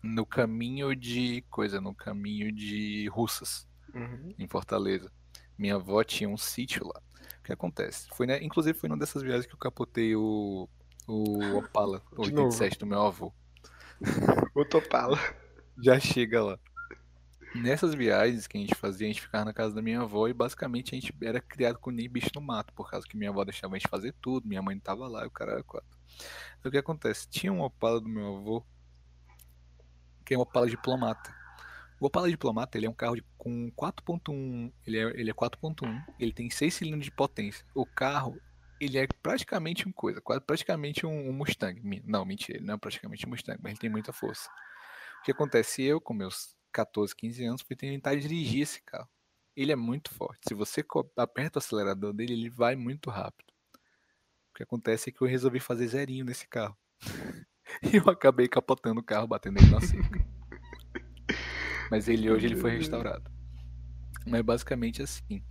[0.02, 4.34] no caminho de coisa, no caminho de Russas, Uhum.
[4.38, 5.10] em Fortaleza.
[5.56, 7.00] Minha avó tinha um sítio lá.
[7.40, 8.08] O que acontece?
[8.14, 10.68] Foi, né, inclusive foi numa dessas viagens que eu capotei o,
[11.08, 12.46] o Opala o De novo.
[12.48, 13.32] 87 do meu avô.
[14.54, 15.18] O Topala.
[15.82, 16.58] Já chega lá.
[17.54, 20.34] Nessas viagens que a gente fazia, a gente ficava na casa da minha avó e
[20.34, 23.42] basicamente a gente era criado com nem bicho no mato, por causa que minha avó
[23.44, 25.88] deixava a gente fazer tudo, minha mãe não tava lá e o cara era quatro.
[26.60, 27.26] Então o que acontece?
[27.28, 28.64] Tinha um Opala do meu avô,
[30.26, 31.34] que é um Opala diplomata.
[31.98, 36.04] O Opala diplomata ele é um carro de- com 4.1, ele é, ele é 4.1,
[36.18, 37.64] ele tem 6 cilindros de potência.
[37.74, 38.38] O carro,
[38.80, 41.80] ele é praticamente um coisa, quase praticamente um, Mustang.
[42.04, 44.48] Não, mentira, ele não é praticamente um Mustang, mas ele tem muita força.
[45.20, 45.82] O que acontece?
[45.82, 49.08] Eu, com meus 14, 15 anos, fui tentar dirigir esse carro.
[49.56, 50.40] Ele é muito forte.
[50.48, 50.84] Se você
[51.16, 53.52] aperta o acelerador dele, ele vai muito rápido.
[54.50, 56.76] O que acontece é que eu resolvi fazer zerinho nesse carro.
[57.82, 60.26] E eu acabei capotando o carro, batendo ele na cerca.
[61.90, 63.30] Mas ele hoje ele foi restaurado.
[64.26, 65.44] Mas basicamente assim.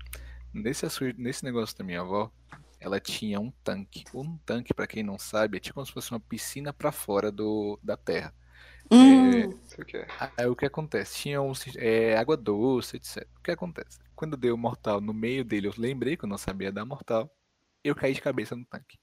[0.52, 2.32] Nesse, nesse negócio da minha avó,
[2.80, 4.04] ela tinha um tanque.
[4.14, 7.32] Um tanque, pra quem não sabe, é tipo como se fosse uma piscina pra fora
[7.32, 8.34] do, da terra.
[8.90, 10.08] É, Sei o que é.
[10.38, 11.16] Aí o que acontece?
[11.16, 13.28] Tinha um, é, água doce, etc.
[13.38, 14.00] O que acontece?
[14.16, 17.30] Quando deu mortal no meio dele, eu lembrei que eu não sabia dar mortal.
[17.84, 18.98] Eu caí de cabeça no tanque.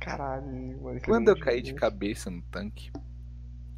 [0.00, 1.00] Caralho, mano.
[1.04, 2.90] Quando eu caí de cabeça no tanque,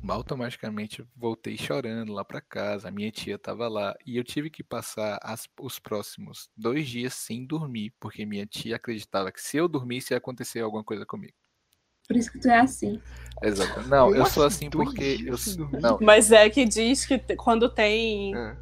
[0.07, 2.89] automaticamente voltei chorando lá pra casa.
[2.89, 3.95] A minha tia tava lá.
[4.07, 8.77] E eu tive que passar as- os próximos dois dias sem dormir, porque minha tia
[8.77, 11.35] acreditava que se eu dormisse ia acontecer alguma coisa comigo.
[12.07, 13.01] Por isso que tu é assim.
[13.43, 13.87] Exato.
[13.89, 14.71] Não, eu sou assim?
[14.71, 15.19] porque.
[15.27, 15.37] Eu,
[15.81, 18.57] não, Mas é que diz que quando tem Ah,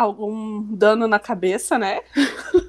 [0.00, 2.00] algum dano na cabeça, né?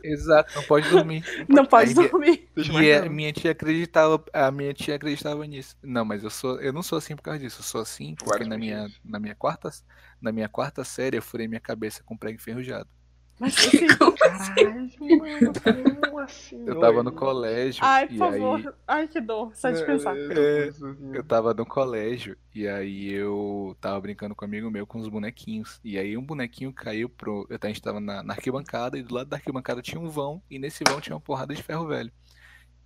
[0.03, 1.23] Exato, não pode dormir.
[1.47, 2.49] Não pode Aí- dormir.
[2.55, 3.11] Deixa mais E a não.
[3.11, 5.75] minha tia acreditava, a minha tia acreditava nisso.
[5.83, 7.59] Não, mas eu sou, eu não sou assim por causa disso.
[7.59, 9.69] Eu sou assim porque na minha, na minha quarta,
[10.21, 12.89] na minha quarta série eu furei minha cabeça com prego enferrujado.
[13.41, 16.65] Mas assim, Caralho, mano, como assim?
[16.67, 18.61] Eu tava no colégio ai, e por favor.
[18.61, 19.55] aí Ai, que dor.
[19.55, 20.15] Só de É, pensar.
[20.15, 20.71] é, É,
[21.17, 25.09] eu tava no colégio e aí eu tava brincando com um amigo meu com os
[25.09, 25.79] bonequinhos.
[25.83, 27.47] E aí um bonequinho caiu pro.
[27.49, 30.59] A gente tava na, na arquibancada e do lado da arquibancada tinha um vão e
[30.59, 32.11] nesse vão tinha uma porrada de ferro velho.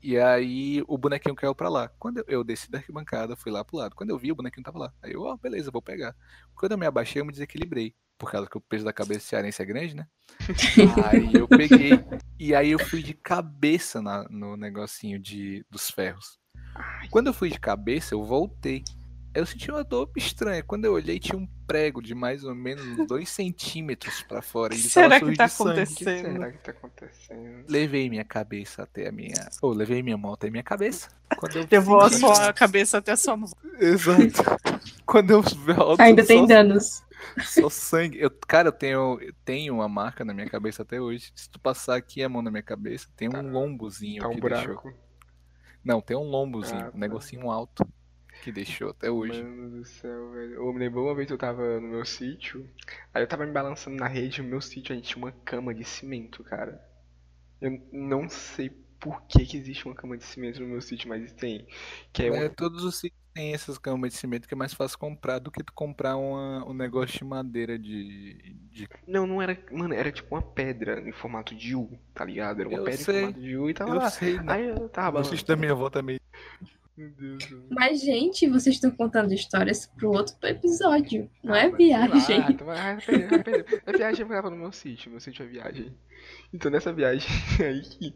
[0.02, 1.90] E aí o bonequinho caiu pra lá.
[2.00, 3.96] Quando eu, eu desci da arquibancada, fui lá pro lado.
[3.96, 4.94] Quando eu vi, o bonequinho tava lá.
[5.02, 6.16] Aí eu, ó, beleza, vou pegar.
[6.56, 7.96] Quando eu me abaixei, eu me desequilibrei.
[8.18, 10.08] Por causa que o peso da cabeça cearense é grande, né?
[11.06, 12.00] aí eu peguei.
[12.40, 16.40] E aí eu fui de cabeça na- no negocinho de, dos ferros.
[17.10, 18.84] Quando eu fui de cabeça, eu voltei.
[19.34, 20.64] Eu senti uma dor estranha.
[20.64, 24.74] Quando eu olhei, tinha um prego de mais ou menos uns 2 centímetros pra fora.
[24.74, 26.32] Ele Será que tá acontecendo?
[26.34, 27.66] será que tá acontecendo?
[27.68, 29.50] Levei minha cabeça até a minha.
[29.62, 31.10] Ou levei minha mão até a minha cabeça.
[31.36, 33.50] Quando eu Levou a sua cabeça até a sua mão.
[33.78, 34.42] Exato.
[35.06, 37.04] Quando eu volto, Ainda tem só, danos.
[37.44, 38.20] Só sangue.
[38.20, 41.32] Eu, cara, eu tenho, eu tenho uma marca na minha cabeça até hoje.
[41.36, 43.40] Se tu passar aqui a mão na minha cabeça, tem Tá.
[43.40, 44.68] um lombozinho Tá um que deixou.
[44.68, 44.94] buraco.
[45.84, 46.98] Não, tem um lombozinho, Ah, um tá.
[46.98, 47.88] negocinho alto
[48.44, 49.42] que deixou até hoje.
[49.44, 50.54] Mano do céu, velho.
[50.56, 52.70] Eu me lembro uma vez que eu tava no meu sítio,
[53.14, 55.74] aí eu tava me balançando na rede, no meu sítio a gente tinha uma cama
[55.74, 56.84] de cimento, cara.
[57.62, 58.70] Eu não sei
[59.00, 61.68] por que que existe uma cama de cimento no meu sítio, mas tem.
[62.12, 64.98] Que é É, todos os sítios têm essas camas de cimento que é mais fácil
[64.98, 68.56] comprar do que tu comprar uma, um negócio de madeira de.
[68.72, 68.88] de...
[69.06, 69.58] Não, não era.
[69.72, 72.62] Mano, era tipo uma pedra em formato de U, tá ligado?
[72.62, 73.16] Era uma Eu pedra sei.
[73.16, 74.10] em formato de U e tava Eu lá.
[74.10, 74.44] sei, né?
[74.48, 76.18] Aí eu tava da minha avó também.
[76.98, 77.44] Meu Deus.
[77.70, 81.30] Mas, gente, vocês estão contando histórias pro outro episódio.
[81.44, 82.52] Não é Ah, mas sei lá, viagem.
[82.56, 83.84] então vai perder.
[83.86, 85.94] A viagem eu tava no meu sítio, meu sítio é viagem.
[86.54, 87.28] Então nessa viagem
[87.60, 88.14] aí,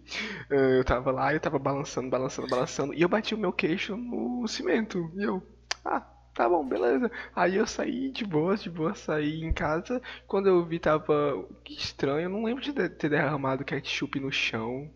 [0.50, 3.98] eh, eu tava lá, eu tava balançando, balançando, balançando, e eu bati o meu queixo
[3.98, 5.12] no cimento.
[5.18, 5.44] E eu,
[5.84, 6.00] ah,
[6.34, 7.12] tá bom, beleza.
[7.36, 10.02] Aí eu saí de boa, de boa, saí em casa.
[10.26, 14.32] Quando eu vi, tava que estranho, eu não lembro de de- ter derramado ketchup no
[14.32, 14.90] chão.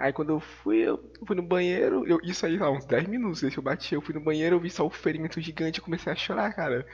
[0.00, 3.42] Aí quando eu fui, eu fui no banheiro, eu, isso aí, lá, uns 10 minutos,
[3.42, 6.16] eu bati, eu fui no banheiro, eu vi só o ferimento gigante e comecei a
[6.16, 6.86] chorar, cara.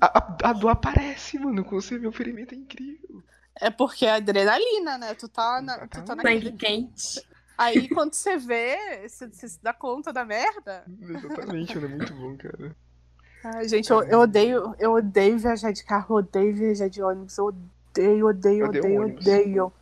[0.00, 3.24] A, a- a dor aparece, mano, quando você vê o ferimento é incrível.
[3.60, 5.14] É porque é adrenalina, né?
[5.14, 6.50] Tu tá, na, tu tá naquele...
[6.52, 7.26] quente.
[7.56, 10.84] Aí quando você vê, você, você se dá conta da merda.
[11.08, 12.76] Exatamente, mano, é muito bom, cara.
[13.42, 17.46] Ai, gente, eu, eu odeio, eu odeio viajar de carro, odeio viajar de ônibus, eu
[17.46, 19.72] odeio, odeio, odeio odeio, odeio.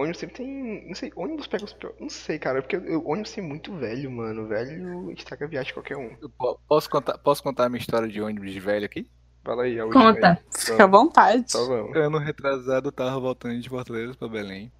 [0.00, 0.86] Ônibus sempre tem.
[0.86, 1.98] Não sei, ônibus pega os piores.
[2.00, 4.46] Não sei, cara, porque o ônibus tem muito velho, mano.
[4.46, 6.16] Velho estraga a viagem de qualquer um.
[6.22, 9.10] Eu po- Posso contar, posso contar a minha história de ônibus de velho aqui?
[9.44, 10.32] Fala aí, a Conta.
[10.32, 10.36] aí.
[10.56, 11.50] Fica à vontade.
[11.50, 11.96] Só vamos.
[11.96, 14.70] Ano retrasado eu tava voltando de Fortaleza pra Belém.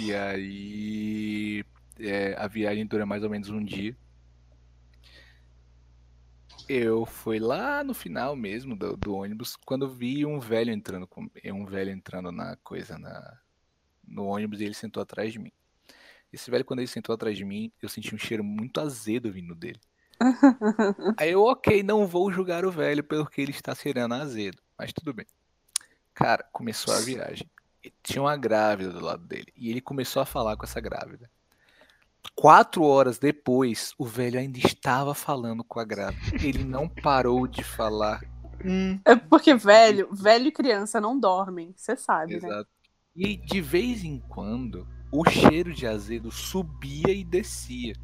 [0.00, 1.64] E aí
[2.00, 3.96] é, a viagem dura mais ou menos um dia.
[6.68, 11.26] Eu fui lá no final mesmo do, do ônibus quando vi um velho entrando com
[11.52, 13.38] um velho entrando na coisa na
[14.08, 15.52] no ônibus e ele sentou atrás de mim.
[16.32, 19.54] Esse velho quando ele sentou atrás de mim, eu senti um cheiro muito azedo vindo
[19.54, 19.80] dele.
[21.16, 24.92] Aí eu, ok, não vou julgar o velho pelo que ele está cheirando azedo, mas
[24.92, 25.26] tudo bem.
[26.14, 27.48] Cara, começou a viagem.
[27.84, 29.52] E Tinha uma grávida do lado dele.
[29.56, 31.30] E ele começou a falar com essa grávida.
[32.34, 36.44] Quatro horas depois, o velho ainda estava falando com a grávida.
[36.44, 38.20] Ele não parou de falar.
[38.64, 42.64] Hum, É porque velho, velho e criança não dormem, você sabe, né?
[43.18, 47.94] E de vez em quando, o cheiro de azedo subia e descia.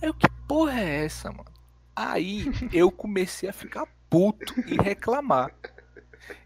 [0.00, 1.50] Aí eu, que porra é essa, mano?
[1.96, 5.52] Aí eu comecei a ficar puto e reclamar.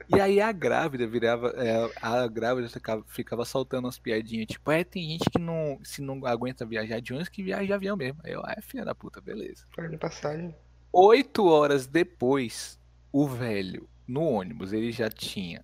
[0.08, 1.52] E aí a grávida virava.
[1.58, 6.00] é, a grávida ficava, ficava soltando umas piadinhas, tipo, é, tem gente que não, se
[6.00, 8.18] não aguenta viajar de ônibus, que viaja de avião mesmo.
[8.24, 9.66] Aí eu, ah, é filha da puta, beleza.
[9.76, 10.54] Paga de passagem.
[10.90, 12.80] Oito horas depois,
[13.12, 15.62] o velho, no ônibus, ele já tinha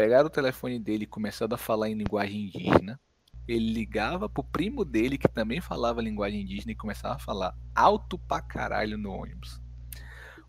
[0.00, 2.98] pegado o telefone dele e começado a falar em linguagem indígena.
[3.46, 8.18] Ele ligava pro primo dele, que também falava linguagem indígena, e começava a falar alto
[8.18, 9.60] pra caralho no ônibus.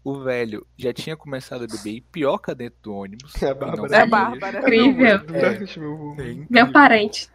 [0.06, 3.34] O velho já tinha começado a beber pioca dentro do ônibus.
[3.44, 3.96] É a e Bárbara.
[3.98, 4.06] É a.
[4.06, 4.60] Bárbara.
[4.60, 5.20] Incrível.
[5.34, 5.46] É.
[5.48, 6.48] É incrível.
[6.50, 7.30] Meu parente.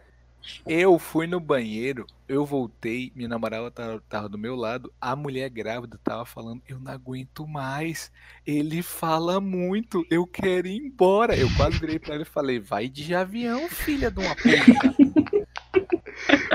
[0.65, 5.49] Eu fui no banheiro, eu voltei, minha namorada tava, tava do meu lado, a mulher
[5.49, 8.11] grávida tava falando, eu não aguento mais,
[8.45, 11.35] ele fala muito, eu quero ir embora.
[11.35, 15.47] Eu quase virei pra ela e falei, vai de avião, filha de uma puta.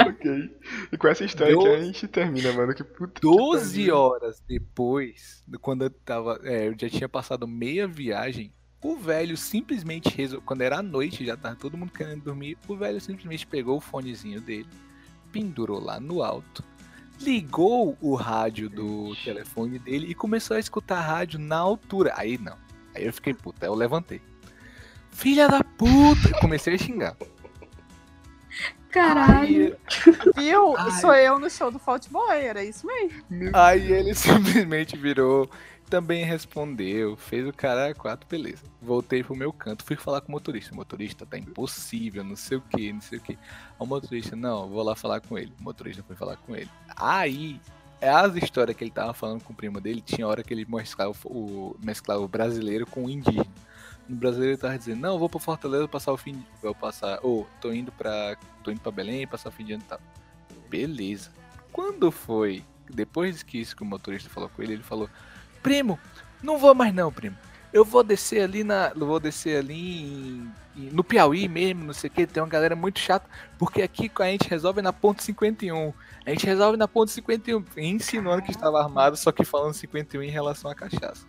[0.09, 0.51] ok.
[0.93, 2.75] E com essa história que a Doze- gente termina, mano.
[2.75, 3.21] Que puta.
[3.21, 3.97] que 12 pariu.
[3.97, 8.53] horas depois, quando eu tava, é, eu já tinha passado meia viagem,
[8.83, 10.43] O velho simplesmente resolveu.
[10.45, 12.59] Quando era à noite, já tava todo mundo querendo dormir.
[12.67, 14.69] O velho simplesmente pegou o fonezinho dele,
[15.31, 16.65] pendurou lá no alto,
[17.21, 22.13] ligou o rádio do telefone dele e começou a escutar a rádio na altura.
[22.17, 22.57] Aí não.
[22.95, 24.21] Aí eu fiquei puta, aí eu levantei.
[25.13, 26.39] Filha da puta!
[26.41, 27.17] Comecei a xingar.
[28.91, 29.77] Caralho.
[30.37, 30.77] Aí, Viu?
[30.77, 30.91] Ai.
[31.01, 33.23] Sou eu no show do Fault Boy, era isso mesmo.
[33.55, 35.51] aí ele simplesmente virou,
[35.93, 38.63] também respondeu, fez o cara quatro, beleza.
[38.81, 40.73] Voltei pro meu canto, fui falar com o motorista.
[40.73, 43.39] O motorista tá impossível, não sei o que, não sei o que.
[43.79, 45.53] O motorista, não, vou lá falar com ele.
[45.61, 46.71] O motorista foi falar com ele.
[46.97, 47.61] Aí,
[48.01, 51.15] as histórias que ele tava falando com o primo dele, tinha hora que ele mesclava
[51.27, 53.45] o, mesclava o brasileiro com o indígena.
[54.09, 56.47] No brasileiro ele tava dizendo, não, vou pra Fortaleza passar o fim de...
[56.63, 57.19] Vou passar.
[57.23, 58.35] Ou, tô indo pra.
[58.65, 60.01] tô indo pra Belém passar o fim de ano e tal.
[60.71, 61.31] Beleza.
[61.71, 62.65] Quando foi?
[62.89, 65.11] Depois que isso que o motorista falou com ele, ele falou,
[65.63, 65.99] primo,
[66.43, 67.37] não vou mais não, primo.
[67.73, 68.91] Eu vou descer ali na.
[68.95, 72.77] Vou descer ali em- em- no Piauí mesmo, não sei o que, tem uma galera
[72.77, 73.27] muito chata,
[73.59, 75.93] porque aqui a gente resolve na ponte 51.
[76.27, 77.65] A gente resolve na ponte 51.
[77.77, 81.27] Insinuando que estava armado, só que falando 51 em relação à cachaça.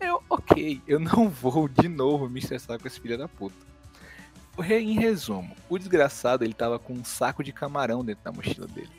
[0.00, 3.56] Eu, ok, eu não vou de novo me estressar com esse filho da puta.
[4.68, 8.90] Em resumo, o desgraçado ele tava com um saco de camarão dentro da mochila dele.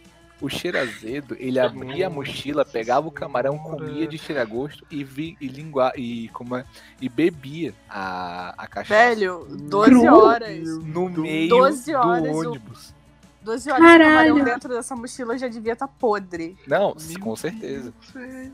[0.46, 4.86] O cheiro azedo, ele abria a mochila, pegava o camarão, comia de cheiro a gosto
[4.92, 6.64] e, vi, e, lingua, e, como é,
[7.02, 8.94] e bebia a, a cachaça.
[8.94, 10.16] Velho, 12 Cru.
[10.16, 10.78] horas.
[10.86, 12.94] no meio 12 do horas o- ônibus.
[13.42, 14.44] 12 horas de Caralho.
[14.46, 16.56] dentro dessa mochila já devia estar podre.
[16.68, 17.94] Não, Meu com certeza.
[18.14, 18.52] Deus.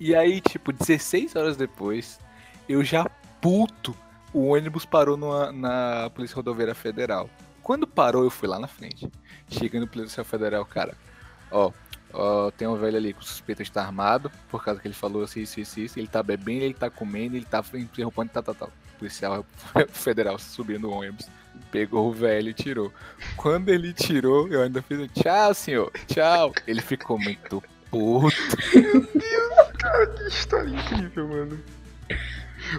[0.00, 2.18] E aí, tipo, 16 horas depois,
[2.68, 3.04] eu já
[3.40, 3.94] puto,
[4.32, 7.28] o ônibus parou numa- na Polícia Rodoviária Federal.
[7.62, 9.10] Quando parou, eu fui lá na frente.
[9.48, 10.94] Cheguei no Polícia Federal, cara.
[11.54, 11.70] Ó,
[12.12, 15.22] ó, tem um velho ali com suspeita de estar armado, por causa que ele falou
[15.22, 15.98] assim, isso, isso, isso.
[16.00, 18.66] Ele tá bebendo, ele tá comendo, ele tá interrompendo, tá, tá, tá.
[18.98, 19.46] Policial
[19.92, 21.28] Federal subiu no ônibus,
[21.70, 22.92] pegou o velho e tirou.
[23.36, 26.52] Quando ele tirou, eu ainda fiz um tchau, senhor, tchau.
[26.66, 28.36] Ele ficou muito puto.
[29.78, 31.60] Cara, que história incrível, mano.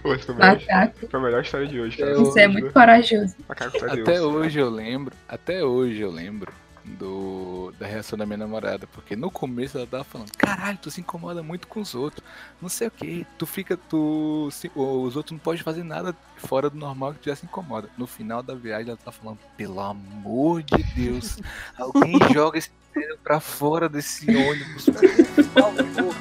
[0.02, 1.08] Foi a melhor- Macaco.
[1.10, 2.20] foi a melhor história de hoje, cara.
[2.20, 3.36] Isso é muito corajoso.
[3.48, 4.00] Deus.
[4.00, 6.52] Até hoje eu lembro, até hoje eu lembro
[7.00, 11.02] do da reação da minha namorada, porque no começo ela tava falando, caralho, tu se
[11.02, 12.24] incomoda muito com os outros,
[12.62, 16.70] não sei o que, tu fica, tu, se- os outros não podem fazer nada fora
[16.70, 17.90] do normal que tu já se incomoda.
[17.98, 21.38] No final da viagem ela tava falando, pelo amor de Deus,
[21.78, 26.16] alguém joga esse dedo pra fora desse ônibus, por favor.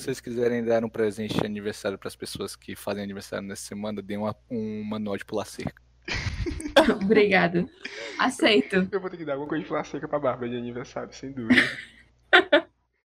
[0.00, 4.00] Vocês quiserem dar um presente de aniversário para as pessoas que fazem aniversário nessa semana,
[4.02, 5.82] dê uma- um manual de pular cerca.
[7.02, 7.66] Obrigada.
[8.18, 8.88] Aceito.
[8.92, 11.32] Eu vou ter que dar alguma coisa de pular seca pra Bárbara de aniversário, sem
[11.32, 11.60] dúvida.